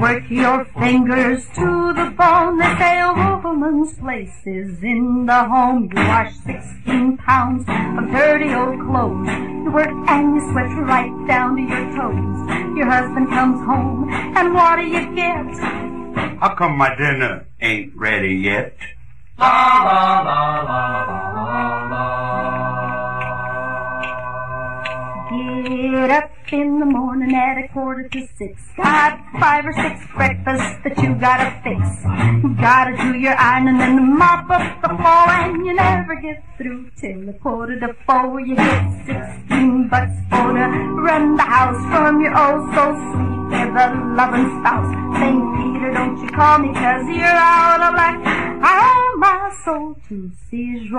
Work 0.00 0.24
your 0.30 0.64
fingers 0.78 1.44
to 1.54 1.92
the 1.94 2.12
bone. 2.16 2.58
They 2.58 2.74
say 2.78 3.00
a 3.00 3.40
woman's 3.42 3.98
place 3.98 4.36
is 4.44 4.82
in 4.82 5.26
the 5.26 5.44
home. 5.44 5.90
You 5.92 5.96
wash 5.96 6.34
16 6.44 7.16
pounds 7.18 7.64
of 7.68 8.10
dirty 8.10 8.52
old 8.52 8.80
clothes. 8.80 9.28
You 9.64 9.70
work 9.72 9.94
and 10.08 10.34
you 10.34 10.52
sweat 10.52 10.70
right 10.86 11.26
down 11.26 11.56
to 11.56 11.62
your 11.62 11.86
toes. 11.96 12.76
Your 12.76 12.86
husband 12.86 13.28
comes 13.28 13.64
home 13.66 14.10
and 14.10 14.54
what 14.54 14.76
do 14.76 14.86
you 14.86 15.14
get? 15.14 15.46
How 16.40 16.54
come 16.54 16.76
my 16.76 16.94
dinner 16.94 17.46
ain't 17.60 17.96
ready 17.96 18.34
yet? 18.34 18.76
Get 25.40 26.10
up 26.10 26.30
in 26.52 26.78
the 26.78 26.86
morning 26.86 27.34
at 27.34 27.58
a 27.58 27.68
quarter 27.68 28.08
to 28.08 28.20
six. 28.38 28.62
Got 28.76 29.18
five 29.38 29.66
or 29.66 29.72
six 29.72 30.00
breakfasts 30.16 30.78
that 30.84 30.96
you 31.02 31.14
gotta 31.16 31.50
fix. 31.64 31.82
You 32.42 32.54
Gotta 32.56 32.96
do 32.96 33.18
your 33.18 33.36
ironing 33.36 33.80
and 33.82 34.16
mop 34.18 34.48
up 34.48 34.80
the 34.80 34.88
floor, 34.88 35.28
and 35.28 35.66
you 35.66 35.74
never 35.74 36.14
get 36.16 36.42
through 36.56 36.90
till 36.96 37.28
a 37.28 37.32
quarter 37.34 37.78
to 37.80 37.92
four. 38.06 38.40
You 38.40 38.56
get 38.56 38.82
sixteen 39.04 39.88
bucks 39.88 40.16
for 40.30 40.54
to 40.54 40.66
run 41.04 41.36
the 41.36 41.42
house 41.42 41.82
from 41.92 42.22
your 42.22 42.32
oh 42.34 42.56
so 42.74 42.84
sweet 43.12 43.60
ever 43.60 44.14
loving 44.16 44.48
spouse. 44.60 44.90
Saint 45.20 45.44
Peter, 45.56 45.92
don't 45.92 46.16
you 46.22 46.28
call 46.30 46.58
me 46.60 46.72
'cause 46.72 47.06
you're 47.08 47.26
out 47.26 47.82
of 47.82 47.92
luck. 47.94 48.16
I 48.62 48.72
owe 48.88 49.18
my 49.18 49.50
soul 49.64 49.96
to 50.08 50.30
Sis 50.48 50.90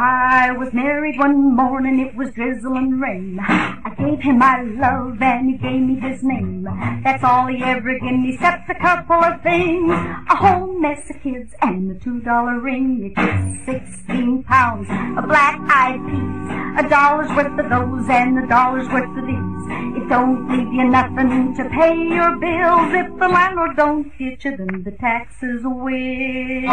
I 0.00 0.52
was 0.52 0.72
married 0.72 1.18
one 1.18 1.56
morning, 1.56 1.98
it 1.98 2.14
was 2.14 2.30
drizzling 2.30 3.00
rain. 3.00 3.40
I 3.40 3.92
gave 3.98 4.20
him 4.20 4.38
my 4.38 4.62
love 4.62 5.20
and 5.20 5.50
he 5.50 5.56
gave 5.56 5.80
me 5.80 5.98
his 5.98 6.22
name. 6.22 6.68
That's 7.02 7.24
all 7.24 7.48
he 7.48 7.60
ever 7.64 7.98
gave 7.98 8.12
me, 8.12 8.34
except 8.34 8.70
a 8.70 8.76
couple 8.76 9.16
of 9.16 9.42
things. 9.42 9.90
A 9.90 10.36
whole 10.36 10.78
mess 10.78 11.10
of 11.10 11.20
kids 11.20 11.52
and 11.62 11.90
a 11.90 11.98
two 11.98 12.20
dollar 12.20 12.60
ring. 12.60 13.00
You 13.02 13.08
get 13.08 13.64
sixteen 13.66 14.44
pounds 14.44 14.88
of 15.18 15.26
black 15.26 15.58
eyed 15.68 15.98
peas. 16.06 16.84
A 16.84 16.88
dollar's 16.88 17.30
worth 17.30 17.58
of 17.58 17.68
those 17.68 18.08
and 18.08 18.38
a 18.38 18.46
dollar's 18.46 18.86
worth 18.90 19.18
of 19.18 19.26
these. 19.26 19.98
It 19.98 20.08
don't 20.08 20.48
leave 20.48 20.72
you 20.72 20.84
nothing 20.84 21.56
to 21.56 21.64
pay 21.70 21.96
your 21.96 22.36
bills. 22.36 22.94
If 22.94 23.18
the 23.18 23.26
landlord 23.26 23.74
don't 23.74 24.16
get 24.16 24.44
you, 24.44 24.56
then 24.56 24.84
the 24.84 24.92
taxes 24.92 25.62
will. 25.64 26.68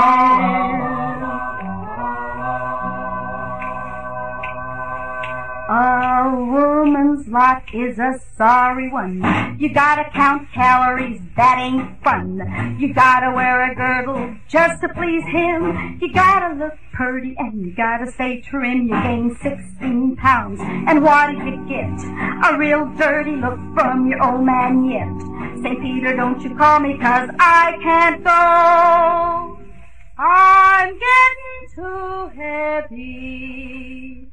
A 5.67 6.29
woman's 6.31 7.27
lot 7.27 7.63
is 7.73 7.97
a 7.97 8.19
sorry 8.37 8.87
one. 8.91 9.57
You 9.57 9.73
gotta 9.73 10.07
count 10.11 10.51
calories, 10.53 11.19
that 11.35 11.57
ain't 11.57 12.03
fun. 12.03 12.77
You 12.79 12.93
gotta 12.93 13.31
wear 13.31 13.71
a 13.71 13.73
girdle 13.73 14.35
just 14.47 14.81
to 14.81 14.89
please 14.89 15.23
him. 15.23 15.97
You 15.99 16.13
gotta 16.13 16.53
look 16.53 16.73
purty 16.93 17.35
and 17.39 17.59
you 17.59 17.73
gotta 17.75 18.11
stay 18.11 18.41
trim. 18.41 18.83
You 18.83 19.01
gain 19.01 19.35
16 19.41 20.17
pounds, 20.17 20.59
and 20.61 21.01
what 21.03 21.31
do 21.31 21.37
you 21.37 21.67
get? 21.67 21.99
A 22.45 22.55
real 22.59 22.85
dirty 22.95 23.35
look 23.35 23.57
from 23.73 24.05
your 24.07 24.23
old 24.23 24.45
man 24.45 24.85
yet. 24.85 25.09
St. 25.63 25.81
Peter, 25.81 26.15
don't 26.15 26.39
you 26.43 26.55
call 26.55 26.79
me 26.79 26.95
'cause 26.99 27.31
I 27.39 27.75
can't 27.81 28.23
go. 28.23 29.57
I'm 30.19 30.99
getting 30.99 31.69
too 31.75 32.29
heavy 32.39 34.31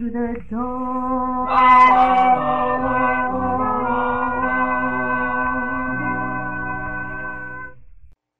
through 0.00 0.10
the 0.10 0.40
door. 0.48 1.46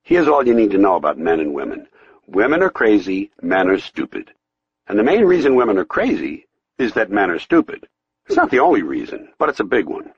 Here's 0.02 0.26
all 0.26 0.46
you 0.46 0.54
need 0.54 0.70
to 0.70 0.78
know 0.78 0.96
about 0.96 1.18
men 1.18 1.40
and 1.40 1.54
women. 1.54 1.86
Women 2.26 2.62
are 2.62 2.70
crazy, 2.70 3.30
men 3.42 3.68
are 3.68 3.78
stupid. 3.78 4.32
And 4.86 4.98
the 4.98 5.04
main 5.04 5.24
reason 5.24 5.54
women 5.54 5.76
are 5.76 5.84
crazy 5.84 6.46
is 6.78 6.94
that 6.94 7.10
men 7.10 7.30
are 7.30 7.38
stupid. 7.38 7.86
It's 8.26 8.36
not 8.36 8.50
the 8.50 8.60
only 8.60 8.82
reason, 8.82 9.28
but 9.38 9.50
it's 9.50 9.60
a 9.60 9.64
big 9.64 9.86
one. 9.86 10.12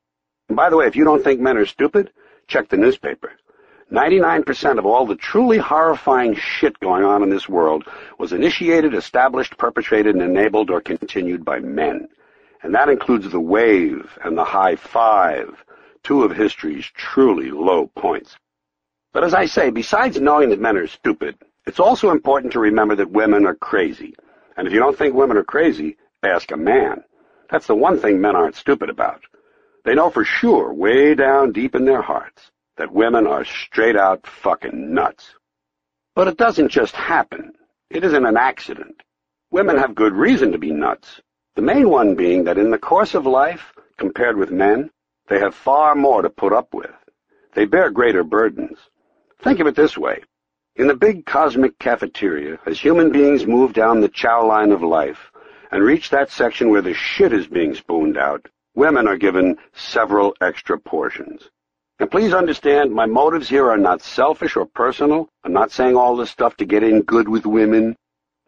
And 0.48 0.56
by 0.56 0.70
the 0.70 0.76
way, 0.76 0.86
if 0.86 0.96
you 0.96 1.04
don't 1.04 1.24
think 1.24 1.40
men 1.40 1.56
are 1.56 1.66
stupid, 1.66 2.12
check 2.46 2.68
the 2.68 2.76
newspaper. 2.76 3.32
99% 3.92 4.78
of 4.78 4.86
all 4.86 5.04
the 5.04 5.16
truly 5.16 5.58
horrifying 5.58 6.34
shit 6.34 6.80
going 6.80 7.04
on 7.04 7.22
in 7.22 7.28
this 7.28 7.46
world 7.46 7.84
was 8.18 8.32
initiated, 8.32 8.94
established, 8.94 9.58
perpetrated, 9.58 10.14
and 10.14 10.24
enabled 10.24 10.70
or 10.70 10.80
continued 10.80 11.44
by 11.44 11.58
men. 11.58 12.08
And 12.62 12.74
that 12.74 12.88
includes 12.88 13.30
the 13.30 13.38
wave 13.38 14.18
and 14.24 14.36
the 14.36 14.44
high 14.44 14.76
five, 14.76 15.62
two 16.02 16.22
of 16.22 16.34
history's 16.34 16.86
truly 16.94 17.50
low 17.50 17.88
points. 17.88 18.34
But 19.12 19.24
as 19.24 19.34
I 19.34 19.44
say, 19.44 19.68
besides 19.68 20.18
knowing 20.18 20.48
that 20.50 20.60
men 20.60 20.78
are 20.78 20.86
stupid, 20.86 21.36
it's 21.66 21.80
also 21.80 22.10
important 22.10 22.54
to 22.54 22.60
remember 22.60 22.96
that 22.96 23.10
women 23.10 23.44
are 23.44 23.56
crazy. 23.56 24.14
And 24.56 24.66
if 24.66 24.72
you 24.72 24.80
don't 24.80 24.96
think 24.96 25.14
women 25.14 25.36
are 25.36 25.44
crazy, 25.44 25.98
ask 26.22 26.50
a 26.50 26.56
man. 26.56 27.04
That's 27.50 27.66
the 27.66 27.74
one 27.74 27.98
thing 27.98 28.22
men 28.22 28.36
aren't 28.36 28.56
stupid 28.56 28.88
about. 28.88 29.20
They 29.84 29.94
know 29.94 30.08
for 30.08 30.24
sure, 30.24 30.72
way 30.72 31.14
down 31.14 31.52
deep 31.52 31.74
in 31.74 31.84
their 31.84 32.00
hearts, 32.00 32.51
that 32.76 32.92
women 32.92 33.26
are 33.26 33.44
straight 33.44 33.96
out 33.96 34.26
fucking 34.26 34.92
nuts. 34.94 35.34
But 36.14 36.28
it 36.28 36.36
doesn't 36.36 36.68
just 36.68 36.94
happen. 36.94 37.52
It 37.90 38.04
isn't 38.04 38.26
an 38.26 38.36
accident. 38.36 39.02
Women 39.50 39.76
have 39.76 39.94
good 39.94 40.14
reason 40.14 40.52
to 40.52 40.58
be 40.58 40.72
nuts. 40.72 41.20
The 41.56 41.62
main 41.62 41.90
one 41.90 42.14
being 42.14 42.44
that 42.44 42.58
in 42.58 42.70
the 42.70 42.78
course 42.78 43.14
of 43.14 43.26
life, 43.26 43.72
compared 43.98 44.36
with 44.36 44.50
men, 44.50 44.90
they 45.28 45.38
have 45.38 45.54
far 45.54 45.94
more 45.94 46.22
to 46.22 46.30
put 46.30 46.52
up 46.52 46.72
with. 46.72 46.90
They 47.54 47.66
bear 47.66 47.90
greater 47.90 48.24
burdens. 48.24 48.78
Think 49.42 49.60
of 49.60 49.66
it 49.66 49.76
this 49.76 49.98
way. 49.98 50.22
In 50.76 50.86
the 50.86 50.94
big 50.94 51.26
cosmic 51.26 51.78
cafeteria, 51.78 52.58
as 52.64 52.80
human 52.80 53.12
beings 53.12 53.46
move 53.46 53.74
down 53.74 54.00
the 54.00 54.08
chow 54.08 54.46
line 54.46 54.72
of 54.72 54.82
life 54.82 55.30
and 55.70 55.82
reach 55.82 56.08
that 56.08 56.30
section 56.30 56.70
where 56.70 56.80
the 56.80 56.94
shit 56.94 57.34
is 57.34 57.46
being 57.46 57.74
spooned 57.74 58.16
out, 58.16 58.48
women 58.74 59.06
are 59.06 59.18
given 59.18 59.58
several 59.74 60.34
extra 60.40 60.78
portions. 60.78 61.50
And 62.02 62.10
please 62.10 62.34
understand, 62.34 62.92
my 62.92 63.06
motives 63.06 63.48
here 63.48 63.70
are 63.70 63.78
not 63.78 64.02
selfish 64.02 64.56
or 64.56 64.66
personal. 64.66 65.28
I'm 65.44 65.52
not 65.52 65.70
saying 65.70 65.94
all 65.94 66.16
this 66.16 66.32
stuff 66.32 66.56
to 66.56 66.64
get 66.64 66.82
in 66.82 67.02
good 67.02 67.28
with 67.28 67.46
women. 67.46 67.94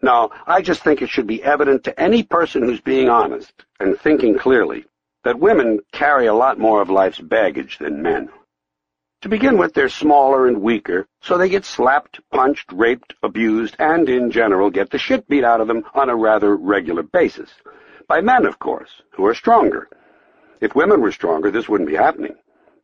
No, 0.03 0.33
I 0.45 0.61
just 0.61 0.83
think 0.83 1.01
it 1.01 1.09
should 1.09 1.29
be 1.29 1.41
evident 1.41 1.85
to 1.85 2.01
any 2.01 2.25
person 2.25 2.65
who's 2.65 2.81
being 2.81 3.09
honest 3.09 3.53
and 3.79 3.97
thinking 3.97 4.37
clearly 4.37 4.87
that 5.23 5.39
women 5.39 5.79
carry 5.93 6.27
a 6.27 6.35
lot 6.35 6.59
more 6.59 6.83
of 6.83 6.91
life's 6.91 7.21
baggage 7.21 7.79
than 7.79 8.03
men. 8.03 8.29
To 9.23 9.29
begin 9.29 9.57
with, 9.57 9.73
they're 9.73 9.89
smaller 9.89 10.49
and 10.49 10.61
weaker, 10.61 11.07
so 11.23 11.39
they 11.39 11.49
get 11.49 11.65
slapped, 11.65 12.19
punched, 12.33 12.73
raped, 12.73 13.15
abused, 13.23 13.77
and 13.79 14.09
in 14.09 14.33
general 14.33 14.69
get 14.69 14.91
the 14.91 14.99
shit 14.99 15.29
beat 15.29 15.45
out 15.45 15.61
of 15.61 15.69
them 15.69 15.85
on 15.95 16.09
a 16.09 16.17
rather 16.17 16.57
regular 16.57 17.05
basis. 17.05 17.51
By 18.09 18.21
men, 18.21 18.47
of 18.47 18.59
course, 18.59 19.03
who 19.13 19.25
are 19.27 19.33
stronger. 19.33 19.89
If 20.61 20.75
women 20.75 21.01
were 21.01 21.13
stronger, 21.13 21.53
this 21.53 21.69
wouldn't 21.69 21.89
be 21.89 21.95
happening. 21.95 22.35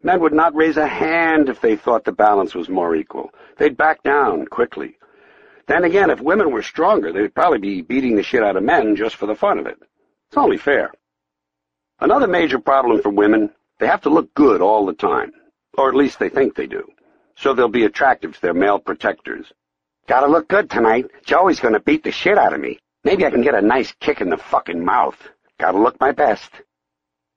Men 0.02 0.20
would 0.20 0.32
not 0.32 0.54
raise 0.54 0.76
a 0.76 0.86
hand 0.86 1.48
if 1.48 1.60
they 1.60 1.76
thought 1.76 2.04
the 2.04 2.12
balance 2.12 2.54
was 2.54 2.68
more 2.68 2.94
equal. 2.94 3.30
They'd 3.58 3.76
back 3.76 4.02
down 4.02 4.46
quickly. 4.46 4.96
Then 5.66 5.84
again, 5.84 6.10
if 6.10 6.20
women 6.20 6.50
were 6.50 6.62
stronger, 6.62 7.12
they'd 7.12 7.34
probably 7.34 7.58
be 7.58 7.82
beating 7.82 8.16
the 8.16 8.22
shit 8.22 8.42
out 8.42 8.56
of 8.56 8.62
men 8.62 8.96
just 8.96 9.16
for 9.16 9.26
the 9.26 9.34
fun 9.34 9.58
of 9.58 9.66
it. 9.66 9.78
It's 10.28 10.36
only 10.36 10.56
fair. 10.56 10.90
Another 12.00 12.26
major 12.26 12.58
problem 12.58 13.02
for 13.02 13.10
women, 13.10 13.50
they 13.78 13.86
have 13.86 14.00
to 14.02 14.10
look 14.10 14.32
good 14.34 14.62
all 14.62 14.86
the 14.86 14.94
time. 14.94 15.32
Or 15.76 15.88
at 15.88 15.94
least 15.94 16.18
they 16.18 16.28
think 16.28 16.54
they 16.54 16.66
do. 16.66 16.88
So 17.36 17.54
they'll 17.54 17.68
be 17.68 17.84
attractive 17.84 18.34
to 18.34 18.42
their 18.42 18.54
male 18.54 18.78
protectors. 18.78 19.52
Gotta 20.06 20.26
look 20.26 20.48
good 20.48 20.70
tonight. 20.70 21.06
Joey's 21.24 21.60
gonna 21.60 21.78
beat 21.80 22.02
the 22.02 22.10
shit 22.10 22.38
out 22.38 22.52
of 22.54 22.60
me. 22.60 22.80
Maybe 23.04 23.24
I 23.24 23.30
can 23.30 23.42
get 23.42 23.54
a 23.54 23.62
nice 23.62 23.92
kick 24.00 24.20
in 24.20 24.30
the 24.30 24.36
fucking 24.36 24.84
mouth. 24.84 25.16
Gotta 25.58 25.78
look 25.78 26.00
my 26.00 26.10
best. 26.10 26.50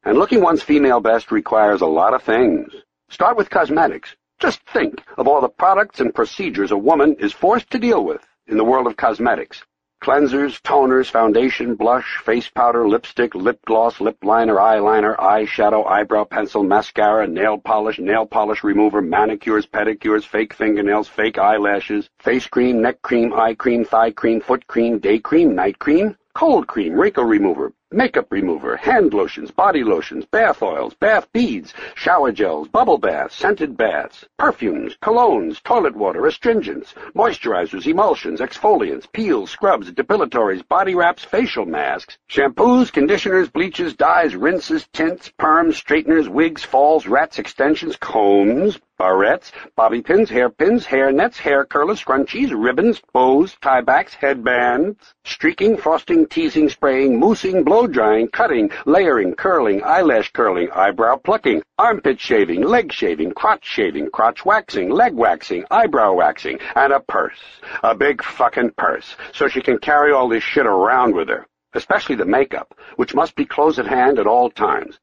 And 0.05 0.17
looking 0.17 0.41
one's 0.41 0.61
female 0.61 0.99
best 0.99 1.31
requires 1.31 1.81
a 1.81 1.85
lot 1.85 2.13
of 2.13 2.23
things. 2.23 2.73
Start 3.09 3.37
with 3.37 3.49
cosmetics. 3.49 4.15
Just 4.39 4.59
think 4.73 5.01
of 5.17 5.27
all 5.29 5.39
the 5.39 5.47
products 5.47 6.01
and 6.01 6.13
procedures 6.13 6.71
a 6.71 6.77
woman 6.77 7.15
is 7.19 7.31
forced 7.31 7.69
to 7.71 7.79
deal 7.79 8.03
with 8.03 8.21
in 8.47 8.57
the 8.57 8.65
world 8.65 8.87
of 8.87 8.97
cosmetics. 8.97 9.63
Cleansers, 10.01 10.61
toners, 10.61 11.09
foundation, 11.09 11.75
blush, 11.75 12.17
face 12.25 12.49
powder, 12.49 12.85
lipstick, 12.85 13.33
lip 13.33 13.57
gloss, 13.65 14.01
lip 14.01 14.17
liner, 14.21 14.55
eyeliner, 14.57 15.15
eyeshadow, 15.15 15.87
eyebrow 15.87 16.25
pencil, 16.25 16.61
mascara, 16.61 17.25
nail 17.25 17.57
polish, 17.57 17.99
nail 17.99 18.25
polish 18.25 18.65
remover, 18.65 19.01
manicures, 19.01 19.65
pedicures, 19.65 20.25
fake 20.25 20.53
fingernails, 20.53 21.07
fake 21.07 21.37
eyelashes, 21.37 22.09
face 22.19 22.45
cream, 22.47 22.81
neck 22.81 23.01
cream, 23.01 23.31
eye 23.33 23.53
cream, 23.53 23.85
thigh 23.85 24.11
cream, 24.11 24.41
foot 24.41 24.67
cream, 24.67 24.99
day 24.99 25.19
cream, 25.19 25.55
night 25.55 25.79
cream, 25.79 26.17
cold 26.36 26.65
cream, 26.67 26.93
wrinkle 26.93 27.23
remover, 27.23 27.71
makeup 27.91 28.25
remover, 28.31 28.75
hand 28.75 29.13
lotions, 29.13 29.51
body 29.51 29.84
lotions, 29.84 30.25
bath 30.25 30.63
oils, 30.63 30.93
bath 30.95 31.27
beads, 31.31 31.73
shower 31.95 32.31
gels, 32.31 32.67
bubble 32.67 32.97
baths, 32.97 33.36
scented 33.36 33.77
baths, 33.77 34.25
perfumes, 34.39 34.97
colognes, 35.01 35.61
toilet 35.63 35.95
water, 35.95 36.25
astringents, 36.25 36.95
moisturizers, 37.15 37.86
emulsions, 37.86 38.39
exfoliants, 38.39 39.11
peels, 39.13 39.51
scrubs, 39.51 39.91
depilatories, 39.91 40.67
body 40.67 40.95
wraps, 40.95 41.23
facial 41.23 41.65
masks, 41.65 42.17
shampoos, 42.29 42.91
conditioners, 42.91 43.49
bleaches, 43.49 43.93
dyes, 43.93 44.36
rinses, 44.36 44.88
tints, 44.91 45.31
perms, 45.39 45.75
straighteners, 45.75 46.27
wigs, 46.27 46.63
falls, 46.63 47.05
rats, 47.05 47.38
extensions, 47.38 47.95
combs, 47.95 48.79
barrettes, 49.03 49.51
bobby 49.75 50.01
pins, 50.01 50.29
hairpins, 50.29 50.85
hair 50.85 51.11
nets, 51.11 51.37
hair 51.37 51.65
curlers, 51.65 52.01
scrunchies, 52.01 52.53
ribbons, 52.55 53.01
bows, 53.11 53.53
tiebacks, 53.61 54.13
headbands, 54.13 55.13
streaking, 55.25 55.75
frosting, 55.75 56.25
teasing, 56.25 56.69
spraying, 56.69 57.19
moussing, 57.19 57.65
blow 57.65 57.85
drying, 57.85 58.29
cutting, 58.29 58.71
layering, 58.85 59.35
curling, 59.35 59.83
eyelash 59.83 60.31
curling, 60.31 60.71
eyebrow 60.71 61.17
plucking, 61.17 61.61
armpit 61.77 62.17
shaving, 62.17 62.61
leg 62.61 62.93
shaving, 62.93 63.33
crotch 63.33 63.65
shaving, 63.65 64.09
crotch 64.09 64.45
waxing, 64.45 64.89
leg 64.89 65.13
waxing, 65.13 65.65
eyebrow 65.69 66.13
waxing, 66.13 66.57
and 66.75 66.93
a 66.93 67.01
purse. 67.01 67.41
A 67.83 67.93
big 67.93 68.23
fucking 68.23 68.71
purse, 68.77 69.17
so 69.33 69.49
she 69.49 69.59
can 69.59 69.79
carry 69.79 70.13
all 70.13 70.29
this 70.29 70.43
shit 70.43 70.65
around 70.65 71.13
with 71.13 71.27
her, 71.27 71.45
especially 71.73 72.15
the 72.15 72.23
makeup, 72.25 72.73
which 72.95 73.13
must 73.13 73.35
be 73.35 73.43
close 73.45 73.79
at 73.79 73.85
hand 73.85 74.17
at 74.17 74.27
all 74.27 74.49
times. 74.49 74.97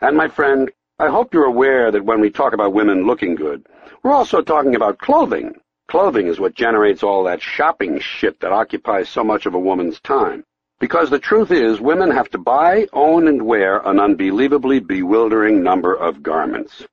And 0.00 0.16
my 0.16 0.26
friend, 0.26 0.72
I 1.02 1.08
hope 1.08 1.34
you're 1.34 1.46
aware 1.46 1.90
that 1.90 2.04
when 2.04 2.20
we 2.20 2.30
talk 2.30 2.52
about 2.52 2.74
women 2.74 3.08
looking 3.08 3.34
good, 3.34 3.66
we're 4.04 4.12
also 4.12 4.40
talking 4.40 4.76
about 4.76 4.98
clothing. 4.98 5.56
Clothing 5.88 6.28
is 6.28 6.38
what 6.38 6.54
generates 6.54 7.02
all 7.02 7.24
that 7.24 7.42
shopping 7.42 7.98
shit 7.98 8.38
that 8.38 8.52
occupies 8.52 9.08
so 9.08 9.24
much 9.24 9.44
of 9.44 9.54
a 9.54 9.58
woman's 9.58 9.98
time. 9.98 10.44
Because 10.78 11.10
the 11.10 11.18
truth 11.18 11.50
is, 11.50 11.80
women 11.80 12.08
have 12.12 12.30
to 12.30 12.38
buy, 12.38 12.86
own, 12.92 13.26
and 13.26 13.42
wear 13.42 13.78
an 13.78 13.98
unbelievably 13.98 14.78
bewildering 14.78 15.60
number 15.60 15.92
of 15.92 16.22
garments. 16.22 16.86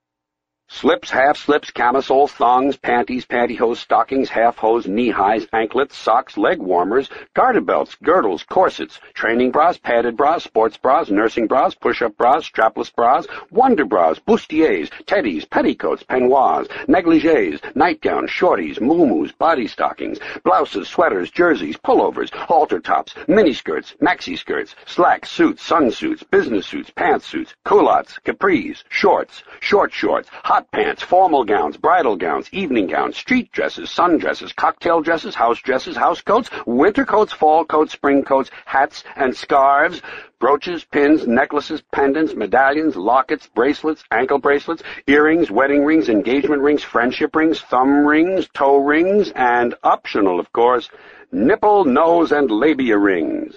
Slips, 0.71 1.09
half-slips, 1.09 1.71
camisoles, 1.71 2.31
thongs, 2.31 2.77
panties, 2.77 3.25
pantyhose, 3.25 3.77
stockings, 3.77 4.29
half-hose, 4.29 4.87
knee-highs, 4.87 5.47
anklets, 5.51 5.97
socks, 5.97 6.37
leg 6.37 6.59
warmers, 6.59 7.09
garter 7.33 7.59
belts, 7.59 7.95
girdles, 8.03 8.43
corsets, 8.43 8.99
training 9.15 9.49
bras, 9.49 9.79
padded 9.79 10.15
bras, 10.15 10.43
sports 10.43 10.77
bras, 10.77 11.09
nursing 11.09 11.47
bras, 11.47 11.73
push-up 11.73 12.15
bras, 12.17 12.47
strapless 12.47 12.95
bras, 12.95 13.25
wonder 13.49 13.83
bras, 13.83 14.19
bustiers, 14.19 14.89
teddies, 15.05 15.49
petticoats, 15.49 16.03
peignoirs, 16.03 16.67
negligees, 16.87 17.59
nightgowns, 17.73 18.29
shorties, 18.29 18.79
muumuus, 18.79 19.35
body 19.37 19.67
stockings, 19.67 20.19
blouses, 20.43 20.87
sweaters, 20.87 21.31
jerseys, 21.31 21.77
pullovers, 21.77 22.33
halter 22.33 22.79
tops, 22.79 23.15
miniskirts, 23.27 23.97
maxi 23.97 24.37
skirts, 24.37 24.75
slacks, 24.85 25.31
suits, 25.31 25.67
sunsuits, 25.67 26.23
business 26.29 26.67
suits, 26.67 26.91
pantsuits, 26.91 27.53
culottes, 27.65 28.19
capris, 28.23 28.83
shorts, 28.89 29.43
short 29.59 29.91
shorts, 29.91 30.29
hot 30.29 30.58
pants, 30.71 31.01
formal 31.01 31.43
gowns, 31.43 31.77
bridal 31.77 32.15
gowns, 32.15 32.49
evening 32.51 32.87
gowns, 32.87 33.17
street 33.17 33.51
dresses, 33.51 33.89
sundresses, 33.89 34.55
cocktail 34.55 35.01
dresses, 35.01 35.35
house 35.35 35.59
dresses, 35.59 35.95
house 35.95 36.21
coats, 36.21 36.49
winter 36.65 37.05
coats, 37.05 37.33
fall 37.33 37.65
coats, 37.65 37.93
spring 37.93 38.23
coats, 38.23 38.49
hats 38.65 39.03
and 39.15 39.35
scarves, 39.35 40.01
brooches, 40.39 40.83
pins, 40.85 41.27
necklaces, 41.27 41.81
pendants, 41.91 42.35
medallions, 42.35 42.95
lockets, 42.95 43.47
bracelets, 43.47 44.03
ankle 44.11 44.39
bracelets, 44.39 44.83
earrings, 45.07 45.51
wedding 45.51 45.83
rings, 45.83 46.09
engagement 46.09 46.61
rings, 46.61 46.83
friendship 46.83 47.35
rings, 47.35 47.59
thumb 47.61 48.05
rings, 48.05 48.47
toe 48.53 48.77
rings, 48.77 49.31
and 49.35 49.75
optional, 49.83 50.39
of 50.39 50.51
course, 50.53 50.89
nipple, 51.31 51.85
nose, 51.85 52.31
and 52.31 52.49
labia 52.49 52.97
rings. 52.97 53.55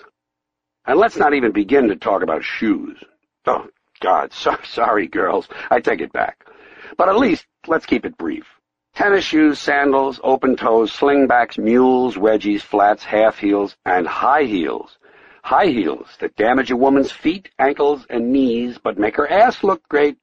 And 0.84 0.98
let's 0.98 1.16
not 1.16 1.34
even 1.34 1.52
begin 1.52 1.88
to 1.88 1.96
talk 1.96 2.22
about 2.22 2.42
shoes. 2.42 2.98
Oh, 3.46 3.68
God, 4.00 4.32
so, 4.32 4.56
sorry, 4.64 5.06
girls. 5.06 5.48
I 5.70 5.80
take 5.80 6.00
it 6.00 6.12
back. 6.12 6.44
But 6.96 7.08
at 7.08 7.16
least, 7.16 7.46
let's 7.66 7.86
keep 7.86 8.04
it 8.04 8.16
brief. 8.16 8.44
Tennis 8.94 9.24
shoes, 9.24 9.58
sandals, 9.58 10.20
open 10.22 10.56
toes, 10.56 10.92
slingbacks, 10.92 11.56
mules, 11.56 12.16
wedgies, 12.16 12.60
flats, 12.60 13.04
half 13.04 13.38
heels, 13.38 13.76
and 13.86 14.06
high 14.06 14.44
heels. 14.44 14.98
High 15.42 15.66
heels 15.66 16.08
that 16.20 16.36
damage 16.36 16.70
a 16.70 16.76
woman's 16.76 17.10
feet, 17.10 17.48
ankles, 17.58 18.06
and 18.10 18.32
knees, 18.32 18.78
but 18.78 18.98
make 18.98 19.16
her 19.16 19.28
ass 19.28 19.64
look 19.64 19.82
great. 19.88 20.18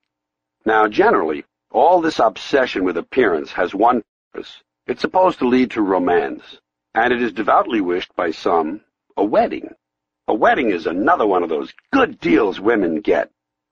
Now, 0.65 0.87
generally, 0.87 1.45
all 1.71 1.99
this 1.99 2.19
obsession 2.19 2.83
with 2.83 2.97
appearance 2.97 3.51
has 3.53 3.73
one 3.73 4.03
purpose. 4.31 4.61
It's 4.85 5.01
supposed 5.01 5.39
to 5.39 5.47
lead 5.47 5.71
to 5.71 5.81
romance, 5.81 6.59
and 6.93 7.11
it 7.11 7.21
is 7.21 7.33
devoutly 7.33 7.81
wished 7.81 8.15
by 8.15 8.31
some, 8.31 8.81
a 9.17 9.23
wedding. 9.23 9.73
A 10.27 10.33
wedding 10.33 10.69
is 10.69 10.85
another 10.85 11.25
one 11.25 11.43
of 11.43 11.49
those 11.49 11.73
good 11.91 12.19
deals 12.19 12.59
women 12.59 13.01
get. 13.01 13.31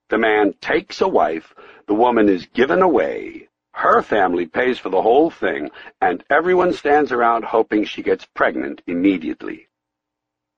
The 0.09 0.17
man 0.17 0.53
takes 0.61 1.01
a 1.01 1.07
wife, 1.07 1.53
the 1.85 1.93
woman 1.93 2.29
is 2.29 2.45
given 2.45 2.81
away, 2.81 3.49
Her 3.77 4.01
family 4.01 4.47
pays 4.47 4.79
for 4.79 4.89
the 4.89 5.03
whole 5.03 5.29
thing, 5.29 5.69
and 6.01 6.23
everyone 6.31 6.73
stands 6.73 7.11
around 7.11 7.43
hoping 7.43 7.85
she 7.85 8.01
gets 8.01 8.25
pregnant 8.25 8.81
immediately. 8.87 9.67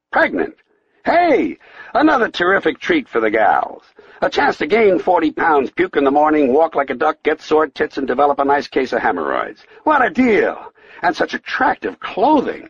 Pregnant? 0.10 0.56
Hey, 1.04 1.58
another 1.94 2.30
terrific 2.30 2.80
treat 2.80 3.10
for 3.10 3.20
the 3.20 3.30
gals. 3.30 3.84
A 4.22 4.30
chance 4.30 4.58
to 4.60 4.68
gain 4.68 5.00
40 5.00 5.32
pounds, 5.32 5.70
puke 5.70 5.98
in 5.98 6.06
the 6.06 6.12
morning, 6.12 6.54
walk 6.54 6.76
like 6.76 6.92
a 6.92 6.96
duck, 6.96 7.22
get 7.24 7.42
sore 7.42 7.68
tits, 7.68 7.98
and 7.98 8.08
develop 8.08 8.40
a 8.40 8.46
nice 8.46 8.70
case 8.70 8.94
of 8.94 9.02
hemorrhoids. 9.02 9.66
What 9.84 10.06
a 10.06 10.10
deal! 10.10 10.72
And 11.02 11.14
such 11.14 11.34
attractive 11.34 12.00
clothing. 12.00 12.70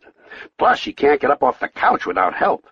Plus, 0.57 0.79
she 0.79 0.93
can't 0.93 1.21
get 1.21 1.29
up 1.29 1.43
off 1.43 1.59
the 1.59 1.67
couch 1.67 2.07
without 2.07 2.33
help. 2.33 2.65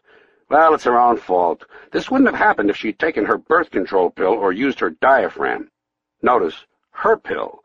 Well, 0.49 0.73
it's 0.73 0.85
her 0.85 0.99
own 0.99 1.17
fault. 1.17 1.65
This 1.91 2.09
wouldn't 2.09 2.29
have 2.29 2.39
happened 2.39 2.69
if 2.69 2.77
she'd 2.77 2.99
taken 2.99 3.25
her 3.25 3.37
birth 3.37 3.69
control 3.69 4.09
pill 4.09 4.33
or 4.33 4.53
used 4.53 4.79
her 4.79 4.91
diaphragm. 4.91 5.69
Notice, 6.21 6.55
her 6.91 7.17
pill. 7.17 7.59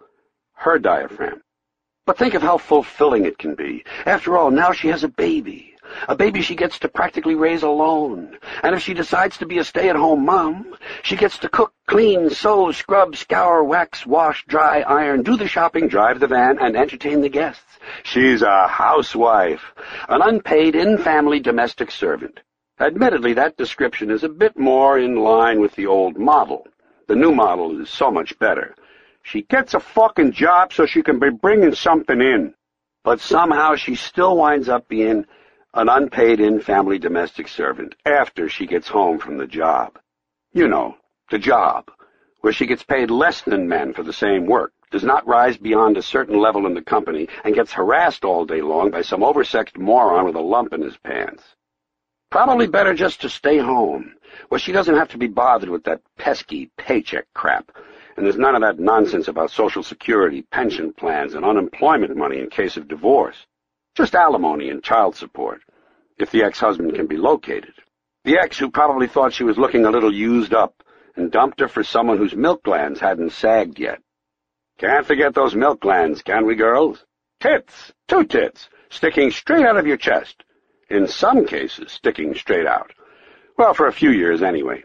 Her 0.55 0.79
diaphragm. 0.79 1.43
But 2.07 2.19
think 2.19 2.35
of 2.35 2.43
how 2.43 2.59
fulfilling 2.59 3.25
it 3.25 3.39
can 3.39 3.55
be. 3.55 3.85
After 4.05 4.37
all, 4.37 4.51
now 4.51 4.73
she 4.73 4.89
has 4.89 5.05
a 5.05 5.09
baby. 5.09 5.77
A 6.09 6.17
baby 6.17 6.43
she 6.43 6.57
gets 6.57 6.79
to 6.81 6.89
practically 6.89 7.37
raise 7.37 7.63
alone. 7.63 8.39
And 8.63 8.75
if 8.75 8.83
she 8.83 8.95
decides 8.95 9.39
to 9.39 9.47
be 9.47 9.59
a 9.59 9.65
stay-at-home 9.65 10.25
mom, 10.25 10.75
she 11.03 11.17
gets 11.17 11.39
to 11.39 11.49
cook, 11.49 11.73
clean, 11.87 12.31
sew, 12.31 12.73
scrub, 12.73 13.15
scour, 13.15 13.63
wax, 13.63 14.05
wash, 14.05 14.45
dry, 14.47 14.81
iron, 14.81 15.23
do 15.23 15.37
the 15.37 15.47
shopping, 15.47 15.87
drive 15.87 16.19
the 16.19 16.27
van, 16.27 16.59
and 16.59 16.77
entertain 16.77 17.21
the 17.21 17.29
guests. 17.29 17.79
She's 18.03 18.43
a 18.43 18.67
housewife, 18.67 19.73
an 20.09 20.23
unpaid 20.23 20.75
in-family 20.75 21.41
domestic 21.41 21.91
servant. 21.91 22.41
Admittedly, 22.83 23.33
that 23.35 23.57
description 23.57 24.11
is 24.11 24.25
a 24.25 24.29
bit 24.29 24.59
more 24.59 24.99
in 24.99 25.15
line 25.15 25.61
with 25.61 25.73
the 25.77 25.87
old 25.87 26.19
model. 26.19 26.67
The 27.07 27.15
new 27.15 27.33
model 27.33 27.81
is 27.81 27.89
so 27.89 28.11
much 28.11 28.37
better. 28.41 28.75
She 29.23 29.43
gets 29.43 29.75
a 29.75 29.79
fucking 29.79 30.33
job 30.33 30.73
so 30.73 30.85
she 30.85 31.01
can 31.01 31.21
be 31.21 31.31
bringing 31.31 31.77
something 31.77 32.21
in. 32.21 32.55
But 33.05 33.21
somehow 33.21 33.77
she 33.77 33.95
still 33.95 34.37
winds 34.37 34.69
up 34.69 34.89
being 34.89 35.27
an 35.75 35.89
unpaid 35.89 36.41
in-family 36.41 36.99
domestic 36.99 37.47
servant 37.47 37.95
after 38.05 38.49
she 38.49 38.67
gets 38.67 38.89
home 38.89 39.21
from 39.21 39.39
the 39.39 39.47
job. 39.47 39.97
You 40.53 40.67
know, 40.67 40.97
the 41.31 41.39
job, 41.39 41.89
where 42.41 42.53
she 42.53 42.67
gets 42.67 42.83
paid 42.83 43.13
less 43.13 43.43
than 43.43 43.69
men 43.69 43.93
for 43.93 44.03
the 44.03 44.13
same 44.13 44.45
work, 44.45 44.73
does 44.91 45.05
not 45.05 45.25
rise 45.25 45.57
beyond 45.57 45.99
a 45.99 46.03
certain 46.03 46.41
level 46.41 46.67
in 46.67 46.75
the 46.75 46.83
company, 46.83 47.29
and 47.45 47.55
gets 47.55 47.73
harassed 47.73 48.25
all 48.25 48.45
day 48.45 48.61
long 48.61 48.91
by 48.91 49.03
some 49.03 49.21
oversexed 49.21 49.79
moron 49.79 50.25
with 50.25 50.35
a 50.35 50.41
lump 50.41 50.73
in 50.73 50.83
his 50.83 50.97
pants. 50.97 51.45
Probably 52.33 52.67
better 52.67 52.95
just 52.95 53.21
to 53.21 53.29
stay 53.29 53.59
home, 53.59 54.15
where 54.49 54.59
she 54.59 54.73
doesn't 54.73 54.97
have 54.97 55.11
to 55.11 55.19
be 55.19 55.27
bothered 55.27 55.69
with 55.69 55.85
that 55.85 56.01
pesky 56.17 56.71
paycheck 56.79 57.27
crap, 57.35 57.71
and 58.17 58.25
there's 58.25 58.39
none 58.39 58.55
of 58.55 58.63
that 58.63 58.79
nonsense 58.79 59.29
about 59.29 59.51
Social 59.51 59.83
Security, 59.83 60.41
pension 60.51 60.95
plans, 60.95 61.35
and 61.35 61.45
unemployment 61.45 62.17
money 62.17 62.39
in 62.39 62.49
case 62.49 62.79
of 62.79 62.89
divorce. 62.89 63.37
Just 63.95 64.15
alimony 64.15 64.71
and 64.71 64.83
child 64.83 65.15
support, 65.15 65.61
if 66.17 66.31
the 66.31 66.43
ex-husband 66.43 66.95
can 66.95 67.07
be 67.07 67.19
located. 67.19 67.75
The 68.25 68.39
ex 68.39 68.59
who 68.59 68.71
probably 68.71 69.09
thought 69.09 69.35
she 69.35 69.45
was 69.45 69.59
looking 69.59 69.85
a 69.85 69.91
little 69.91 70.11
used 70.11 70.55
up 70.55 70.83
and 71.17 71.31
dumped 71.31 71.61
her 71.61 71.69
for 71.69 71.85
someone 71.85 72.17
whose 72.17 72.35
milk 72.35 72.63
glands 72.63 72.99
hadn't 72.99 73.33
sagged 73.33 73.79
yet. 73.79 74.01
Can't 74.79 75.07
forget 75.07 75.35
those 75.35 75.55
milk 75.55 75.83
glands, 75.83 76.23
can 76.23 76.47
we, 76.47 76.55
girls? 76.55 77.05
Tits, 77.41 77.93
two 78.09 78.25
tits, 78.25 78.71
sticking 78.89 79.31
straight 79.31 79.67
out 79.67 79.77
of 79.77 79.87
your 79.87 79.99
chest. 79.99 80.45
In 80.93 81.07
some 81.07 81.47
cases, 81.47 81.91
sticking 81.91 82.35
straight 82.35 82.67
out. 82.67 82.93
Well, 83.57 83.73
for 83.73 83.87
a 83.87 83.95
few 83.95 84.11
years 84.11 84.43
anyway. 84.43 84.85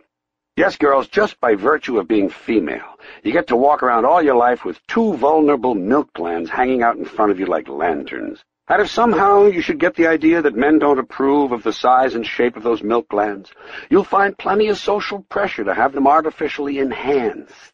Yes, 0.55 0.78
girls, 0.78 1.10
just 1.10 1.38
by 1.41 1.55
virtue 1.55 1.99
of 1.99 2.08
being 2.08 2.30
female, 2.30 2.95
you 3.24 3.34
get 3.34 3.47
to 3.47 3.58
walk 3.58 3.84
around 3.84 4.05
all 4.05 4.22
your 4.22 4.38
life 4.38 4.64
with 4.64 4.80
two 4.88 5.16
vulnerable 5.18 5.76
milk 5.76 6.14
glands 6.14 6.49
hanging 6.49 6.82
out 6.82 6.95
in 6.95 7.03
front 7.03 7.32
of 7.32 7.41
you 7.41 7.45
like 7.45 7.68
lanterns. 7.68 8.41
And 8.70 8.82
if 8.82 8.89
somehow 8.89 9.47
you 9.47 9.60
should 9.60 9.82
get 9.82 9.95
the 9.95 10.08
idea 10.08 10.41
that 10.41 10.55
men 10.55 10.80
don't 10.80 10.97
approve 10.97 11.51
of 11.51 11.64
the 11.64 11.74
size 11.74 12.16
and 12.16 12.26
shape 12.26 12.55
of 12.55 12.64
those 12.64 12.82
milk 12.82 13.10
glands, 13.10 13.51
you'll 13.89 14.05
find 14.05 14.38
plenty 14.38 14.70
of 14.70 14.78
social 14.78 15.24
pressure 15.24 15.66
to 15.66 15.74
have 15.74 15.91
them 15.91 16.08
artificially 16.08 16.80
enhanced. 16.80 17.74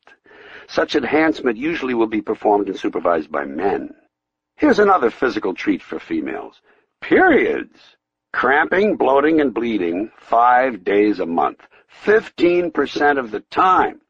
Such 0.67 0.95
enhancement 0.95 1.57
usually 1.57 1.93
will 1.93 2.07
be 2.07 2.23
performed 2.23 2.67
and 2.67 2.79
supervised 2.79 3.31
by 3.31 3.45
men. 3.45 3.93
Here's 4.55 4.79
another 4.79 5.11
physical 5.11 5.53
treat 5.53 5.83
for 5.83 5.99
females. 5.99 6.59
Periods. 6.99 7.77
Cramping, 8.33 8.97
bloating, 8.97 9.39
and 9.39 9.53
bleeding 9.53 10.11
five 10.17 10.83
days 10.83 11.19
a 11.19 11.25
month. 11.25 11.59
15% 12.03 13.19
of 13.19 13.31
the 13.31 13.39
time. 13.39 14.01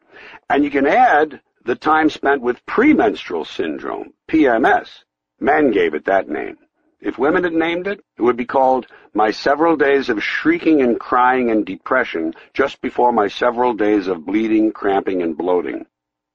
And 0.50 0.64
you 0.64 0.72
can 0.72 0.88
add 0.88 1.42
the 1.66 1.76
time 1.76 2.10
spent 2.10 2.42
with 2.42 2.66
premenstrual 2.66 3.46
syndrome, 3.46 4.14
PMS. 4.30 5.04
Men 5.40 5.72
gave 5.72 5.94
it 5.94 6.06
that 6.06 6.30
name. 6.30 6.58
If 7.02 7.18
women 7.18 7.44
had 7.44 7.54
named 7.54 7.86
it, 7.86 8.00
it 8.18 8.22
would 8.22 8.38
be 8.38 8.46
called 8.46 8.88
My 9.14 9.32
Several 9.32 9.76
Days 9.76 10.08
of 10.08 10.24
Shrieking 10.24 10.82
and 10.82 10.98
Crying 10.98 11.52
and 11.52 11.66
Depression 11.66 12.34
just 12.54 12.82
before 12.82 13.12
my 13.12 13.28
several 13.28 13.74
days 13.74 14.08
of 14.08 14.26
bleeding, 14.26 14.72
cramping, 14.72 15.22
and 15.22 15.38
bloating. 15.38 15.86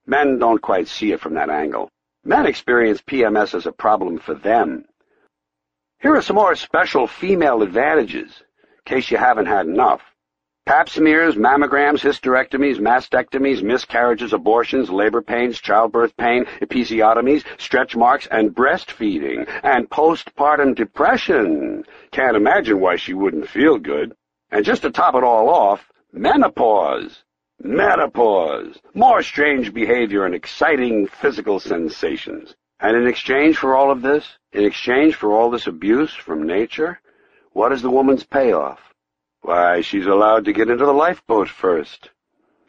Men 0.07 0.39
don't 0.39 0.61
quite 0.61 0.89
see 0.89 1.13
it 1.13 1.21
from 1.21 1.35
that 1.35 1.49
angle. 1.49 1.91
Men 2.23 2.45
experience 2.45 3.01
PMS 3.01 3.55
as 3.55 3.65
a 3.65 3.73
problem 3.73 4.19
for 4.19 4.35
them. 4.35 4.85
Here 6.01 6.15
are 6.15 6.23
some 6.23 6.37
more 6.37 6.55
special 6.55 7.09
female 7.09 7.61
advantages, 7.63 8.45
in 8.63 8.83
case 8.85 9.11
you 9.11 9.17
haven't 9.17 9.47
had 9.47 9.67
enough. 9.67 10.01
Pap 10.65 10.89
smears, 10.89 11.35
mammograms, 11.35 12.03
hysterectomies, 12.03 12.79
mastectomies, 12.79 13.63
miscarriages, 13.63 14.33
abortions, 14.33 14.91
labor 14.91 15.23
pains, 15.23 15.59
childbirth 15.59 16.17
pain, 16.17 16.45
episiotomies, 16.61 17.43
stretch 17.61 17.97
marks, 17.97 18.29
and 18.31 18.55
breastfeeding, 18.55 19.49
and 19.65 19.91
postpartum 19.91 20.77
depression. 20.77 21.83
Can't 22.13 22.37
imagine 22.37 22.79
why 22.79 22.95
she 22.95 23.13
wouldn't 23.13 23.49
feel 23.49 23.77
good. 23.77 24.15
And 24.53 24.65
just 24.65 24.83
to 24.83 24.93
top 24.93 25.17
it 25.17 25.25
all 25.25 25.49
off, 25.49 25.91
menopause. 26.13 27.25
Menopause. 27.61 28.79
More 28.95 29.25
strange 29.25 29.75
behavior 29.75 30.27
and 30.27 30.35
exciting 30.35 31.09
physical 31.09 31.59
sensations. 31.59 32.55
And 32.81 32.97
in 32.97 33.07
exchange 33.07 33.57
for 33.57 33.75
all 33.75 33.91
of 33.91 34.03
this, 34.03 34.25
in 34.53 34.65
exchange 34.65 35.17
for 35.17 35.33
all 35.33 35.51
this 35.51 35.67
abuse 35.67 36.15
from 36.15 36.47
nature, 36.47 37.01
what 37.53 37.73
is 37.73 37.83
the 37.83 37.91
woman's 37.91 38.25
payoff? 38.25 38.79
Why, 39.41 39.81
she's 39.81 40.07
allowed 40.07 40.45
to 40.45 40.53
get 40.53 40.71
into 40.71 40.87
the 40.87 40.93
lifeboat 40.93 41.49
first. 41.49 42.11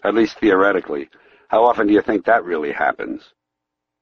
At 0.03 0.15
least 0.15 0.39
theoretically. 0.39 1.09
How 1.49 1.65
often 1.65 1.87
do 1.87 1.93
you 1.93 2.01
think 2.01 2.25
that 2.25 2.43
really 2.43 2.71
happens? 2.71 3.33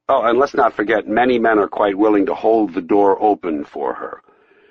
Oh, 0.09 0.23
and 0.23 0.39
let's 0.39 0.53
not 0.53 0.73
forget, 0.73 1.07
many 1.07 1.39
men 1.39 1.59
are 1.59 1.67
quite 1.67 1.97
willing 1.97 2.25
to 2.27 2.35
hold 2.35 2.73
the 2.73 2.81
door 2.81 3.21
open 3.21 3.65
for 3.65 3.93
her. 3.93 4.21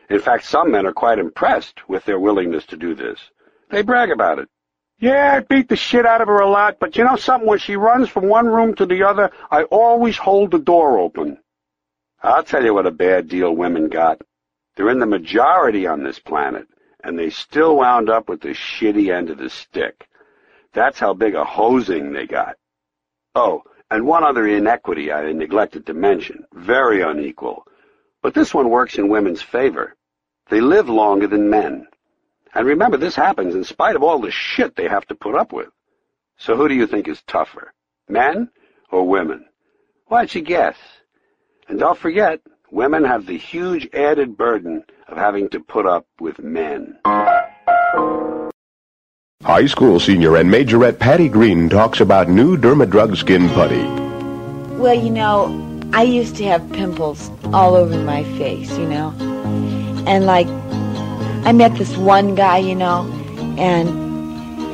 In 0.08 0.20
fact, 0.20 0.44
some 0.44 0.70
men 0.70 0.86
are 0.86 0.92
quite 0.92 1.18
impressed 1.18 1.88
with 1.88 2.04
their 2.04 2.18
willingness 2.18 2.64
to 2.66 2.76
do 2.76 2.94
this. 2.94 3.18
They 3.70 3.82
brag 3.82 4.10
about 4.10 4.38
it. 4.38 4.48
Yeah, 4.98 5.34
I 5.36 5.40
beat 5.40 5.68
the 5.68 5.76
shit 5.76 6.06
out 6.06 6.22
of 6.22 6.28
her 6.28 6.38
a 6.38 6.48
lot, 6.48 6.78
but 6.80 6.96
you 6.96 7.04
know 7.04 7.16
something? 7.16 7.46
When 7.46 7.58
she 7.58 7.76
runs 7.76 8.08
from 8.08 8.28
one 8.28 8.46
room 8.46 8.74
to 8.76 8.86
the 8.86 9.02
other, 9.02 9.30
I 9.50 9.64
always 9.64 10.16
hold 10.16 10.50
the 10.50 10.58
door 10.58 10.98
open. 10.98 11.38
I'll 12.22 12.42
tell 12.42 12.64
you 12.64 12.72
what 12.72 12.86
a 12.86 12.90
bad 12.90 13.28
deal 13.28 13.54
women 13.54 13.88
got. 13.88 14.22
They're 14.74 14.90
in 14.90 14.98
the 14.98 15.06
majority 15.06 15.86
on 15.86 16.02
this 16.02 16.18
planet, 16.18 16.66
and 17.04 17.18
they 17.18 17.30
still 17.30 17.76
wound 17.76 18.08
up 18.08 18.28
with 18.28 18.40
the 18.40 18.54
shitty 18.54 19.14
end 19.14 19.28
of 19.28 19.38
the 19.38 19.50
stick. 19.50 20.08
That's 20.72 20.98
how 20.98 21.12
big 21.12 21.34
a 21.34 21.44
hosing 21.44 22.12
they 22.12 22.26
got. 22.26 22.56
Oh, 23.34 23.62
and 23.90 24.06
one 24.06 24.24
other 24.24 24.46
inequity 24.46 25.12
I 25.12 25.30
neglected 25.32 25.86
to 25.86 25.94
mention, 25.94 26.44
very 26.54 27.02
unequal. 27.02 27.66
But 28.22 28.34
this 28.34 28.52
one 28.52 28.70
works 28.70 28.96
in 28.96 29.08
women's 29.08 29.42
favor. 29.42 29.94
They 30.48 30.60
live 30.60 30.88
longer 30.88 31.26
than 31.26 31.50
men. 31.50 31.86
And 32.56 32.66
remember, 32.66 32.96
this 32.96 33.14
happens 33.14 33.54
in 33.54 33.64
spite 33.64 33.96
of 33.96 34.02
all 34.02 34.18
the 34.18 34.30
shit 34.30 34.76
they 34.76 34.88
have 34.88 35.06
to 35.08 35.14
put 35.14 35.34
up 35.34 35.52
with. 35.52 35.68
So 36.38 36.56
who 36.56 36.68
do 36.68 36.74
you 36.74 36.86
think 36.86 37.06
is 37.06 37.20
tougher, 37.26 37.74
men 38.08 38.48
or 38.90 39.06
women? 39.06 39.44
Why 40.06 40.20
don't 40.20 40.34
you 40.34 40.40
guess? 40.40 40.76
And 41.68 41.78
don't 41.78 41.98
forget, 41.98 42.40
women 42.70 43.04
have 43.04 43.26
the 43.26 43.36
huge 43.36 43.86
added 43.92 44.38
burden 44.38 44.84
of 45.06 45.18
having 45.18 45.50
to 45.50 45.60
put 45.60 45.84
up 45.84 46.06
with 46.18 46.38
men. 46.38 46.98
High 49.42 49.66
school 49.66 50.00
senior 50.00 50.36
and 50.36 50.50
majorette 50.50 50.98
Patty 50.98 51.28
Green 51.28 51.68
talks 51.68 52.00
about 52.00 52.30
new 52.30 52.56
Dermadrug 52.56 53.18
Skin 53.18 53.50
Putty. 53.50 53.84
Well, 54.80 54.94
you 54.94 55.10
know, 55.10 55.52
I 55.92 56.04
used 56.04 56.36
to 56.36 56.44
have 56.44 56.72
pimples 56.72 57.30
all 57.52 57.74
over 57.74 57.98
my 57.98 58.24
face, 58.38 58.70
you 58.78 58.88
know. 58.88 59.12
And 60.06 60.24
like 60.24 60.48
I 61.46 61.52
met 61.52 61.74
this 61.76 61.96
one 61.96 62.34
guy, 62.34 62.58
you 62.58 62.74
know, 62.74 63.06
and 63.56 63.88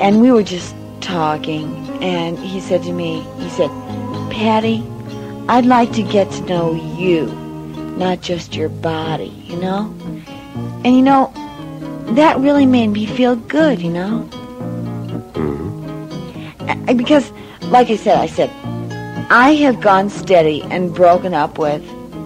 and 0.00 0.20
we 0.20 0.32
were 0.32 0.42
just 0.42 0.74
talking 1.00 1.66
and 2.02 2.38
he 2.38 2.60
said 2.60 2.82
to 2.84 2.92
me, 2.92 3.20
he 3.38 3.48
said, 3.50 3.70
"Patty, 4.30 4.82
I'd 5.48 5.66
like 5.66 5.92
to 5.92 6.02
get 6.02 6.30
to 6.32 6.42
know 6.46 6.72
you, 6.98 7.26
not 7.96 8.22
just 8.22 8.54
your 8.56 8.68
body, 8.70 9.32
you 9.46 9.56
know?" 9.56 9.94
And 10.84 10.96
you 10.96 11.02
know, 11.02 11.30
that 12.14 12.38
really 12.40 12.66
made 12.66 12.88
me 12.88 13.06
feel 13.06 13.36
good, 13.36 13.80
you 13.80 13.90
know? 13.90 14.28
Mm-hmm. 15.34 16.88
I- 16.88 16.94
Because, 16.94 17.32
like 17.70 17.90
I 17.90 17.96
said, 17.96 18.16
I 18.18 18.26
said, 18.26 18.50
I 19.30 19.54
have 19.64 19.80
gone 19.80 20.08
steady 20.10 20.62
and 20.64 20.94
broken 20.94 21.34
up 21.34 21.58
with 21.58 21.82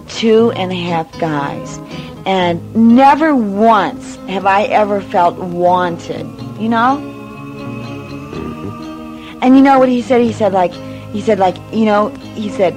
two 0.09 0.51
and 0.51 0.71
a 0.71 0.75
half 0.75 1.07
guys. 1.19 1.79
And 2.27 2.75
never 2.75 3.33
once 3.33 4.17
have 4.27 4.45
I 4.45 4.63
ever 4.63 4.99
felt 4.99 5.37
wanted, 5.37 6.25
you 6.59 6.67
know? 6.67 6.99
Mm-hmm. 8.35 9.39
And 9.41 9.55
you 9.55 9.61
know 9.61 9.79
what 9.79 9.87
he 9.87 10.01
said? 10.01 10.19
He 10.21 10.33
said 10.33 10.51
like, 10.51 10.73
he 11.13 11.21
said 11.21 11.39
like, 11.39 11.55
you 11.71 11.85
know, 11.85 12.09
he 12.35 12.49
said, 12.49 12.73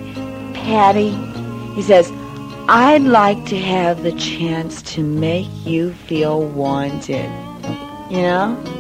Patty, 0.54 1.10
he 1.74 1.82
says, 1.82 2.12
I'd 2.68 3.02
like 3.02 3.44
to 3.46 3.58
have 3.58 4.04
the 4.04 4.12
chance 4.12 4.82
to 4.94 5.02
make 5.02 5.48
you 5.66 5.94
feel 5.94 6.46
wanted. 6.46 7.28
You 8.08 8.22
know? 8.22 8.79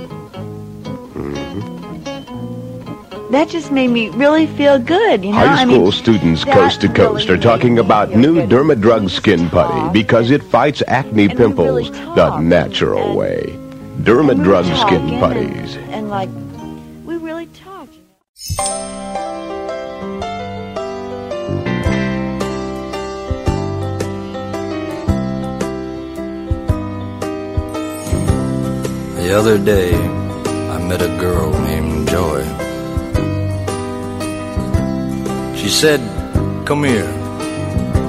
That 3.30 3.48
just 3.48 3.70
made 3.70 3.88
me 3.90 4.08
really 4.08 4.48
feel 4.48 4.80
good, 4.80 5.24
you 5.24 5.30
know? 5.30 5.38
High 5.38 5.62
I 5.62 5.64
school 5.64 5.82
mean, 5.84 5.92
students 5.92 6.44
coast 6.44 6.80
to 6.80 6.88
coast 6.88 7.28
really 7.28 7.38
are 7.38 7.38
talking 7.38 7.78
about 7.78 8.10
new 8.10 8.34
good. 8.34 8.48
Dermadrug 8.50 9.08
Skin 9.08 9.48
Putty 9.48 9.92
because 9.92 10.32
it 10.32 10.42
fights 10.42 10.82
acne 10.88 11.28
And 11.28 11.38
we 11.38 11.44
really 11.44 11.46
pimples 11.46 11.92
the 11.92 12.40
natural 12.40 13.16
way. 13.16 13.56
Dermadrug 14.02 14.64
Skin 14.80 15.20
talking 15.20 15.20
Putties. 15.20 15.76
And, 15.76 15.94
and 15.94 16.08
like, 16.10 16.28
we 17.04 17.18
really 17.18 17.46
talk. 17.46 17.88
The 29.18 29.32
other 29.38 29.56
day, 29.56 29.94
I 29.94 30.82
met 30.88 31.00
a 31.00 31.16
girl 31.20 31.52
She 35.70 35.76
said, 35.76 36.00
Come 36.66 36.82
here, 36.82 37.06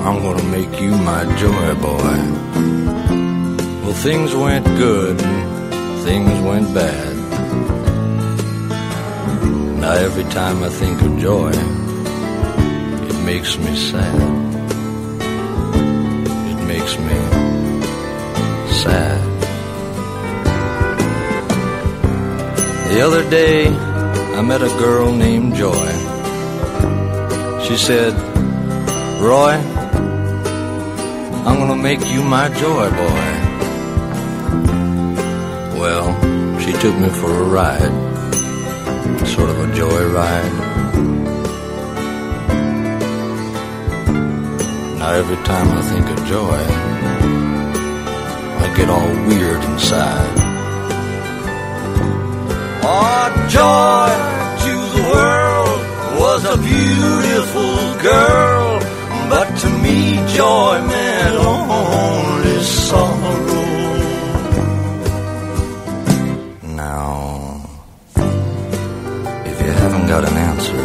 I'm 0.03 0.19
gonna 0.23 0.43
make 0.45 0.81
you 0.81 0.89
my 0.97 1.23
joy 1.37 1.75
boy. 1.75 2.17
Well, 3.83 3.93
things 3.93 4.33
went 4.33 4.65
good, 4.65 5.19
things 6.03 6.41
went 6.41 6.73
bad. 6.73 7.15
Now, 9.79 9.93
every 9.93 10.23
time 10.31 10.63
I 10.63 10.69
think 10.69 11.03
of 11.03 11.19
joy, 11.19 11.51
it 13.11 13.25
makes 13.25 13.55
me 13.59 13.75
sad. 13.75 14.21
It 16.51 16.61
makes 16.65 16.97
me 16.97 17.19
sad. 18.81 19.21
The 22.89 23.01
other 23.01 23.29
day, 23.29 23.67
I 23.67 24.41
met 24.41 24.63
a 24.63 24.73
girl 24.79 25.11
named 25.13 25.53
Joy. 25.53 26.00
She 27.71 27.77
said, 27.77 28.13
Roy, 29.21 29.53
I'm 31.45 31.57
gonna 31.57 31.81
make 31.81 32.01
you 32.11 32.21
my 32.21 32.49
joy 32.49 32.89
boy. 32.89 33.27
Well, 35.79 36.59
she 36.59 36.73
took 36.73 36.93
me 36.97 37.07
for 37.07 37.31
a 37.31 37.43
ride, 37.45 37.93
sort 39.25 39.49
of 39.51 39.57
a 39.57 39.73
joy 39.73 40.05
ride. 40.11 40.53
Now, 44.99 45.13
every 45.13 45.37
time 45.45 45.71
I 45.71 45.81
think 45.81 46.09
of 46.09 46.25
joy, 46.25 46.61
I 48.63 48.73
get 48.75 48.89
all 48.89 49.13
weird 49.29 49.63
inside. 49.63 50.35
Oh, 52.83 53.47
joy 53.47 54.20
to 54.20 54.20
was 56.43 56.57
a 56.57 56.61
beautiful 56.61 58.01
girl, 58.01 58.79
but 59.29 59.47
to 59.59 59.69
me, 59.83 60.15
joy 60.35 60.81
meant 60.87 61.35
only 61.35 62.63
sorrow. 62.63 63.61
Now, 66.63 67.61
if 69.45 69.61
you 69.61 69.71
haven't 69.81 70.07
got 70.07 70.23
an 70.29 70.37
answer, 70.49 70.83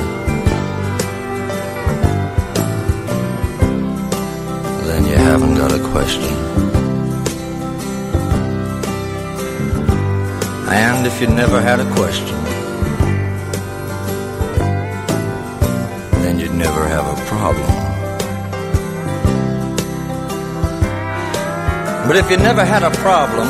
then 4.86 5.04
you 5.06 5.16
haven't 5.16 5.54
got 5.54 5.72
a 5.72 5.82
question. 5.90 6.34
And 10.68 11.06
if 11.06 11.20
you 11.20 11.28
never 11.28 11.60
had 11.60 11.80
a 11.80 11.90
question, 11.94 12.45
problem. 17.26 17.70
But 22.06 22.16
if 22.16 22.30
you 22.30 22.36
never 22.36 22.64
had 22.64 22.82
a 22.84 22.90
problem, 23.06 23.48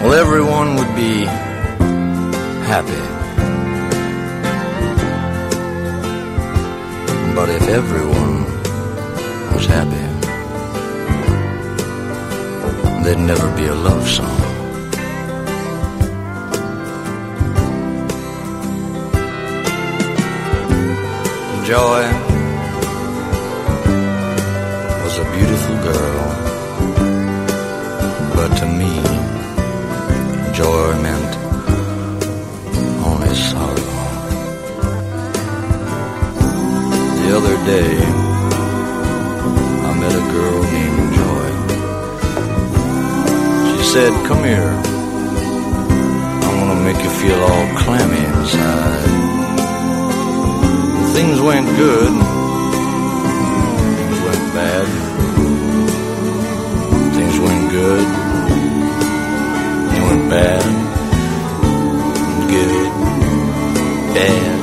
well, 0.00 0.14
everyone 0.14 0.76
would 0.76 0.94
be 0.94 1.24
happy. 2.72 3.02
But 7.34 7.48
if 7.48 7.68
everyone 7.68 8.44
was 9.52 9.66
happy, 9.66 10.06
there'd 13.02 13.18
never 13.18 13.48
be 13.56 13.66
a 13.66 13.74
love 13.74 14.08
song. 14.08 14.35
Joy 21.66 22.02
was 25.02 25.18
a 25.18 25.24
beautiful 25.34 25.76
girl, 25.82 26.26
but 28.36 28.50
to 28.60 28.66
me, 28.66 28.94
joy 30.54 30.94
meant 31.02 31.32
only 33.04 33.34
sorrow. 33.34 33.90
The 37.18 37.28
other 37.36 37.56
day, 37.66 37.92
I 39.88 39.92
met 39.98 40.14
a 40.14 40.24
girl 40.36 40.62
named 40.76 41.14
Joy. 41.18 41.48
She 43.72 43.84
said, 43.92 44.12
Come 44.28 44.44
here. 44.44 44.72
I'm 46.44 46.54
gonna 46.60 46.80
make 46.84 47.02
you 47.02 47.10
feel 47.10 47.42
all 47.42 47.66
clammy 47.76 48.24
inside. 48.24 49.15
Things 51.16 51.40
went 51.40 51.66
good. 51.78 52.12
Things 53.98 54.18
went 54.26 54.44
bad. 54.58 54.86
Things 57.16 57.36
went 57.46 57.70
good. 57.70 58.06
They 59.92 60.00
went 60.08 60.24
bad. 60.28 60.64
Good. 62.54 62.92
Bad. 64.16 64.58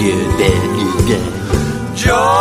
Good, 0.00 0.28
bad, 0.38 0.66
good, 0.78 0.96
bad. 1.08 1.96
Joy 1.96 2.35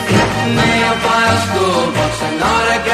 Mail 0.55 0.93
file, 1.03 1.37
school 1.47 1.85
books, 1.93 2.21
an 2.21 2.41
autograph 2.41 2.92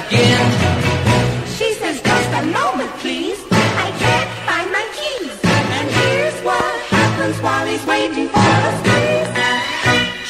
again. 0.00 0.46
She 1.56 1.72
says, 1.74 2.02
just 2.02 2.30
a 2.40 2.44
moment, 2.50 2.90
please. 2.98 3.38
I 3.86 3.88
can't 4.02 4.30
find 4.48 4.68
my 4.74 4.86
keys. 4.98 5.38
And 5.78 5.86
here's 5.98 6.38
what 6.42 6.74
happens 6.90 7.36
while 7.40 7.66
he's 7.66 7.84
waiting 7.86 8.28
for 8.28 8.48
us, 8.68 8.76
please. 8.86 9.28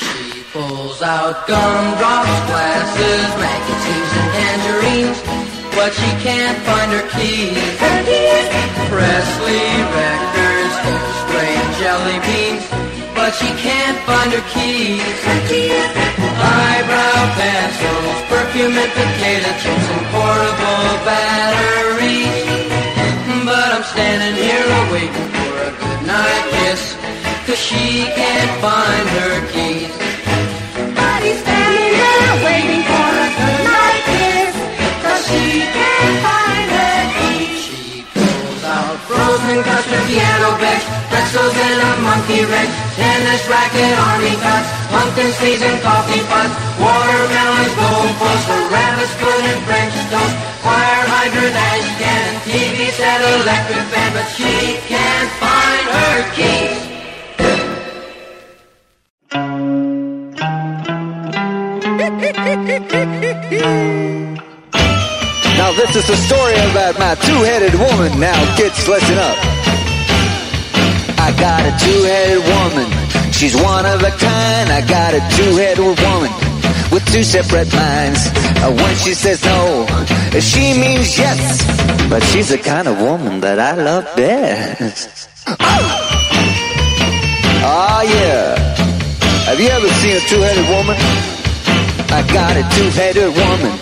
She 0.04 0.44
pulls 0.52 1.00
out 1.00 1.46
gumdrops, 1.46 2.36
glasses, 2.50 3.28
magazines, 3.40 4.10
and 4.20 4.28
tangerines. 4.38 5.18
But 5.76 5.90
she 5.92 6.10
can't 6.20 6.58
find 6.68 6.90
her 6.92 7.06
keys. 7.16 7.64
Presley 8.92 9.64
records, 9.96 10.74
and 11.34 11.76
jelly 11.80 12.18
beans. 12.26 12.83
But 13.24 13.32
she 13.36 13.48
can't 13.56 13.96
find 14.04 14.30
her 14.36 14.44
keys. 14.52 15.00
Eyebrow 15.00 17.20
pencils, 17.40 18.20
perfume 18.28 18.76
and 18.76 18.92
potato 18.92 19.48
chips, 19.64 19.88
and 19.96 20.04
portable 20.12 20.92
batteries. 21.08 22.68
But 23.48 23.68
I'm 23.72 23.80
standing 23.96 24.36
here 24.36 24.68
waiting 24.92 25.28
for 25.40 25.52
a 25.56 25.72
goodnight 25.72 26.44
kiss. 26.52 27.00
Cause 27.48 27.64
she 27.64 28.04
can't 28.12 28.52
find 28.60 29.06
her 29.16 29.40
keys. 29.56 29.88
But 30.92 31.24
he's 31.24 31.40
standing 31.40 31.96
there 31.96 32.32
waiting 32.44 32.84
for 32.84 33.08
a 33.08 33.28
goodnight 33.40 34.04
kiss. 34.20 34.52
Cause 35.00 35.24
she 35.32 35.64
can't 35.64 36.16
find 36.28 36.68
her 36.76 37.00
keys. 37.16 38.04
Pulls 38.12 38.64
out 38.68 39.00
frozen 39.08 39.64
custard, 39.64 40.04
piano 40.12 40.60
bench, 40.60 40.84
pretzels 40.84 41.04
and 41.04 41.13
a 41.13 41.13
monkey 42.14 42.46
wrench, 42.46 42.70
tennis 42.94 43.42
racket, 43.50 43.90
army 43.98 44.34
cuts, 44.38 44.70
pumpkin 44.86 45.30
seeds 45.42 45.62
and 45.62 45.82
coffee 45.82 46.22
pots, 46.30 46.54
watermelons, 46.78 47.74
goldfish, 47.74 48.44
a 48.54 48.58
rabbit's 48.70 49.14
foot 49.18 49.42
and 49.50 49.60
French 49.66 49.94
toast, 50.14 50.34
fire 50.62 51.04
hydrant, 51.10 51.56
ash 51.58 51.90
can, 51.98 52.30
TV 52.46 52.90
set, 52.94 53.18
electric 53.42 53.82
fan, 53.90 54.10
but 54.14 54.26
she 54.30 54.78
can't 54.86 55.30
find 55.42 55.86
her 55.90 56.16
keys. 56.38 56.82
Now 65.58 65.72
this 65.72 65.96
is 65.96 66.06
the 66.06 66.16
story 66.16 66.54
about 66.70 66.96
my 66.96 67.16
two-headed 67.26 67.74
woman. 67.74 68.20
Now 68.20 68.38
kids, 68.56 68.86
listen 68.86 69.18
up. 69.18 69.63
I 71.26 71.30
got 71.40 71.60
a 71.64 71.72
two-headed 71.84 72.42
woman. 72.54 72.86
She's 73.32 73.54
one 73.56 73.86
of 73.86 74.02
a 74.02 74.10
kind. 74.10 74.68
I 74.70 74.80
got 74.86 75.14
a 75.14 75.20
two-headed 75.36 75.78
woman 76.04 76.30
with 76.92 77.04
two 77.12 77.24
separate 77.24 77.72
minds. 77.72 78.20
Uh, 78.60 78.70
When 78.76 78.94
she 78.96 79.14
says 79.14 79.42
no, 79.44 79.86
she 80.38 80.74
means 80.78 81.16
yes. 81.18 81.64
But 82.10 82.22
she's 82.24 82.50
the 82.50 82.58
kind 82.58 82.86
of 82.88 83.00
woman 83.00 83.40
that 83.40 83.58
I 83.58 83.72
love 83.74 84.04
best. 84.16 85.28
Oh 87.66 88.02
yeah. 88.16 88.58
Have 89.48 89.58
you 89.60 89.68
ever 89.68 89.88
seen 90.00 90.16
a 90.16 90.20
two-headed 90.28 90.68
woman? 90.68 90.96
I 92.12 92.20
got 92.32 92.52
a 92.56 92.64
two-headed 92.76 93.30
woman. 93.34 93.72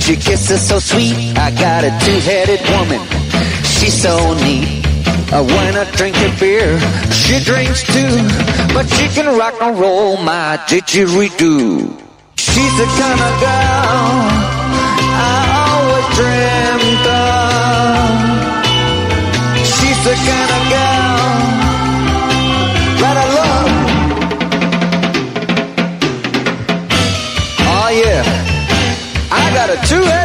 She 0.00 0.14
kisses 0.16 0.62
so 0.68 0.78
sweet. 0.78 1.16
I 1.36 1.50
got 1.50 1.82
a 1.84 1.90
two-headed 2.04 2.60
woman. 2.70 3.00
She's 3.64 4.00
so 4.00 4.34
neat. 4.44 4.81
Uh, 5.34 5.42
when 5.42 5.74
I 5.74 5.90
drink 5.92 6.14
a 6.16 6.28
beer, 6.38 6.78
she 7.10 7.40
drinks 7.42 7.82
too. 7.82 8.16
But 8.74 8.86
she 8.86 9.08
can 9.08 9.34
rock 9.38 9.54
and 9.62 9.78
roll 9.78 10.18
my 10.18 10.58
didgeridoo. 10.68 11.88
She's 12.36 12.76
the 12.76 12.84
kind 13.00 13.20
of 13.28 13.40
girl 13.40 14.28
I 15.08 15.40
always 15.72 16.06
dreamed 16.20 17.06
of. 17.08 18.12
She's 19.64 20.00
the 20.04 20.16
kind 20.28 20.50
of 20.52 20.62
girl 20.68 21.16
that 23.00 23.16
I 23.16 23.26
love. 23.40 23.72
Oh 27.72 27.88
yeah, 28.04 28.22
I 29.32 29.50
got 29.54 29.70
a 29.70 29.76
two-headed 29.88 30.21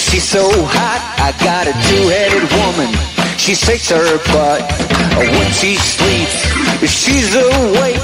She's 0.00 0.24
so 0.24 0.48
hot. 0.48 1.00
I 1.20 1.30
got 1.44 1.68
a 1.68 1.74
two-headed 1.88 2.48
woman. 2.56 2.88
She 3.36 3.54
shakes 3.54 3.90
her 3.90 4.18
butt 4.32 4.62
when 5.16 5.52
she 5.52 5.76
sleeps. 5.76 6.40
If 6.82 6.90
she's 6.90 7.34
awake. 7.36 8.00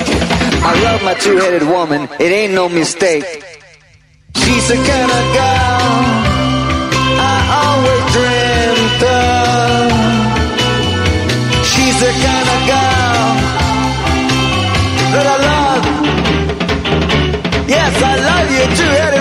I 0.60 0.73
love 0.85 1.02
my 1.02 1.14
two-headed 1.14 1.62
woman. 1.66 2.09
It 2.20 2.31
ain't 2.32 2.52
no 2.52 2.68
mistake. 2.68 3.24
She's 4.36 4.68
the 4.68 4.77
kind 4.77 5.10
of 5.18 5.23
girl 5.40 6.36
I 7.16 7.36
always 7.64 8.05
dreamt 8.14 9.02
of. 9.09 9.89
She's 11.64 11.97
the 11.98 12.12
kind 12.12 12.48
of 12.55 12.60
girl 12.68 13.27
that 15.16 15.27
I 15.35 15.36
love. 15.48 15.85
Yes, 17.66 17.93
I 18.02 18.14
love 18.31 18.48
you, 18.52 18.64
two-headed 18.77 19.16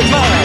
two 0.00 0.06
separate 0.06 0.37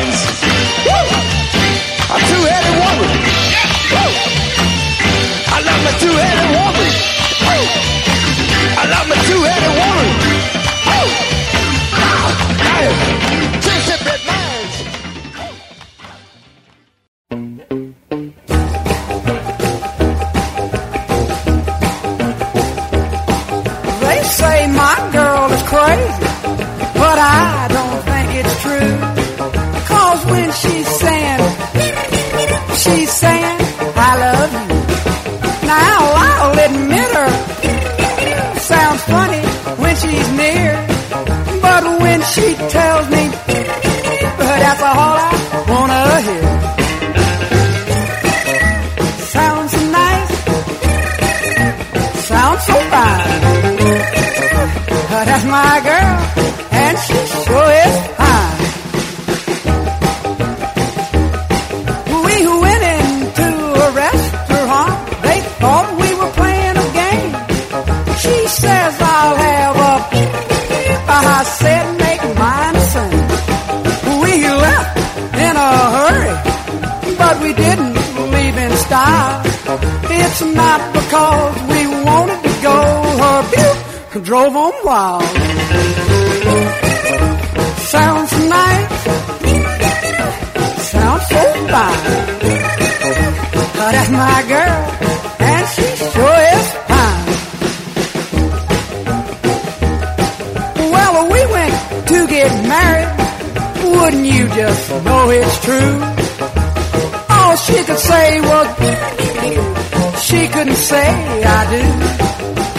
I 111.55 111.63
do. 111.75 111.83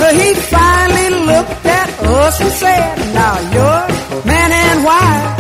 But 0.01 0.13
he 0.21 0.35
finally 0.35 1.11
looked 1.31 1.65
at 1.65 1.89
us 2.03 2.41
and 2.41 2.53
said, 2.63 2.97
Now 3.15 3.35
you're 3.55 3.87
man 4.27 4.51
and 4.53 4.79
wife 4.91 5.31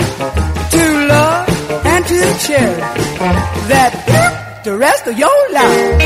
to 0.74 0.82
love 1.12 1.86
and 1.92 2.02
to 2.06 2.18
cherish 2.46 2.80
that 3.70 4.62
the 4.64 4.76
rest 4.78 5.06
of 5.06 5.18
your 5.18 5.38
life. 5.52 5.98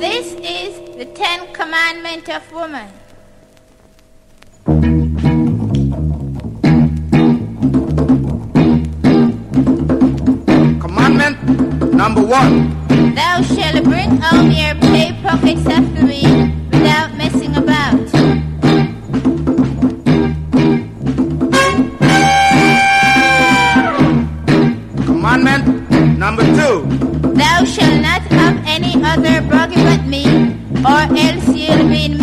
This 0.00 0.26
is 0.58 0.96
the 0.98 1.06
Ten 1.14 1.52
Commandment 1.54 2.28
of 2.28 2.52
Woman. 2.52 2.90
Number 11.96 12.20
one. 12.22 12.84
Thou 13.14 13.40
shalt 13.40 13.82
bring 13.84 14.22
on 14.22 14.50
your 14.50 14.74
pay 14.92 15.18
pockets 15.22 15.66
after 15.66 16.04
me 16.04 16.22
without 16.70 17.14
messing 17.16 17.56
about. 17.56 18.06
Commandment 25.06 26.18
number 26.18 26.44
two. 26.44 26.84
Thou 27.34 27.64
shalt 27.64 28.00
not 28.02 28.20
have 28.40 28.62
any 28.66 29.02
other 29.02 29.40
body 29.48 29.76
but 29.76 30.04
me, 30.04 30.26
or 30.84 31.02
else 31.16 31.48
you'll 31.48 31.88
be 31.88 32.04
in 32.04 32.18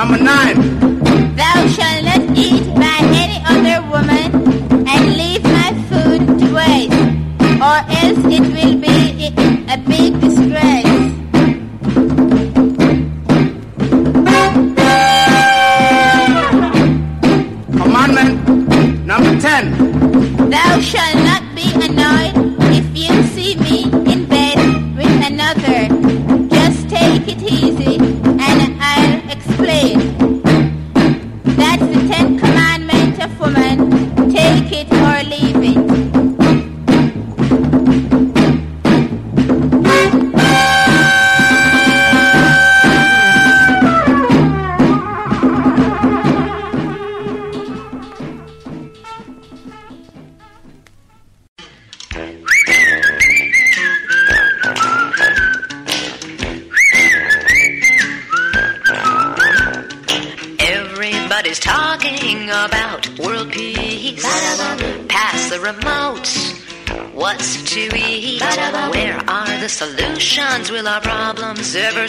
Number 0.00 0.16
nine. 0.16 0.56
Thou 1.36 1.68
shalt 1.68 2.04
not 2.06 2.34
eat 2.34 2.64
by 2.74 2.98
any 3.22 3.38
other 3.44 3.86
woman 3.90 4.32
and 4.88 5.14
leave 5.14 5.42
my 5.44 5.74
food 5.90 6.38
to 6.38 6.54
waste, 6.54 6.94
or 7.60 7.76
else 8.00 8.24
it 8.32 8.40
will 8.40 8.79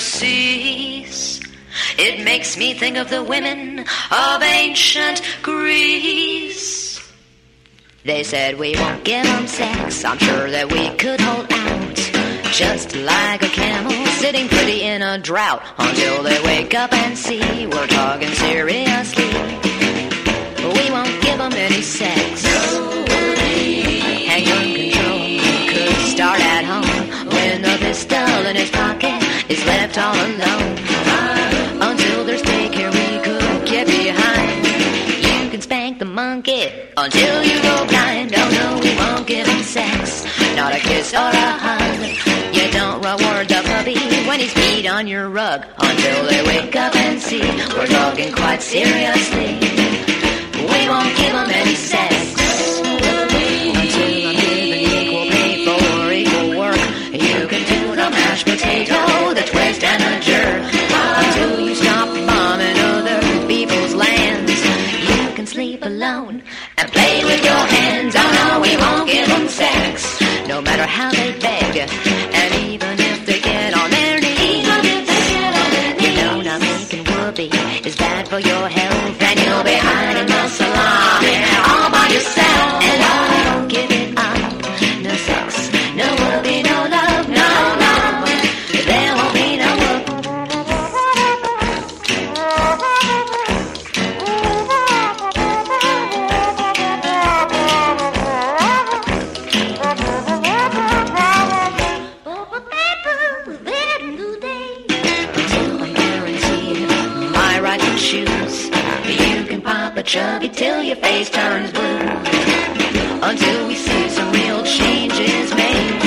cease? 0.02 1.40
It 1.98 2.23
makes 2.26 2.57
me 2.57 2.73
think 2.73 2.98
of 2.98 3.10
the 3.10 3.23
women 3.23 3.86
of 4.11 4.41
ancient 4.41 5.22
Greece. 5.41 6.99
They 8.03 8.23
said 8.23 8.57
we 8.57 8.76
won't 8.76 9.03
give 9.03 9.23
them 9.23 9.48
sex. 9.48 10.03
I'm 10.03 10.18
sure 10.18 10.49
that 10.49 10.72
we 10.72 10.90
could 10.98 11.22
hold 11.22 11.48
out. 11.52 11.98
Just 12.52 12.95
like 12.95 13.44
a 13.44 13.48
camel 13.48 13.91
sitting 14.19 14.48
pretty 14.49 14.82
in 14.82 15.02
a 15.02 15.18
drought 15.18 15.64
until 15.78 16.23
they 16.23 16.41
wake 16.44 16.73
up 16.73 16.91
and 16.94 17.18
see 17.18 17.68
we're 17.68 17.88
talking 17.88 18.30
seriously. 18.30 19.23
We 20.76 20.91
won't 20.91 21.22
give 21.22 21.38
them 21.38 21.53
any 21.53 21.82
sex. 21.82 22.45
And 24.34 24.45
gun 24.45 24.73
control 24.73 25.40
could 25.69 25.95
start 26.07 26.41
at 26.41 26.65
home 26.65 27.30
when 27.30 27.61
the 27.61 27.78
pistol 27.80 28.45
in 28.48 28.56
his 28.56 28.72
pocket 28.72 29.20
is 29.50 29.64
left 29.66 29.98
all 29.98 30.16
alone. 30.16 30.78
Uh, 31.06 31.88
until 31.90 32.26
there's 32.26 32.42
daycare 32.44 32.92
we 32.92 33.08
could 33.24 33.66
get 33.68 33.88
behind. 33.88 34.66
You 35.44 35.50
can 35.50 35.62
spank 35.62 36.00
the 36.00 36.06
monkey 36.06 36.70
until 36.98 37.44
you 37.44 37.62
go 37.62 37.86
blind. 37.88 38.34
Oh 38.36 38.50
no, 38.60 38.80
we 38.84 38.96
won't 38.96 39.28
give 39.28 39.48
him 39.48 39.64
sex, 39.64 40.26
not 40.56 40.74
a 40.74 40.80
kiss 40.80 41.14
or 41.14 41.30
a 41.30 41.50
hug. 41.66 42.00
You 42.56 42.72
don't 42.72 43.02
reward 43.02 43.48
the 43.48 43.62
puppy 43.66 43.98
when 44.28 44.40
he's 44.40 44.54
peed 44.54 44.92
on 44.92 45.08
your 45.08 45.30
rug 45.30 45.66
until 45.78 46.26
they 46.28 46.44
wake 46.46 46.76
up 46.76 46.96
and 46.96 47.20
see 47.20 47.42
we're 47.76 47.88
talking 47.88 48.32
quite 48.34 48.62
seriously. 48.62 49.58
We 50.72 50.82
won't 50.88 51.16
give 51.18 51.34
him 51.34 51.50
any 51.50 51.76
sex. 51.76 52.20
How 70.92 71.10
they 71.12 71.32
beg. 71.40 72.20
Chubby 110.12 110.50
till 110.50 110.84
your 110.84 110.98
face 110.98 111.30
turns 111.30 111.72
blue. 111.72 112.00
Until 113.30 113.66
we 113.66 113.76
see 113.76 114.10
some 114.10 114.30
real 114.34 114.62
changes 114.64 115.56
made. 115.56 116.04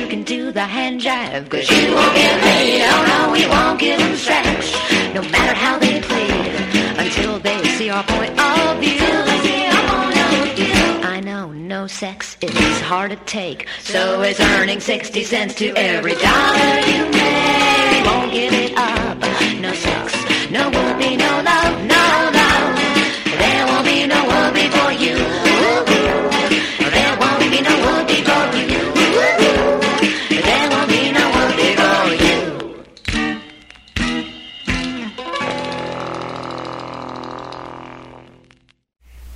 You 0.00 0.08
can 0.08 0.22
do 0.22 0.50
the 0.50 0.64
hand 0.64 1.02
jive, 1.02 1.46
cause 1.50 1.68
you 1.68 1.94
won't 1.94 2.14
get 2.14 2.42
laid. 2.42 2.80
Oh 2.90 3.02
no, 3.12 3.32
we 3.36 3.46
won't 3.46 3.78
give 3.78 3.98
them 3.98 4.16
sex. 4.16 4.72
No 5.12 5.20
matter 5.20 5.52
how 5.52 5.78
they 5.78 6.00
play 6.00 6.28
it. 6.46 6.98
Until 7.04 7.38
they 7.40 7.62
see 7.76 7.90
our 7.90 8.02
point 8.04 8.30
of 8.30 8.80
view. 8.80 8.96
I 11.14 11.20
know 11.22 11.52
no 11.52 11.86
sex 11.86 12.38
is 12.40 12.80
hard 12.80 13.10
to 13.10 13.18
take. 13.26 13.68
So 13.82 14.22
is 14.22 14.40
earning 14.40 14.80
60 14.80 15.22
cents 15.24 15.54
to 15.56 15.66
every 15.76 16.14
dollar 16.14 16.72
you 16.92 17.02
make. 17.10 18.06
Won't 18.06 18.32
give 18.32 18.54
it 18.54 18.72
up. 18.74 19.18
No 19.60 19.74
sex, 19.74 20.14
no 20.50 20.70
whoopee, 20.70 21.16
no 21.16 21.42
love, 21.44 21.74
no 21.84 22.30
love. 22.32 22.37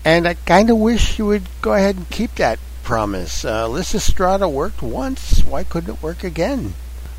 And 0.05 0.29
I 0.29 0.35
kind 0.35 0.69
of 0.69 0.77
wish 0.79 1.19
you 1.19 1.27
would 1.27 1.45
go 1.63 1.75
ahead 1.75 1.97
and 1.97 2.11
keep 2.11 2.35
that 2.35 2.59
promise. 2.83 3.45
Uh, 3.45 3.67
Lysistrata 3.67 4.51
worked 4.51 4.83
once. 4.83 5.41
Why 5.45 5.65
couldn't 5.65 5.95
it 5.95 6.03
work 6.03 6.25
again? 6.25 6.75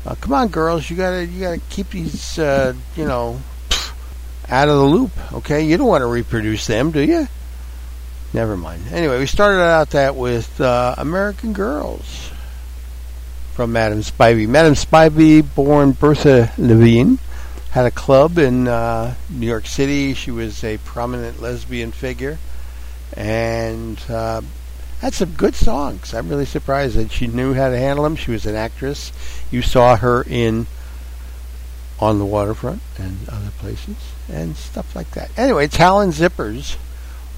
Uh, 0.06 0.14
come 0.14 0.32
on, 0.34 0.48
girls. 0.48 0.90
You 0.90 0.96
gotta 0.96 1.26
you 1.26 1.40
gotta 1.40 1.60
keep 1.70 1.90
these 1.90 2.38
uh, 2.38 2.74
you 2.94 3.04
know 3.04 3.40
out 4.48 4.68
of 4.68 4.76
the 4.76 4.84
loop. 4.84 5.10
Okay, 5.34 5.64
you 5.64 5.76
don't 5.76 5.86
want 5.86 6.02
to 6.02 6.06
reproduce 6.06 6.66
them, 6.66 6.90
do 6.90 7.00
you? 7.00 7.28
Never 8.32 8.56
mind. 8.56 8.82
Anyway, 8.90 9.18
we 9.18 9.26
started 9.26 9.62
out 9.62 9.90
that 9.90 10.16
with 10.16 10.60
uh, 10.60 10.94
American 10.98 11.52
Girls 11.52 12.30
from 13.52 13.72
Madame 13.72 14.00
Spivy. 14.00 14.48
Madame 14.48 14.74
Spivy, 14.74 15.44
born 15.54 15.92
Bertha 15.92 16.52
Levine, 16.58 17.20
had 17.70 17.86
a 17.86 17.90
club 17.92 18.38
in 18.38 18.66
uh, 18.66 19.14
New 19.30 19.46
York 19.46 19.66
City. 19.66 20.14
She 20.14 20.32
was 20.32 20.64
a 20.64 20.78
prominent 20.78 21.40
lesbian 21.40 21.92
figure 21.92 22.38
and 23.16 24.00
uh, 24.08 24.42
had 25.00 25.14
some 25.14 25.32
good 25.32 25.54
songs. 25.54 26.12
I'm 26.14 26.28
really 26.28 26.46
surprised 26.46 26.96
that 26.96 27.12
she 27.12 27.28
knew 27.28 27.54
how 27.54 27.70
to 27.70 27.78
handle 27.78 28.02
them. 28.04 28.16
She 28.16 28.32
was 28.32 28.46
an 28.46 28.56
actress. 28.56 29.12
You 29.50 29.62
saw 29.62 29.96
her 29.96 30.24
in 30.28 30.66
On 32.00 32.18
the 32.18 32.26
Waterfront 32.26 32.82
and 32.98 33.28
other 33.28 33.50
places 33.58 33.96
and 34.28 34.56
stuff 34.56 34.96
like 34.96 35.10
that. 35.12 35.30
Anyway, 35.38 35.68
Talon 35.68 36.10
Zippers, 36.10 36.74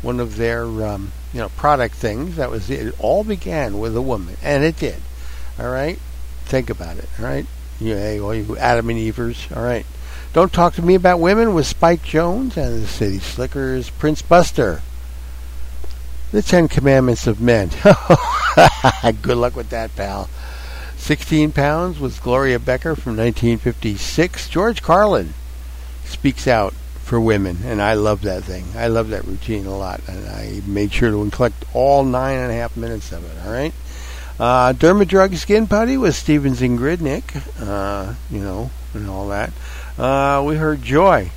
one 0.02 0.18
of 0.18 0.36
their 0.36 0.64
um, 0.64 1.12
you 1.32 1.40
know 1.40 1.50
product 1.50 1.94
things. 1.94 2.36
That 2.36 2.50
was 2.50 2.70
it. 2.70 2.86
It 2.86 2.94
all 2.98 3.22
began 3.22 3.78
with 3.78 3.96
a 3.96 4.02
woman, 4.02 4.36
and 4.42 4.64
it 4.64 4.78
did. 4.78 5.02
All 5.58 5.70
right, 5.70 5.98
think 6.44 6.70
about 6.70 6.96
it. 6.96 7.08
All 7.18 7.24
right, 7.26 7.46
you, 7.80 7.94
hey, 7.94 8.18
all 8.18 8.34
you 8.34 8.56
Adam 8.56 8.88
and 8.90 8.98
Evers. 8.98 9.46
All 9.54 9.62
right. 9.62 9.86
Don't 10.32 10.52
talk 10.52 10.74
to 10.74 10.82
me 10.82 10.94
about 10.94 11.18
women 11.18 11.54
with 11.54 11.66
Spike 11.66 12.02
Jones 12.02 12.58
and 12.58 12.82
the 12.82 12.86
City 12.86 13.18
Slickers, 13.20 13.88
Prince 13.88 14.20
Buster. 14.20 14.82
The 16.30 16.42
Ten 16.42 16.68
Commandments 16.68 17.26
of 17.26 17.40
Men. 17.40 17.70
Good 19.22 19.38
luck 19.38 19.56
with 19.56 19.70
that, 19.70 19.96
pal. 19.96 20.28
16 21.06 21.52
Pounds 21.52 22.00
with 22.00 22.20
Gloria 22.20 22.58
Becker 22.58 22.96
from 22.96 23.16
1956. 23.16 24.48
George 24.48 24.82
Carlin 24.82 25.34
speaks 26.04 26.48
out 26.48 26.74
for 26.98 27.20
women, 27.20 27.58
and 27.64 27.80
I 27.80 27.94
love 27.94 28.22
that 28.22 28.42
thing. 28.42 28.64
I 28.76 28.88
love 28.88 29.10
that 29.10 29.24
routine 29.24 29.66
a 29.66 29.78
lot, 29.78 30.00
and 30.08 30.26
I 30.26 30.62
made 30.66 30.92
sure 30.92 31.12
to 31.12 31.30
collect 31.30 31.64
all 31.72 32.02
nine 32.02 32.38
and 32.38 32.50
a 32.50 32.56
half 32.56 32.76
minutes 32.76 33.12
of 33.12 33.24
it, 33.24 33.46
all 33.46 33.52
right? 33.52 33.72
Uh, 34.40 34.72
Derma 34.72 35.06
Drug 35.06 35.32
Skin 35.36 35.68
Putty 35.68 35.96
with 35.96 36.16
Stevens 36.16 36.60
and 36.60 36.76
Grdnic, 36.76 37.40
uh, 37.60 38.14
you 38.28 38.40
know, 38.40 38.72
and 38.92 39.08
all 39.08 39.28
that. 39.28 39.52
Uh, 39.96 40.42
we 40.44 40.56
heard 40.56 40.82
Joy 40.82 41.30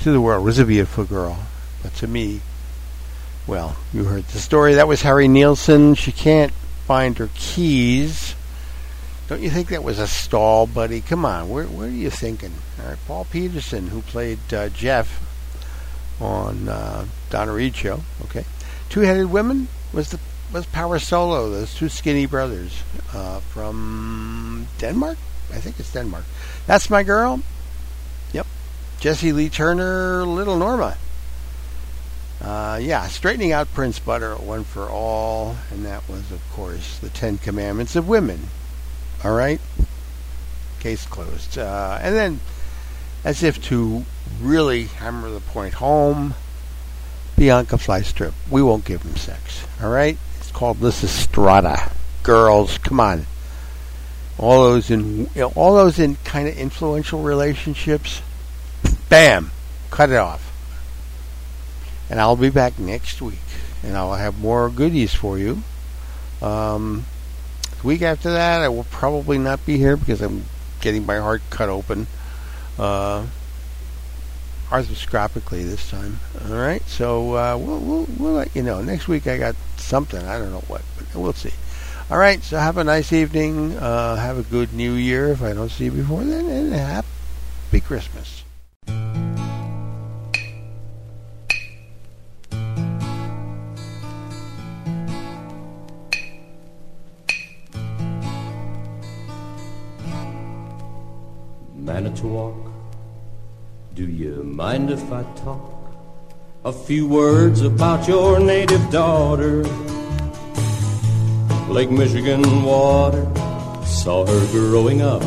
to 0.00 0.10
the 0.10 0.22
World 0.22 0.42
was 0.42 0.58
a 0.58 0.64
beautiful 0.64 1.04
girl, 1.04 1.38
but 1.82 1.94
to 1.96 2.06
me, 2.06 2.40
well, 3.46 3.76
you 3.92 4.04
heard 4.04 4.24
the 4.28 4.38
story. 4.38 4.72
That 4.72 4.88
was 4.88 5.02
Harry 5.02 5.28
Nilsson. 5.28 5.96
She 5.96 6.12
can't 6.12 6.52
find 6.86 7.18
her 7.18 7.28
keys. 7.34 8.36
Don't 9.28 9.40
you 9.40 9.50
think 9.50 9.68
that 9.68 9.84
was 9.84 9.98
a 9.98 10.06
stall, 10.06 10.66
buddy? 10.66 11.00
Come 11.00 11.24
on, 11.24 11.48
where, 11.48 11.64
where 11.64 11.88
are 11.88 11.90
you 11.90 12.10
thinking? 12.10 12.52
All 12.80 12.88
right, 12.88 12.98
Paul 13.06 13.26
Peterson, 13.30 13.86
who 13.86 14.02
played 14.02 14.38
uh, 14.52 14.68
Jeff 14.68 15.20
on 16.20 16.68
uh, 16.68 17.06
Donna 17.30 17.52
Reed 17.52 17.74
show. 17.74 18.02
Okay, 18.24 18.44
Two-Headed 18.88 19.30
Women 19.30 19.68
was 19.92 20.10
the 20.10 20.18
was 20.52 20.66
Powersolo. 20.66 21.50
Those 21.50 21.74
two 21.74 21.88
skinny 21.88 22.26
brothers 22.26 22.82
uh, 23.14 23.40
from 23.40 24.66
Denmark. 24.78 25.16
I 25.50 25.58
think 25.58 25.78
it's 25.80 25.92
Denmark. 25.92 26.24
That's 26.66 26.90
my 26.90 27.02
girl. 27.02 27.40
Yep, 28.32 28.46
Jesse 29.00 29.32
Lee 29.32 29.48
Turner, 29.48 30.24
Little 30.24 30.56
Norma. 30.56 30.96
Uh, 32.42 32.80
yeah, 32.82 33.06
straightening 33.06 33.52
out 33.52 33.72
Prince 33.72 34.00
Buster, 34.00 34.34
one 34.34 34.64
for 34.64 34.88
all, 34.90 35.56
and 35.70 35.86
that 35.86 36.08
was, 36.08 36.32
of 36.32 36.42
course, 36.50 36.98
the 36.98 37.08
Ten 37.08 37.38
Commandments 37.38 37.94
of 37.94 38.08
Women. 38.08 38.48
All 39.24 39.32
right, 39.32 39.60
case 40.80 41.06
closed. 41.06 41.56
Uh, 41.56 41.98
and 42.02 42.14
then, 42.14 42.40
as 43.24 43.42
if 43.42 43.62
to 43.64 44.04
really 44.40 44.84
hammer 44.84 45.30
the 45.30 45.40
point 45.40 45.74
home, 45.74 46.34
Bianca 47.36 47.76
Flystrip. 47.76 48.32
We 48.50 48.62
won't 48.62 48.84
give 48.84 49.02
him 49.02 49.16
sex. 49.16 49.64
All 49.82 49.90
right? 49.90 50.18
It's 50.38 50.50
called 50.50 50.78
Lysistrata. 50.78 51.92
Girls, 52.22 52.78
come 52.78 53.00
on. 53.00 53.26
All 54.38 54.64
those 54.64 54.90
in 54.90 55.24
you 55.34 55.40
know, 55.42 55.52
all 55.54 55.76
those 55.76 55.98
in 55.98 56.16
kind 56.24 56.48
of 56.48 56.56
influential 56.56 57.22
relationships, 57.22 58.22
bam, 59.08 59.50
cut 59.90 60.10
it 60.10 60.16
off. 60.16 60.48
And 62.10 62.20
I'll 62.20 62.36
be 62.36 62.50
back 62.50 62.78
next 62.78 63.22
week, 63.22 63.38
and 63.82 63.96
I'll 63.96 64.14
have 64.14 64.38
more 64.38 64.68
goodies 64.68 65.14
for 65.14 65.38
you. 65.38 65.62
Um, 66.40 67.04
week 67.84 68.02
after 68.02 68.32
that, 68.32 68.60
I 68.60 68.68
will 68.68 68.84
probably 68.84 69.38
not 69.38 69.64
be 69.66 69.78
here 69.78 69.96
because 69.96 70.20
I'm 70.20 70.44
getting 70.80 71.06
my 71.06 71.18
heart 71.18 71.42
cut 71.50 71.68
open. 71.68 72.06
Uh, 72.78 73.26
arthroscopically 74.72 75.64
this 75.64 75.90
time. 75.90 76.18
All 76.48 76.56
right, 76.56 76.82
so 76.88 77.36
uh, 77.36 77.56
we'll, 77.58 77.78
we'll 77.78 78.06
we'll 78.18 78.32
let 78.32 78.56
you 78.56 78.62
know 78.62 78.80
next 78.80 79.06
week. 79.06 79.26
I 79.26 79.36
got 79.36 79.54
something. 79.76 80.24
I 80.24 80.38
don't 80.38 80.50
know 80.50 80.64
what, 80.66 80.82
but 80.96 81.14
we'll 81.14 81.34
see. 81.34 81.52
All 82.10 82.18
right, 82.18 82.42
so 82.42 82.58
have 82.58 82.78
a 82.78 82.84
nice 82.84 83.12
evening. 83.12 83.76
Uh, 83.76 84.16
have 84.16 84.38
a 84.38 84.42
good 84.42 84.72
New 84.72 84.94
Year 84.94 85.28
if 85.28 85.42
I 85.42 85.52
don't 85.52 85.70
see 85.70 85.84
you 85.84 85.92
before 85.92 86.24
then, 86.24 86.46
and 86.46 86.72
happy 86.72 87.80
Christmas. 87.80 88.41
Manitowoc, 101.82 102.54
do 103.94 104.06
you 104.06 104.44
mind 104.44 104.88
if 104.90 105.02
I 105.10 105.24
talk 105.34 105.92
a 106.64 106.72
few 106.72 107.08
words 107.08 107.62
about 107.62 108.06
your 108.06 108.38
native 108.38 108.88
daughter? 108.92 109.64
Lake 111.68 111.90
Michigan 111.90 112.62
water 112.62 113.26
saw 113.84 114.24
her 114.24 114.46
growing 114.52 115.02
up. 115.02 115.22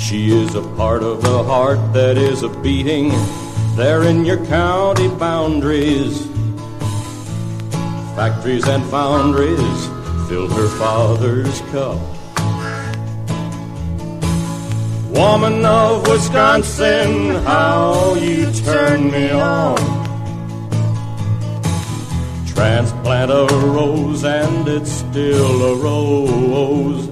She 0.00 0.32
is 0.32 0.56
a 0.56 0.62
part 0.74 1.04
of 1.04 1.22
the 1.22 1.44
heart 1.44 1.92
that 1.92 2.18
is 2.18 2.42
a 2.42 2.48
beating 2.48 3.10
there 3.76 4.02
in 4.02 4.24
your 4.24 4.44
county 4.46 5.06
boundaries. 5.06 6.26
Factories 8.16 8.66
and 8.66 8.84
foundries 8.86 9.86
filled 10.28 10.52
her 10.54 10.68
father's 10.76 11.60
cup. 11.70 12.11
Woman 15.12 15.62
of 15.64 16.08
Wisconsin, 16.08 17.34
how 17.44 18.14
you 18.14 18.50
turn 18.50 19.10
me 19.10 19.30
on. 19.30 19.76
Transplant 22.46 23.30
a 23.30 23.46
rose 23.76 24.24
and 24.24 24.66
it's 24.66 24.90
still 24.90 25.56
a 25.72 25.74
rose. 25.76 27.08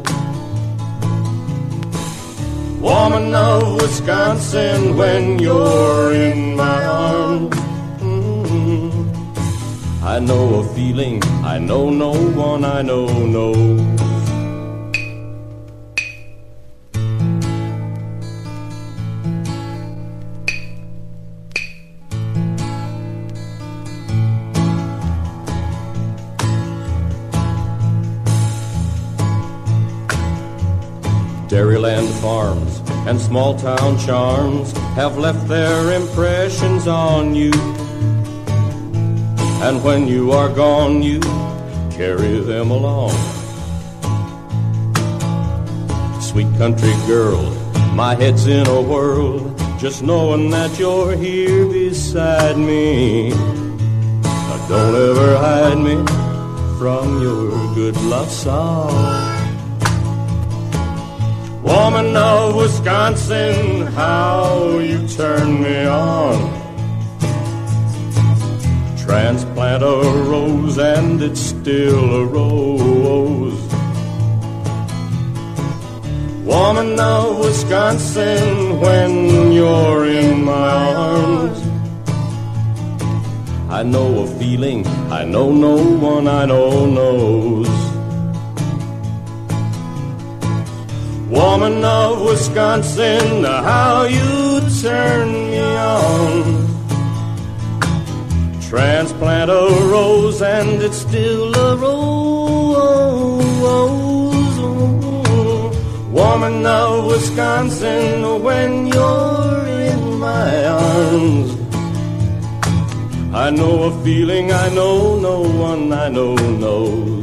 Woman 2.81 3.35
of 3.35 3.83
Wisconsin, 3.83 4.97
when 4.97 5.39
you're 5.39 6.15
in 6.15 6.57
my 6.57 6.85
arms, 6.87 7.55
mm, 8.01 8.93
I 10.03 10.19
know 10.21 10.61
a 10.61 10.65
feeling 10.75 11.23
I 11.45 11.59
know 11.59 11.91
no 11.91 12.13
one 12.13 12.65
I 12.65 12.81
know 12.81 13.07
knows. 13.27 14.10
Farms 32.21 32.83
and 33.09 33.21
small 33.21 33.59
town 33.59 33.99
charms 33.99 34.73
have 34.95 35.17
left 35.17 35.49
their 35.49 35.93
impressions 35.93 36.87
on 36.87 37.35
you. 37.35 37.53
And 39.63 39.83
when 39.83 40.07
you 40.07 40.33
are 40.33 40.49
gone, 40.49 41.03
you 41.03 41.21
carry 41.91 42.41
them 42.41 42.71
along. 42.71 43.17
Sweet 46.21 46.51
country 46.59 46.95
girl, 47.07 47.43
my 47.95 48.15
head's 48.15 48.47
in 48.47 48.67
a 48.67 48.81
whirl, 48.81 49.55
just 49.79 50.03
knowing 50.03 50.51
that 50.51 50.79
you're 50.79 51.17
here 51.17 51.67
beside 51.67 52.57
me. 52.57 53.31
Now 54.23 54.67
don't 54.69 54.95
ever 54.95 55.37
hide 55.39 55.79
me 55.79 55.97
from 56.79 57.21
your 57.23 57.75
good 57.75 57.97
love 58.03 58.31
song. 58.31 59.30
Woman 61.71 62.17
of 62.17 62.57
Wisconsin, 62.57 63.87
how 63.93 64.79
you 64.79 65.07
turn 65.07 65.63
me 65.63 65.87
on. 65.87 66.37
Transplant 68.99 69.85
a 69.85 69.97
rose 70.31 70.79
and 70.79 71.23
it's 71.23 71.41
still 71.41 72.23
a 72.23 72.25
rose. 72.27 73.63
Woman 76.45 76.99
of 76.99 77.39
Wisconsin, 77.39 78.81
when 78.81 79.53
you're 79.53 80.07
in 80.07 80.43
my 80.43 80.71
arms, 80.97 81.61
I 83.71 83.85
know 83.85 84.25
a 84.25 84.27
feeling 84.41 84.85
I 85.09 85.23
know 85.25 85.53
no 85.53 85.77
one 85.77 86.27
I 86.27 86.47
know 86.47 86.87
knows. 86.87 87.80
Woman 91.31 91.85
of 91.85 92.23
Wisconsin, 92.23 93.45
how 93.45 94.03
you 94.03 94.61
turn 94.83 95.33
me 95.33 95.61
on. 95.61 96.67
Transplant 98.69 99.49
a 99.49 99.69
rose 99.93 100.43
and 100.43 100.83
it's 100.83 100.99
still 100.99 101.55
a 101.55 101.77
rose. 101.77 102.71
Woman 106.11 106.67
of 106.67 107.07
Wisconsin, 107.07 108.43
when 108.43 108.89
you're 108.89 109.67
in 109.67 110.19
my 110.19 110.67
arms. 110.67 111.51
I 113.33 113.51
know 113.51 113.85
a 113.85 114.05
feeling 114.05 114.51
I 114.51 114.69
know 114.71 115.17
no 115.21 115.43
one 115.43 115.93
I 115.93 116.09
know 116.09 116.35
knows. 116.35 117.20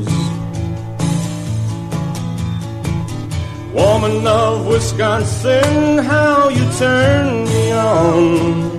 Woman 3.77 4.25
of 4.25 4.65
Wisconsin, 4.65 5.99
how 5.99 6.49
you 6.49 6.65
turn 6.79 7.45
me 7.45 7.71
on. 7.71 8.71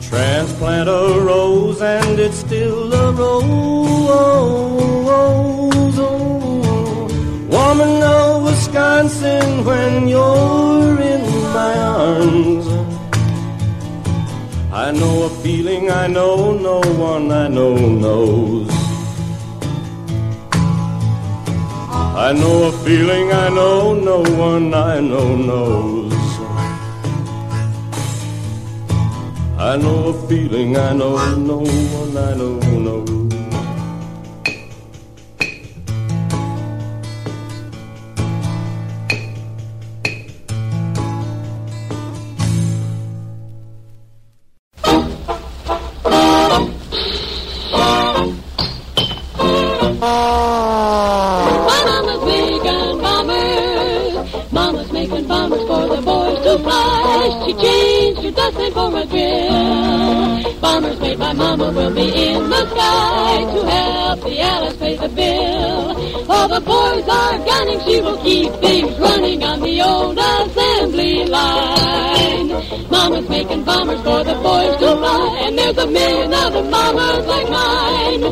Transplant 0.00 0.88
a 0.88 1.20
rose 1.20 1.80
and 1.80 2.18
it's 2.18 2.38
still 2.38 2.92
a 2.92 3.12
rose. 3.12 3.94
Woman 7.56 8.02
of 8.02 8.42
Wisconsin, 8.42 9.64
when 9.64 10.08
you're 10.08 11.00
in 11.00 11.24
my 11.58 11.74
arms. 11.78 12.66
I 14.72 14.90
know 14.90 15.22
a 15.22 15.30
feeling 15.44 15.92
I 15.92 16.08
know 16.08 16.52
no 16.52 16.80
one 16.98 17.30
I 17.30 17.46
know 17.46 17.76
knows. 17.76 18.73
I 22.24 22.32
know 22.32 22.68
a 22.68 22.72
feeling 22.72 23.30
I 23.32 23.50
know 23.50 23.92
no 23.92 24.22
one 24.38 24.72
I 24.72 24.98
know 24.98 25.36
knows. 25.36 26.14
I 29.58 29.76
know 29.76 30.08
a 30.08 30.26
feeling 30.26 30.74
I 30.74 30.94
know 30.94 31.16
no 31.36 31.58
one 31.58 32.16
I 32.16 32.32
know 32.34 32.58
knows. 32.78 33.23
By 61.16 61.32
Mama 61.32 61.70
will 61.70 61.94
be 61.94 62.02
in 62.02 62.50
the 62.50 62.66
sky 62.70 63.44
to 63.44 63.66
help 63.70 64.20
the 64.24 64.40
Alice 64.40 64.76
pay 64.78 64.96
the 64.96 65.08
bill. 65.08 65.94
While 66.26 66.48
the 66.48 66.60
boys 66.60 67.08
are 67.08 67.38
gunning, 67.46 67.80
she 67.86 68.00
will 68.00 68.16
keep 68.18 68.52
things 68.54 68.98
running 68.98 69.44
on 69.44 69.60
the 69.60 69.80
old 69.80 70.18
assembly 70.18 71.24
line. 71.26 72.48
Mama's 72.90 73.28
making 73.28 73.62
bombers 73.62 74.00
for 74.02 74.24
the 74.24 74.34
boys 74.34 74.76
to 74.80 74.96
fly, 74.96 75.38
and 75.46 75.56
there's 75.56 75.78
a 75.78 75.86
million 75.86 76.34
other 76.34 76.64
mamas 76.64 77.26
like 77.26 77.48
mine. 77.48 78.24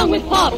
Along 0.00 0.10
with 0.10 0.26
Pop. 0.28 0.52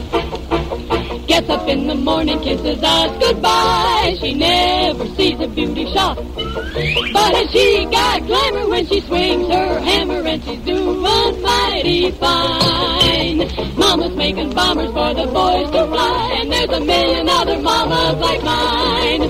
Gets 1.26 1.48
up 1.48 1.66
in 1.68 1.86
the 1.86 1.94
morning, 1.94 2.38
kisses 2.40 2.82
us 2.82 3.18
goodbye. 3.18 4.16
She 4.20 4.34
never 4.34 5.06
sees 5.14 5.40
a 5.40 5.48
beauty 5.48 5.90
shop. 5.92 6.16
But 6.16 7.50
she 7.50 7.86
got 7.90 8.26
glamour 8.26 8.68
when 8.68 8.86
she 8.86 9.00
swings 9.00 9.48
her 9.48 9.80
hammer 9.80 10.26
and 10.26 10.44
she's 10.44 10.60
doing 10.60 11.00
mighty 11.42 12.10
fine. 12.12 13.38
Mama's 13.76 14.14
making 14.16 14.50
bombers 14.50 14.92
for 14.92 15.14
the 15.14 15.26
boys 15.26 15.70
to 15.70 15.86
fly. 15.86 16.38
And 16.40 16.52
there's 16.52 16.70
a 16.70 16.80
million 16.80 17.28
other 17.28 17.58
mamas 17.58 18.20
like 18.20 18.42
mine. 18.44 19.22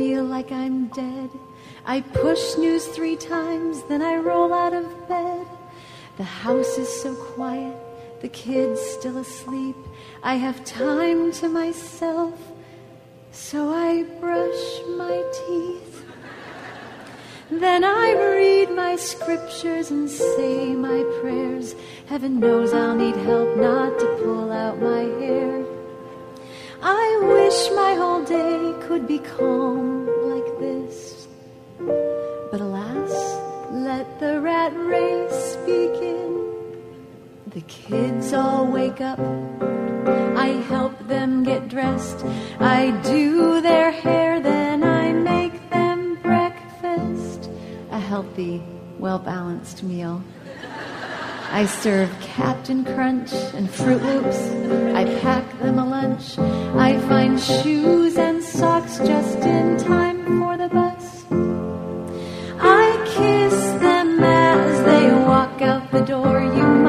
Feel 0.00 0.24
like 0.24 0.50
I'm 0.50 0.86
dead. 0.86 1.28
I 1.84 2.00
push 2.00 2.56
news 2.56 2.86
three 2.86 3.16
times, 3.16 3.82
then 3.82 4.00
I 4.00 4.16
roll 4.16 4.50
out 4.54 4.72
of 4.72 4.86
bed. 5.06 5.46
The 6.16 6.24
house 6.24 6.78
is 6.78 6.88
so 7.02 7.14
quiet, 7.14 7.76
the 8.22 8.30
kids 8.30 8.80
still 8.80 9.18
asleep. 9.18 9.76
I 10.22 10.36
have 10.36 10.64
time 10.64 11.32
to 11.32 11.50
myself, 11.50 12.32
so 13.30 13.74
I 13.74 14.04
brush 14.20 14.64
my 15.02 15.22
teeth. 15.40 16.02
Then 17.50 17.84
I 17.84 18.06
read 18.14 18.70
my 18.70 18.96
scriptures 18.96 19.90
and 19.90 20.08
say 20.08 20.74
my 20.74 21.04
prayers. 21.20 21.74
Heaven 22.06 22.40
knows 22.40 22.72
I'll 22.72 22.96
need 22.96 23.16
help 23.16 23.54
not 23.58 23.98
to 23.98 24.06
pull 24.22 24.50
out 24.50 24.80
my 24.80 25.02
hair. 25.20 25.79
I 26.82 27.20
wish 27.22 27.70
my 27.76 27.94
whole 27.94 28.24
day 28.24 28.74
could 28.86 29.06
be 29.06 29.18
calm 29.18 30.06
like 30.30 30.58
this. 30.58 31.28
But 31.78 32.60
alas, 32.60 33.12
let 33.70 34.18
the 34.18 34.40
rat 34.40 34.72
race 34.74 35.56
begin. 35.66 36.40
The 37.48 37.60
kids 37.62 38.32
all 38.32 38.66
wake 38.66 39.00
up. 39.00 39.18
I 40.36 40.48
help 40.68 40.98
them 41.06 41.44
get 41.44 41.68
dressed. 41.68 42.24
I 42.58 42.92
do 43.02 43.60
their 43.60 43.90
hair, 43.90 44.40
then 44.40 44.82
I 44.82 45.12
make 45.12 45.70
them 45.70 46.16
breakfast. 46.22 47.50
A 47.90 47.98
healthy, 47.98 48.62
well 48.98 49.18
balanced 49.18 49.82
meal. 49.82 50.22
I 51.52 51.66
serve 51.66 52.08
Captain 52.20 52.84
Crunch 52.84 53.32
and 53.32 53.68
Froot 53.68 54.00
Loops. 54.02 54.38
I 54.94 55.04
pack 55.20 55.58
them 55.58 55.80
a 55.80 55.84
lunch. 55.84 56.38
I 56.38 56.96
find 57.08 57.40
shoes 57.40 58.16
and 58.16 58.40
socks 58.40 58.98
just 58.98 59.38
in 59.38 59.76
time 59.76 60.24
for 60.38 60.56
the 60.56 60.68
bus. 60.68 61.24
I 62.60 62.86
kiss 63.04 63.60
them 63.82 64.22
as 64.22 64.84
they 64.84 65.12
walk 65.26 65.60
out 65.60 65.90
the 65.90 66.02
door. 66.02 66.40
You 66.40 66.79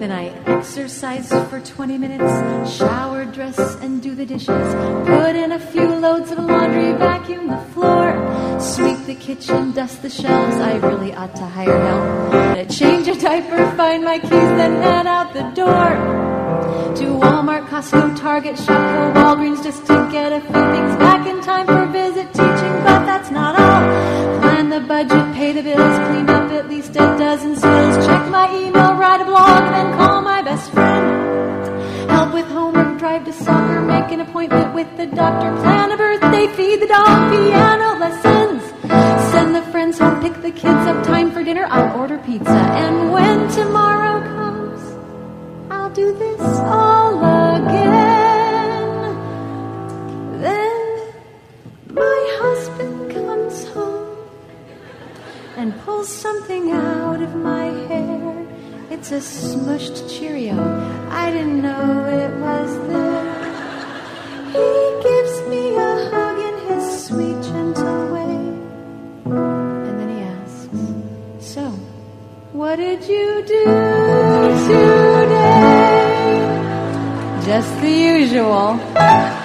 Then 0.00 0.12
I 0.12 0.28
exercise 0.46 1.28
for 1.50 1.60
20 1.60 1.98
minutes, 1.98 2.74
shower, 2.74 3.26
dress, 3.26 3.58
and 3.82 4.00
do 4.00 4.14
the 4.14 4.24
dishes. 4.24 4.48
Put 4.48 5.36
in 5.36 5.52
a 5.52 5.60
few 5.60 5.94
loads 5.94 6.30
of 6.30 6.38
laundry, 6.38 6.92
vacuum 6.92 7.48
the 7.48 7.58
floor, 7.74 8.16
sweep 8.58 8.96
the 9.04 9.14
kitchen, 9.14 9.72
dust 9.72 10.00
the 10.00 10.08
shelves. 10.08 10.56
I 10.56 10.76
really 10.78 11.12
ought 11.12 11.36
to 11.36 11.44
hire 11.44 11.78
help. 11.78 12.32
I 12.56 12.64
change 12.64 13.08
a 13.08 13.14
diaper, 13.14 13.76
find 13.76 14.02
my 14.02 14.18
keys, 14.18 14.30
then 14.30 14.80
head 14.80 15.06
out 15.06 15.34
the 15.34 15.42
door. 15.50 15.90
To 16.96 17.04
Walmart, 17.20 17.68
Costco, 17.68 18.18
Target, 18.18 18.56
Shopko, 18.56 19.12
Walgreens, 19.12 19.62
just 19.62 19.84
to 19.84 20.08
get 20.10 20.32
a 20.32 20.40
few 20.40 20.64
things 20.72 20.96
back 20.96 21.26
in 21.26 21.42
time 21.42 21.66
for 21.66 21.84
visit 21.92 22.26
teaching. 22.32 22.74
But 22.88 23.04
that's 23.04 23.30
not 23.30 23.60
all. 23.60 24.40
Plan 24.40 24.70
the 24.70 24.80
budget, 24.80 25.34
pay 25.34 25.52
the 25.52 25.62
bills, 25.62 25.96
clean 26.08 26.30
up 26.30 26.50
at 26.52 26.70
least 26.70 26.96
a 26.96 27.04
dozen 27.20 27.54
spills, 27.54 28.06
check 28.06 28.28
my 28.30 28.48
email, 28.56 28.89
with 32.40 32.50
homework, 32.52 32.98
drive 32.98 33.24
to 33.26 33.32
soccer, 33.32 33.82
make 33.82 34.10
an 34.12 34.20
appointment 34.20 34.74
with 34.74 34.96
the 34.96 35.06
doctor, 35.06 35.50
plan 35.60 35.92
a 35.92 35.96
birthday, 35.96 36.46
feed 36.54 36.80
the 36.80 36.86
dog, 36.86 37.30
piano 37.30 37.98
lessons. 37.98 38.62
Send 39.32 39.54
the 39.54 39.62
friends 39.70 39.98
home, 39.98 40.22
pick 40.22 40.32
the 40.40 40.50
kids 40.50 40.86
up, 40.90 41.04
time 41.04 41.30
for 41.32 41.44
dinner, 41.44 41.66
I'll 41.68 42.00
order 42.00 42.16
pizza. 42.18 42.50
And 42.50 43.12
when 43.12 43.46
tomorrow 43.50 44.22
comes, 44.22 44.80
I'll 45.70 45.90
do 45.90 46.16
this 46.16 46.40
all 46.40 47.18
again. 47.56 48.80
Then 50.40 51.12
my 51.88 52.38
husband 52.40 53.10
comes 53.12 53.68
home 53.68 54.16
and 55.58 55.78
pulls 55.82 56.08
something 56.08 56.70
out 56.70 57.20
of 57.20 57.34
my 57.34 57.66
hair. 57.88 58.39
It's 58.90 59.12
a 59.12 59.20
smushed 59.20 60.10
Cheerio. 60.10 60.58
I 61.10 61.30
didn't 61.30 61.62
know 61.62 62.06
it 62.06 62.32
was 62.40 62.70
there. 62.88 63.24
He 64.50 64.70
gives 65.06 65.34
me 65.48 65.76
a 65.76 66.10
hug 66.10 66.38
in 66.48 66.56
his 66.68 67.04
sweet, 67.04 67.40
gentle 67.40 68.12
way. 68.12 68.34
And 69.86 69.94
then 70.00 70.08
he 70.08 70.20
asks, 70.22 70.68
So, 71.38 71.70
what 72.52 72.76
did 72.76 73.04
you 73.04 73.44
do 73.46 73.64
today? 75.24 75.70
Just 77.46 77.80
the 77.80 77.90
usual. 77.90 79.39